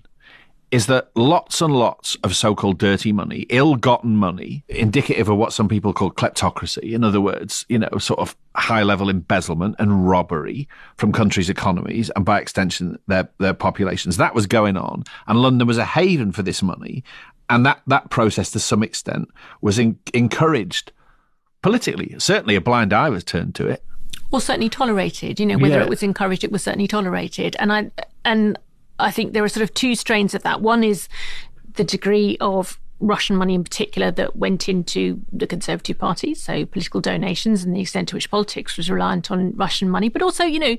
Is 0.71 0.85
that 0.85 1.11
lots 1.15 1.59
and 1.61 1.75
lots 1.75 2.15
of 2.23 2.33
so 2.33 2.55
called 2.55 2.77
dirty 2.77 3.11
money, 3.11 3.45
ill 3.49 3.75
gotten 3.75 4.15
money, 4.15 4.63
indicative 4.69 5.27
of 5.27 5.37
what 5.37 5.51
some 5.51 5.67
people 5.67 5.91
call 5.91 6.11
kleptocracy? 6.11 6.93
In 6.93 7.03
other 7.03 7.19
words, 7.19 7.65
you 7.67 7.77
know, 7.77 7.89
sort 7.99 8.21
of 8.21 8.37
high 8.55 8.81
level 8.83 9.09
embezzlement 9.09 9.75
and 9.79 10.07
robbery 10.07 10.69
from 10.95 11.11
countries' 11.11 11.49
economies 11.49 12.09
and 12.15 12.23
by 12.23 12.39
extension 12.39 12.97
their, 13.07 13.27
their 13.37 13.53
populations. 13.53 14.15
That 14.15 14.33
was 14.33 14.47
going 14.47 14.77
on. 14.77 15.03
And 15.27 15.41
London 15.41 15.67
was 15.67 15.77
a 15.77 15.83
haven 15.83 16.31
for 16.31 16.41
this 16.41 16.63
money. 16.63 17.03
And 17.49 17.65
that, 17.65 17.81
that 17.87 18.09
process, 18.09 18.49
to 18.51 18.59
some 18.59 18.81
extent, 18.81 19.27
was 19.59 19.77
in, 19.77 19.99
encouraged 20.13 20.93
politically. 21.61 22.15
Certainly 22.17 22.55
a 22.55 22.61
blind 22.61 22.93
eye 22.93 23.09
was 23.09 23.25
turned 23.25 23.55
to 23.55 23.67
it. 23.67 23.83
Well, 24.31 24.39
certainly 24.39 24.69
tolerated. 24.69 25.37
You 25.37 25.47
know, 25.47 25.57
whether 25.57 25.79
Yeah. 25.79 25.83
it 25.83 25.89
was 25.89 26.01
encouraged, 26.01 26.45
it 26.45 26.51
was 26.51 26.63
certainly 26.63 26.87
tolerated. 26.87 27.57
And 27.59 27.73
I 27.73 27.91
and 28.23 28.57
I 29.01 29.11
think 29.11 29.33
there 29.33 29.43
are 29.43 29.49
sort 29.49 29.63
of 29.63 29.73
two 29.73 29.95
strains 29.95 30.33
of 30.33 30.43
that. 30.43 30.61
One 30.61 30.83
is 30.83 31.09
the 31.73 31.83
degree 31.83 32.37
of 32.39 32.79
Russian 32.99 33.35
money 33.35 33.55
in 33.55 33.63
particular 33.63 34.11
that 34.11 34.35
went 34.35 34.69
into 34.69 35.21
the 35.31 35.47
Conservative 35.47 35.97
Party, 35.97 36.35
so 36.35 36.65
political 36.65 37.01
donations 37.01 37.63
and 37.63 37.75
the 37.75 37.81
extent 37.81 38.09
to 38.09 38.15
which 38.15 38.29
politics 38.29 38.77
was 38.77 38.89
reliant 38.89 39.31
on 39.31 39.53
Russian 39.55 39.89
money, 39.89 40.07
but 40.07 40.21
also, 40.21 40.43
you 40.43 40.59
know, 40.59 40.77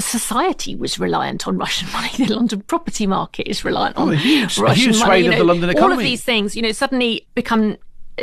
society 0.00 0.74
was 0.74 0.98
reliant 0.98 1.46
on 1.46 1.56
Russian 1.56 1.90
money. 1.92 2.10
The 2.18 2.34
London 2.34 2.62
property 2.62 3.06
market 3.06 3.48
is 3.48 3.64
reliant 3.64 3.96
oh, 3.96 4.02
on 4.02 4.08
oh, 4.08 4.12
a 4.12 4.16
huge, 4.16 4.58
Russian 4.58 4.90
a 4.90 4.92
huge 4.92 5.00
money. 5.00 5.20
You 5.20 5.24
know, 5.26 5.32
of 5.32 5.38
the 5.38 5.44
London 5.44 5.70
economy. 5.70 5.92
All 5.92 5.98
of 5.98 6.04
these 6.04 6.24
things, 6.24 6.56
you 6.56 6.62
know, 6.62 6.72
suddenly 6.72 7.26
become 7.34 7.76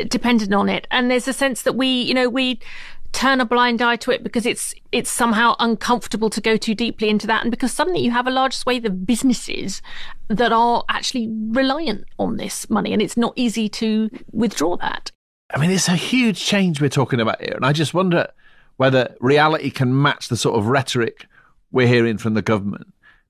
dependent 0.07 0.53
on 0.53 0.69
it, 0.69 0.87
and 0.91 1.09
there's 1.09 1.27
a 1.27 1.33
sense 1.33 1.61
that 1.63 1.73
we, 1.73 1.87
you 1.87 2.13
know, 2.13 2.29
we 2.29 2.59
turn 3.15 3.39
a 3.39 3.45
blind 3.45 3.81
eye 3.81 3.95
to 3.95 4.11
it 4.11 4.23
because 4.23 4.45
it's 4.45 4.75
it's 4.91 5.09
somehow 5.09 5.55
uncomfortable 5.59 6.29
to 6.29 6.41
go 6.41 6.57
too 6.57 6.75
deeply 6.75 7.09
into 7.09 7.25
that. 7.27 7.43
And 7.43 7.49
because 7.49 7.71
suddenly 7.71 8.01
you 8.01 8.11
have 8.11 8.27
a 8.27 8.31
large 8.31 8.53
swathe 8.53 8.85
of 8.85 9.05
businesses 9.05 9.81
that 10.27 10.51
are 10.51 10.83
actually 10.89 11.29
reliant 11.29 12.05
on 12.19 12.35
this 12.35 12.69
money 12.69 12.91
and 12.91 13.01
it's 13.01 13.15
not 13.15 13.33
easy 13.37 13.69
to 13.69 14.09
withdraw 14.31 14.75
that. 14.77 15.11
I 15.53 15.59
mean 15.59 15.71
it's 15.71 15.87
a 15.87 15.95
huge 15.95 16.43
change 16.43 16.81
we're 16.81 16.89
talking 16.89 17.21
about 17.21 17.41
here. 17.41 17.53
And 17.55 17.65
i 17.65 17.71
just 17.71 17.93
wonder 17.93 18.27
whether 18.75 19.15
reality 19.21 19.69
can 19.69 20.01
match 20.01 20.27
the 20.27 20.35
sort 20.35 20.59
of 20.59 20.67
rhetoric 20.67 21.25
we're 21.71 21.87
hearing 21.87 22.17
from 22.17 22.33
the 22.33 22.41
government. 22.41 22.87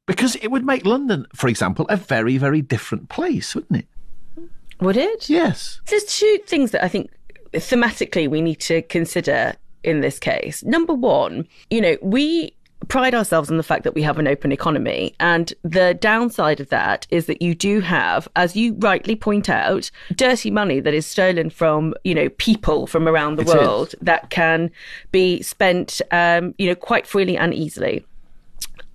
Because 0.08 0.36
it 0.38 0.48
would 0.48 0.65
make 0.65 0.86
london 0.86 1.28
for 1.36 1.48
example 1.48 1.86
a 1.89 1.95
very 1.95 2.38
very 2.39 2.62
different 2.62 3.10
place 3.10 3.54
wouldn't 3.54 3.82
it? 3.82 3.88
Would 4.82 4.98
it? 4.98 5.30
Yes. 5.30 5.80
There's 5.86 6.06
two 6.06 6.39
things 6.48 6.71
that 6.71 6.84
i 6.84 6.88
think 6.88 7.12
thematically 7.54 8.28
we 8.28 8.41
need 8.41 8.60
to 8.62 8.82
consider 8.82 9.56
in 9.86 10.02
this 10.02 10.19
case. 10.19 10.63
Number 10.63 10.93
one, 10.93 11.48
you 11.69 11.82
know, 11.82 11.98
we 12.02 12.54
pride 12.88 13.15
ourselves 13.15 13.50
on 13.50 13.58
the 13.58 13.63
fact 13.63 13.84
that 13.84 13.95
we 13.95 14.02
have 14.02 14.19
an 14.19 14.28
open 14.28 14.52
economy. 14.52 15.15
And 15.19 15.54
the 15.63 15.93
downside 15.95 16.60
of 16.60 16.69
that 16.69 17.08
is 17.10 17.26
that 17.26 17.41
you 17.41 17.56
do 17.56 17.80
have, 17.80 18.28
as 18.36 18.56
you 18.56 18.76
rightly 18.80 19.15
point 19.15 19.50
out, 19.50 19.89
dirty 20.13 20.52
money 20.52 20.80
that 20.80 20.93
is 20.93 21.06
stolen 21.06 21.50
from, 21.50 21.93
you 22.04 22.13
know, 22.13 22.30
people 22.30 22.88
from 22.88 23.08
around 23.08 23.38
the 23.38 23.43
it 23.43 23.48
world 23.48 23.88
is. 23.89 23.95
that 24.02 24.30
can 24.30 24.71
be 25.12 25.41
spent, 25.41 26.02
um, 26.12 26.54
you 26.58 26.67
know, 26.67 26.76
quite 26.76 27.08
freely 27.08 27.38
and 27.38 27.54
easily. 27.54 28.06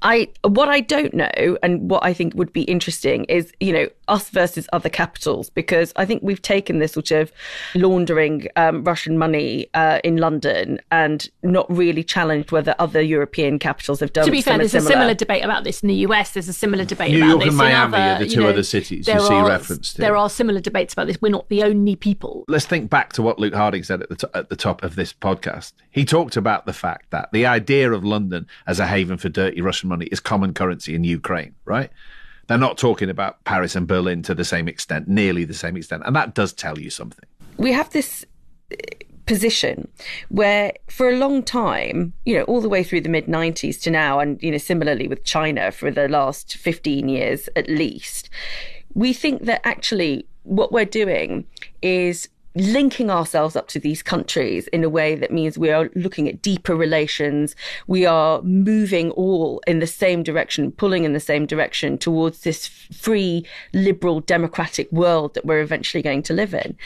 I 0.02 0.28
what 0.42 0.68
I 0.68 0.80
don't 0.80 1.12
know 1.12 1.58
and 1.62 1.90
what 1.90 2.02
I 2.04 2.14
think 2.14 2.34
would 2.34 2.54
be 2.54 2.62
interesting 2.62 3.24
is 3.24 3.52
you 3.60 3.72
know 3.72 3.86
us 4.10 4.28
versus 4.28 4.68
other 4.72 4.88
capitals 4.88 5.48
because 5.50 5.92
I 5.96 6.04
think 6.04 6.22
we've 6.22 6.42
taken 6.42 6.78
this 6.80 6.92
sort 6.92 7.10
of 7.12 7.32
laundering 7.74 8.48
um, 8.56 8.84
Russian 8.84 9.16
money 9.16 9.68
uh, 9.74 10.00
in 10.04 10.16
London 10.16 10.80
and 10.90 11.28
not 11.42 11.70
really 11.70 12.02
challenged 12.02 12.52
whether 12.52 12.74
other 12.78 13.00
European 13.00 13.58
capitals 13.58 14.00
have 14.00 14.12
done. 14.12 14.26
To 14.26 14.30
be 14.30 14.42
fair, 14.42 14.58
there's 14.58 14.72
similar. 14.72 14.90
a 14.90 14.92
similar 14.92 15.14
debate 15.14 15.44
about 15.44 15.64
this 15.64 15.82
in 15.82 15.88
the 15.88 15.94
US. 16.06 16.32
There's 16.32 16.48
a 16.48 16.52
similar 16.52 16.84
debate 16.84 17.12
New 17.12 17.18
about 17.18 17.28
York 17.28 17.40
this 17.40 17.48
and 17.48 17.56
Miami 17.56 17.94
other, 17.94 17.96
are 17.96 18.18
the 18.18 18.28
two 18.28 18.40
know, 18.40 18.48
other 18.48 18.62
cities 18.62 19.06
you 19.06 19.20
see 19.20 19.34
are, 19.34 19.48
referenced. 19.48 19.96
There 19.96 20.16
are 20.16 20.28
similar 20.28 20.60
debates 20.60 20.92
about 20.92 21.06
this. 21.06 21.20
We're 21.22 21.30
not 21.30 21.48
the 21.48 21.62
only 21.62 21.96
people. 21.96 22.44
Let's 22.48 22.66
think 22.66 22.90
back 22.90 23.12
to 23.14 23.22
what 23.22 23.38
Luke 23.38 23.54
Harding 23.54 23.84
said 23.84 24.02
at 24.02 24.08
the 24.08 24.16
to- 24.16 24.30
at 24.34 24.48
the 24.48 24.56
top 24.56 24.82
of 24.82 24.96
this 24.96 25.12
podcast. 25.12 25.72
He 25.90 26.04
talked 26.04 26.36
about 26.36 26.66
the 26.66 26.72
fact 26.72 27.10
that 27.10 27.30
the 27.32 27.46
idea 27.46 27.92
of 27.92 28.04
London 28.04 28.46
as 28.66 28.80
a 28.80 28.86
haven 28.86 29.16
for 29.16 29.28
dirty 29.28 29.60
Russian 29.60 29.88
money 29.88 30.06
is 30.06 30.20
common 30.20 30.54
currency 30.54 30.94
in 30.94 31.04
Ukraine, 31.04 31.54
right? 31.64 31.90
They're 32.50 32.58
not 32.58 32.78
talking 32.78 33.08
about 33.08 33.44
Paris 33.44 33.76
and 33.76 33.86
Berlin 33.86 34.22
to 34.22 34.34
the 34.34 34.44
same 34.44 34.66
extent, 34.66 35.06
nearly 35.06 35.44
the 35.44 35.54
same 35.54 35.76
extent. 35.76 36.02
And 36.04 36.16
that 36.16 36.34
does 36.34 36.52
tell 36.52 36.80
you 36.80 36.90
something. 36.90 37.24
We 37.58 37.70
have 37.70 37.90
this 37.90 38.24
uh, 38.72 38.74
position 39.24 39.86
where 40.30 40.72
for 40.88 41.08
a 41.08 41.16
long 41.16 41.44
time, 41.44 42.12
you 42.24 42.36
know, 42.36 42.42
all 42.46 42.60
the 42.60 42.68
way 42.68 42.82
through 42.82 43.02
the 43.02 43.08
mid 43.08 43.26
90s 43.26 43.80
to 43.82 43.92
now, 43.92 44.18
and, 44.18 44.42
you 44.42 44.50
know, 44.50 44.58
similarly 44.58 45.06
with 45.06 45.22
China 45.22 45.70
for 45.70 45.92
the 45.92 46.08
last 46.08 46.56
15 46.56 47.08
years 47.08 47.48
at 47.54 47.68
least, 47.68 48.28
we 48.94 49.12
think 49.12 49.44
that 49.44 49.60
actually 49.64 50.26
what 50.42 50.72
we're 50.72 50.84
doing 50.84 51.46
is 51.82 52.28
linking 52.54 53.10
ourselves 53.10 53.54
up 53.54 53.68
to 53.68 53.78
these 53.78 54.02
countries 54.02 54.66
in 54.68 54.82
a 54.82 54.88
way 54.88 55.14
that 55.14 55.30
means 55.30 55.56
we 55.56 55.70
are 55.70 55.88
looking 55.94 56.28
at 56.28 56.42
deeper 56.42 56.74
relations. 56.74 57.54
We 57.86 58.06
are 58.06 58.42
moving 58.42 59.12
all 59.12 59.62
in 59.66 59.78
the 59.78 59.86
same 59.86 60.22
direction, 60.22 60.72
pulling 60.72 61.04
in 61.04 61.12
the 61.12 61.20
same 61.20 61.46
direction 61.46 61.96
towards 61.96 62.40
this 62.40 62.66
free, 62.66 63.46
liberal, 63.72 64.20
democratic 64.20 64.90
world 64.90 65.34
that 65.34 65.44
we're 65.44 65.60
eventually 65.60 66.02
going 66.02 66.22
to 66.24 66.32
live 66.32 66.54
in. 66.54 66.76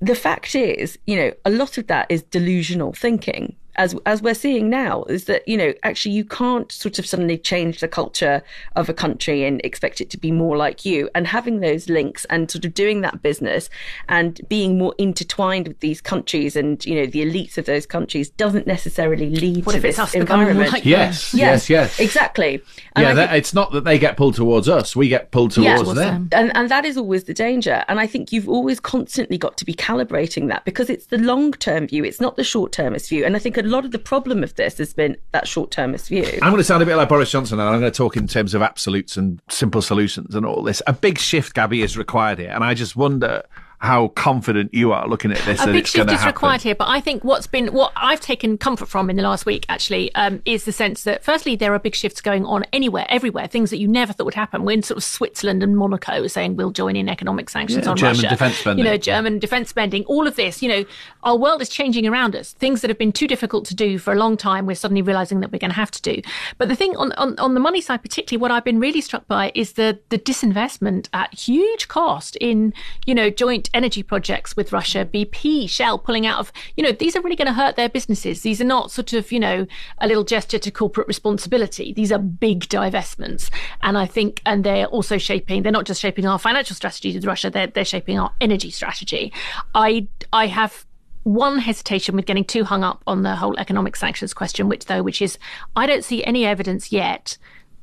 The 0.00 0.14
fact 0.14 0.54
is, 0.54 0.98
you 1.06 1.16
know, 1.16 1.32
a 1.44 1.50
lot 1.50 1.78
of 1.78 1.86
that 1.86 2.06
is 2.10 2.22
delusional 2.22 2.92
thinking 2.92 3.56
as 3.76 3.94
as 4.06 4.22
we're 4.22 4.34
seeing 4.34 4.68
now, 4.68 5.04
is 5.04 5.24
that 5.24 5.46
you 5.46 5.56
know 5.56 5.72
actually 5.82 6.14
you 6.14 6.24
can't 6.24 6.70
sort 6.72 6.98
of 6.98 7.06
suddenly 7.06 7.38
change 7.38 7.80
the 7.80 7.88
culture 7.88 8.42
of 8.74 8.88
a 8.88 8.94
country 8.94 9.44
and 9.44 9.60
expect 9.64 10.00
it 10.00 10.10
to 10.10 10.18
be 10.18 10.30
more 10.30 10.56
like 10.56 10.84
you. 10.84 11.08
And 11.14 11.26
having 11.26 11.60
those 11.60 11.88
links 11.88 12.24
and 12.26 12.50
sort 12.50 12.64
of 12.64 12.74
doing 12.74 13.00
that 13.02 13.22
business 13.22 13.68
and 14.08 14.40
being 14.48 14.78
more 14.78 14.94
intertwined 14.98 15.68
with 15.68 15.80
these 15.80 16.00
countries 16.00 16.56
and 16.56 16.84
you 16.84 16.94
know 16.94 17.06
the 17.06 17.22
elites 17.22 17.58
of 17.58 17.66
those 17.66 17.86
countries 17.86 18.30
doesn't 18.30 18.66
necessarily 18.66 19.30
lead 19.30 19.66
what 19.66 19.72
to 19.72 19.78
if 19.78 19.82
this 19.82 19.98
it's 19.98 19.98
us 20.00 20.14
environment. 20.14 20.72
Like 20.72 20.84
yes, 20.84 21.34
yes, 21.34 21.68
yes, 21.68 21.98
yes, 21.98 22.00
exactly. 22.00 22.62
And 22.94 23.04
yeah, 23.04 23.14
that, 23.14 23.36
it's 23.36 23.54
not 23.54 23.72
that 23.72 23.84
they 23.84 23.98
get 23.98 24.16
pulled 24.16 24.34
towards 24.34 24.68
us; 24.68 24.96
we 24.96 25.08
get 25.08 25.30
pulled 25.30 25.52
towards 25.52 25.88
yeah, 25.88 25.94
them. 25.94 26.28
And 26.32 26.56
and 26.56 26.70
that 26.70 26.84
is 26.84 26.96
always 26.96 27.24
the 27.24 27.34
danger. 27.34 27.84
And 27.88 28.00
I 28.00 28.06
think 28.06 28.32
you've 28.32 28.48
always 28.48 28.80
constantly 28.80 29.38
got 29.38 29.56
to 29.58 29.64
be 29.64 29.74
calibrating 29.74 30.48
that 30.48 30.64
because 30.64 30.88
it's 30.90 31.06
the 31.06 31.18
long 31.18 31.52
term 31.52 31.86
view; 31.88 32.04
it's 32.04 32.20
not 32.20 32.36
the 32.36 32.44
short 32.44 32.72
termist 32.72 33.08
view. 33.08 33.24
And 33.24 33.36
I 33.36 33.38
think 33.38 33.56
a 33.56 33.62
lot 33.66 33.84
of 33.84 33.90
the 33.90 33.98
problem 33.98 34.42
of 34.42 34.54
this 34.54 34.78
has 34.78 34.94
been 34.94 35.16
that 35.32 35.46
short 35.46 35.70
termist 35.70 36.08
view. 36.08 36.26
I'm 36.42 36.50
going 36.50 36.56
to 36.56 36.64
sound 36.64 36.82
a 36.82 36.86
bit 36.86 36.96
like 36.96 37.08
Boris 37.08 37.30
Johnson 37.30 37.58
and 37.60 37.68
I'm 37.68 37.80
going 37.80 37.90
to 37.90 37.96
talk 37.96 38.16
in 38.16 38.26
terms 38.26 38.54
of 38.54 38.62
absolutes 38.62 39.16
and 39.16 39.40
simple 39.48 39.82
solutions 39.82 40.34
and 40.34 40.46
all 40.46 40.62
this. 40.62 40.82
A 40.86 40.92
big 40.92 41.18
shift, 41.18 41.54
Gaby, 41.54 41.82
is 41.82 41.96
required 41.96 42.38
here. 42.38 42.50
And 42.50 42.64
I 42.64 42.74
just 42.74 42.96
wonder 42.96 43.42
how 43.86 44.08
confident 44.08 44.74
you 44.74 44.92
are 44.92 45.08
looking 45.08 45.32
at 45.32 45.38
this. 45.38 45.62
A 45.62 45.66
big 45.66 45.86
shift 45.86 46.10
is 46.10 46.18
happen. 46.18 46.26
required 46.26 46.62
here, 46.62 46.74
but 46.74 46.88
I 46.88 47.00
think 47.00 47.24
what's 47.24 47.46
been 47.46 47.72
what 47.72 47.92
I've 47.96 48.20
taken 48.20 48.58
comfort 48.58 48.88
from 48.88 49.08
in 49.08 49.16
the 49.16 49.22
last 49.22 49.46
week 49.46 49.64
actually 49.68 50.14
um, 50.14 50.42
is 50.44 50.64
the 50.64 50.72
sense 50.72 51.04
that 51.04 51.24
firstly 51.24 51.56
there 51.56 51.72
are 51.72 51.78
big 51.78 51.94
shifts 51.94 52.20
going 52.20 52.44
on 52.44 52.64
anywhere, 52.72 53.06
everywhere, 53.08 53.46
things 53.46 53.70
that 53.70 53.78
you 53.78 53.88
never 53.88 54.12
thought 54.12 54.24
would 54.24 54.34
happen. 54.34 54.64
We're 54.64 54.72
in 54.72 54.82
sort 54.82 54.98
of 54.98 55.04
Switzerland 55.04 55.62
and 55.62 55.76
Monaco 55.76 56.26
saying 56.26 56.56
we'll 56.56 56.72
join 56.72 56.96
in 56.96 57.08
economic 57.08 57.48
sanctions 57.48 57.84
yeah, 57.84 57.90
on 57.90 57.96
German 57.96 58.16
Russia. 58.16 58.28
Defense 58.28 58.56
spending. 58.56 58.84
You 58.84 58.90
know, 58.90 58.96
German 58.98 59.38
defense 59.38 59.68
spending. 59.70 60.04
All 60.06 60.26
of 60.26 60.36
this, 60.36 60.62
you 60.62 60.68
know, 60.68 60.84
our 61.22 61.36
world 61.36 61.62
is 61.62 61.68
changing 61.68 62.06
around 62.06 62.34
us. 62.34 62.52
Things 62.54 62.80
that 62.80 62.90
have 62.90 62.98
been 62.98 63.12
too 63.12 63.28
difficult 63.28 63.64
to 63.66 63.74
do 63.74 63.98
for 63.98 64.12
a 64.12 64.16
long 64.16 64.36
time, 64.36 64.66
we're 64.66 64.74
suddenly 64.74 65.02
realizing 65.02 65.40
that 65.40 65.52
we're 65.52 65.58
going 65.58 65.70
to 65.70 65.76
have 65.76 65.90
to 65.92 66.02
do. 66.02 66.20
But 66.58 66.68
the 66.68 66.76
thing 66.76 66.96
on, 66.96 67.12
on 67.12 67.38
on 67.38 67.54
the 67.54 67.60
money 67.60 67.80
side, 67.80 68.02
particularly, 68.02 68.40
what 68.40 68.50
I've 68.50 68.64
been 68.64 68.80
really 68.80 69.00
struck 69.00 69.26
by 69.28 69.52
is 69.54 69.74
the 69.74 69.98
the 70.08 70.18
disinvestment 70.18 71.08
at 71.12 71.32
huge 71.34 71.88
cost 71.88 72.36
in 72.36 72.74
you 73.06 73.14
know 73.14 73.30
joint 73.30 73.70
energy 73.76 74.02
projects 74.02 74.56
with 74.56 74.72
Russia, 74.72 75.04
BP, 75.04 75.68
Shell 75.68 75.98
pulling 75.98 76.26
out 76.26 76.40
of, 76.40 76.50
you 76.76 76.82
know, 76.82 76.92
these 76.92 77.14
are 77.14 77.20
really 77.20 77.36
going 77.36 77.46
to 77.46 77.52
hurt 77.52 77.76
their 77.76 77.90
businesses. 77.90 78.40
These 78.40 78.60
are 78.60 78.64
not 78.64 78.90
sort 78.90 79.12
of, 79.12 79.30
you 79.30 79.38
know, 79.38 79.66
a 79.98 80.08
little 80.08 80.24
gesture 80.24 80.58
to 80.58 80.70
corporate 80.70 81.06
responsibility. 81.06 81.92
These 81.92 82.10
are 82.10 82.18
big 82.18 82.60
divestments. 82.60 83.50
And 83.82 83.98
I 83.98 84.06
think, 84.06 84.40
and 84.46 84.64
they're 84.64 84.86
also 84.86 85.18
shaping, 85.18 85.62
they're 85.62 85.70
not 85.70 85.86
just 85.86 86.00
shaping 86.00 86.26
our 86.26 86.38
financial 86.38 86.74
strategy 86.74 87.14
with 87.14 87.26
Russia, 87.26 87.50
they're, 87.50 87.66
they're 87.66 87.84
shaping 87.84 88.18
our 88.18 88.32
energy 88.40 88.70
strategy. 88.70 89.32
I, 89.74 90.08
I 90.32 90.46
have 90.46 90.86
one 91.24 91.58
hesitation 91.58 92.16
with 92.16 92.24
getting 92.24 92.44
too 92.44 92.64
hung 92.64 92.82
up 92.82 93.02
on 93.06 93.22
the 93.22 93.36
whole 93.36 93.58
economic 93.58 93.96
sanctions 93.96 94.32
question, 94.32 94.68
which 94.68 94.86
though, 94.86 95.02
which 95.02 95.20
is 95.20 95.38
I 95.74 95.86
don't 95.86 96.04
see 96.04 96.24
any 96.24 96.46
evidence 96.46 96.92
yet 96.92 97.36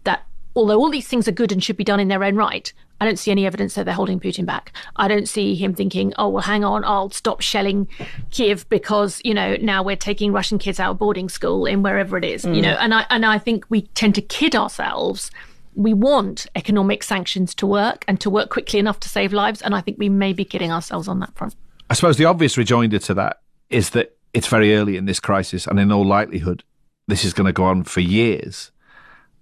that 0.06 0.26
although 0.56 0.80
all 0.80 0.90
these 0.90 1.08
things 1.08 1.28
are 1.28 1.34
good 1.34 1.52
and 1.52 1.64
should 1.64 1.78
be 1.78 1.84
done 1.84 2.00
in 2.00 2.08
their 2.08 2.24
own 2.24 2.36
right, 2.36 2.72
I 3.02 3.06
don't 3.06 3.20
see 3.20 3.32
any 3.32 3.46
evidence 3.46 3.76
that 3.76 3.86
they're 3.86 3.94
holding 3.94 4.20
Putin 4.20 4.46
back. 4.46 4.72
I 4.96 5.08
don't 5.08 5.28
see 5.28 5.56
him 5.56 5.74
thinking, 5.74 6.14
oh, 6.18 6.30
well, 6.30 6.44
hang 6.44 6.64
on, 6.64 6.86
I'll 6.86 7.10
stop 7.10 7.42
shelling 7.42 7.88
Kiev 8.32 8.68
because, 8.70 9.22
you 9.26 9.34
know, 9.34 9.58
now 9.62 9.84
we're 9.84 9.96
taking 9.96 10.32
Russian 10.32 10.58
kids 10.58 10.80
out 10.80 10.92
of 10.92 11.00
boarding 11.00 11.28
school 11.28 11.66
in 11.66 11.84
wherever 11.84 12.18
it 12.18 12.24
is, 12.24 12.46
mm. 12.46 12.56
you 12.56 12.62
know, 12.62 12.78
and 12.80 12.94
I, 12.94 13.06
and 13.10 13.26
I 13.26 13.40
think 13.40 13.66
we 13.70 13.84
tend 13.88 14.16
to 14.16 14.22
kid 14.22 14.56
ourselves. 14.56 15.32
We 15.76 15.94
want 15.94 16.48
economic 16.56 17.04
sanctions 17.04 17.54
to 17.56 17.68
work 17.68 18.06
and 18.08 18.22
to 18.22 18.30
work 18.30 18.50
quickly 18.50 18.80
enough 18.80 19.00
to 19.02 19.10
save 19.10 19.34
lives. 19.34 19.62
And 19.62 19.76
I 19.76 19.82
think 19.82 19.98
we 19.98 20.08
may 20.08 20.32
be 20.32 20.46
kidding 20.46 20.72
ourselves 20.72 21.08
on 21.08 21.20
that 21.20 21.36
front. 21.36 21.56
I 21.90 21.96
suppose 21.96 22.18
the 22.18 22.26
obvious 22.26 22.58
rejoinder 22.58 23.00
to 23.00 23.14
that 23.16 23.42
is 23.70 23.90
that 23.92 24.16
it's 24.34 24.48
very 24.48 24.76
early 24.76 24.98
in 24.98 25.06
this 25.06 25.20
crisis, 25.20 25.68
and 25.68 25.80
in 25.80 25.92
all 25.92 26.06
likelihood, 26.06 26.64
this 27.08 27.26
is 27.26 27.34
going 27.34 27.46
to 27.46 27.54
go 27.54 27.66
on 27.66 27.84
for 27.84 28.00
years. 28.00 28.72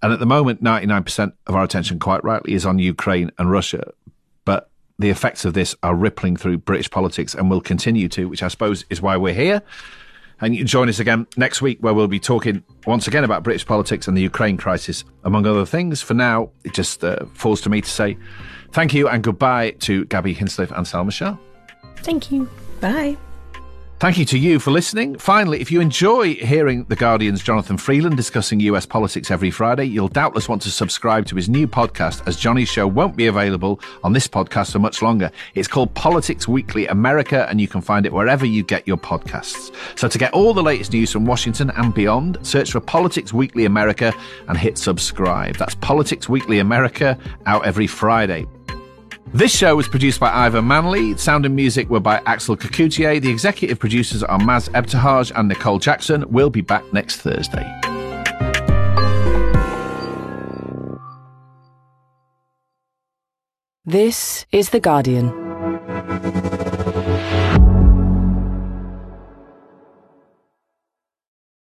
And 0.01 0.11
at 0.11 0.19
the 0.19 0.25
moment, 0.25 0.63
99% 0.63 1.33
of 1.47 1.55
our 1.55 1.63
attention, 1.63 1.99
quite 1.99 2.23
rightly, 2.23 2.53
is 2.53 2.65
on 2.65 2.79
Ukraine 2.79 3.31
and 3.37 3.51
Russia. 3.51 3.91
But 4.45 4.69
the 4.97 5.09
effects 5.09 5.45
of 5.45 5.53
this 5.53 5.75
are 5.83 5.95
rippling 5.95 6.37
through 6.37 6.59
British 6.59 6.89
politics 6.89 7.35
and 7.35 7.49
will 7.49 7.61
continue 7.61 8.07
to, 8.09 8.27
which 8.27 8.41
I 8.41 8.47
suppose 8.47 8.85
is 8.89 9.01
why 9.01 9.17
we're 9.17 9.33
here. 9.33 9.61
And 10.41 10.55
you 10.55 10.63
join 10.63 10.89
us 10.89 10.99
again 10.99 11.27
next 11.37 11.61
week, 11.61 11.77
where 11.81 11.93
we'll 11.93 12.07
be 12.07 12.19
talking 12.19 12.63
once 12.87 13.07
again 13.07 13.23
about 13.23 13.43
British 13.43 13.65
politics 13.65 14.07
and 14.07 14.17
the 14.17 14.21
Ukraine 14.21 14.57
crisis, 14.57 15.03
among 15.23 15.45
other 15.45 15.67
things. 15.67 16.01
For 16.01 16.15
now, 16.15 16.49
it 16.63 16.73
just 16.73 17.03
uh, 17.03 17.25
falls 17.33 17.61
to 17.61 17.69
me 17.69 17.81
to 17.81 17.89
say 17.89 18.17
thank 18.71 18.95
you 18.95 19.07
and 19.07 19.23
goodbye 19.23 19.71
to 19.81 20.05
Gaby 20.05 20.33
Hinsliff 20.33 20.75
and 20.75 20.87
Salma 20.87 21.11
Shah. 21.11 21.37
Thank 21.97 22.31
you. 22.31 22.49
Bye. 22.79 23.17
Thank 24.01 24.17
you 24.17 24.25
to 24.25 24.39
you 24.39 24.57
for 24.57 24.71
listening. 24.71 25.19
Finally, 25.19 25.61
if 25.61 25.71
you 25.71 25.79
enjoy 25.79 26.33
hearing 26.33 26.85
The 26.85 26.95
Guardian's 26.95 27.43
Jonathan 27.43 27.77
Freedland 27.77 28.17
discussing 28.17 28.59
US 28.61 28.83
politics 28.83 29.29
every 29.29 29.51
Friday, 29.51 29.85
you'll 29.85 30.07
doubtless 30.07 30.49
want 30.49 30.63
to 30.63 30.71
subscribe 30.71 31.27
to 31.27 31.35
his 31.35 31.47
new 31.47 31.67
podcast, 31.67 32.27
as 32.27 32.35
Johnny's 32.35 32.67
show 32.67 32.87
won't 32.87 33.15
be 33.15 33.27
available 33.27 33.79
on 34.03 34.13
this 34.13 34.27
podcast 34.27 34.71
for 34.71 34.79
much 34.79 35.03
longer. 35.03 35.29
It's 35.53 35.67
called 35.67 35.93
Politics 35.93 36.47
Weekly 36.47 36.87
America, 36.87 37.47
and 37.47 37.61
you 37.61 37.67
can 37.67 37.79
find 37.79 38.07
it 38.07 38.11
wherever 38.11 38.43
you 38.43 38.63
get 38.63 38.87
your 38.87 38.97
podcasts. 38.97 39.71
So 39.95 40.07
to 40.07 40.17
get 40.17 40.33
all 40.33 40.55
the 40.55 40.63
latest 40.63 40.93
news 40.93 41.11
from 41.11 41.27
Washington 41.27 41.69
and 41.75 41.93
beyond, 41.93 42.39
search 42.41 42.71
for 42.71 42.79
Politics 42.79 43.33
Weekly 43.33 43.65
America 43.65 44.15
and 44.47 44.57
hit 44.57 44.79
subscribe. 44.79 45.57
That's 45.57 45.75
Politics 45.75 46.27
Weekly 46.27 46.57
America, 46.57 47.19
out 47.45 47.67
every 47.67 47.85
Friday. 47.85 48.47
This 49.33 49.55
show 49.55 49.77
was 49.77 49.87
produced 49.87 50.19
by 50.19 50.29
Ivan 50.29 50.67
Manley. 50.67 51.15
Sound 51.15 51.45
and 51.45 51.55
music 51.55 51.89
were 51.89 52.01
by 52.01 52.21
Axel 52.25 52.57
Kacoutié. 52.57 53.21
The 53.21 53.29
executive 53.29 53.79
producers 53.79 54.23
are 54.23 54.37
Maz 54.37 54.69
Ebtehaj 54.71 55.31
and 55.35 55.47
Nicole 55.47 55.79
Jackson. 55.79 56.25
We'll 56.29 56.49
be 56.49 56.59
back 56.59 56.83
next 56.91 57.21
Thursday. 57.21 57.65
This 63.85 64.45
is 64.51 64.69
The 64.71 64.81
Guardian. 64.81 65.40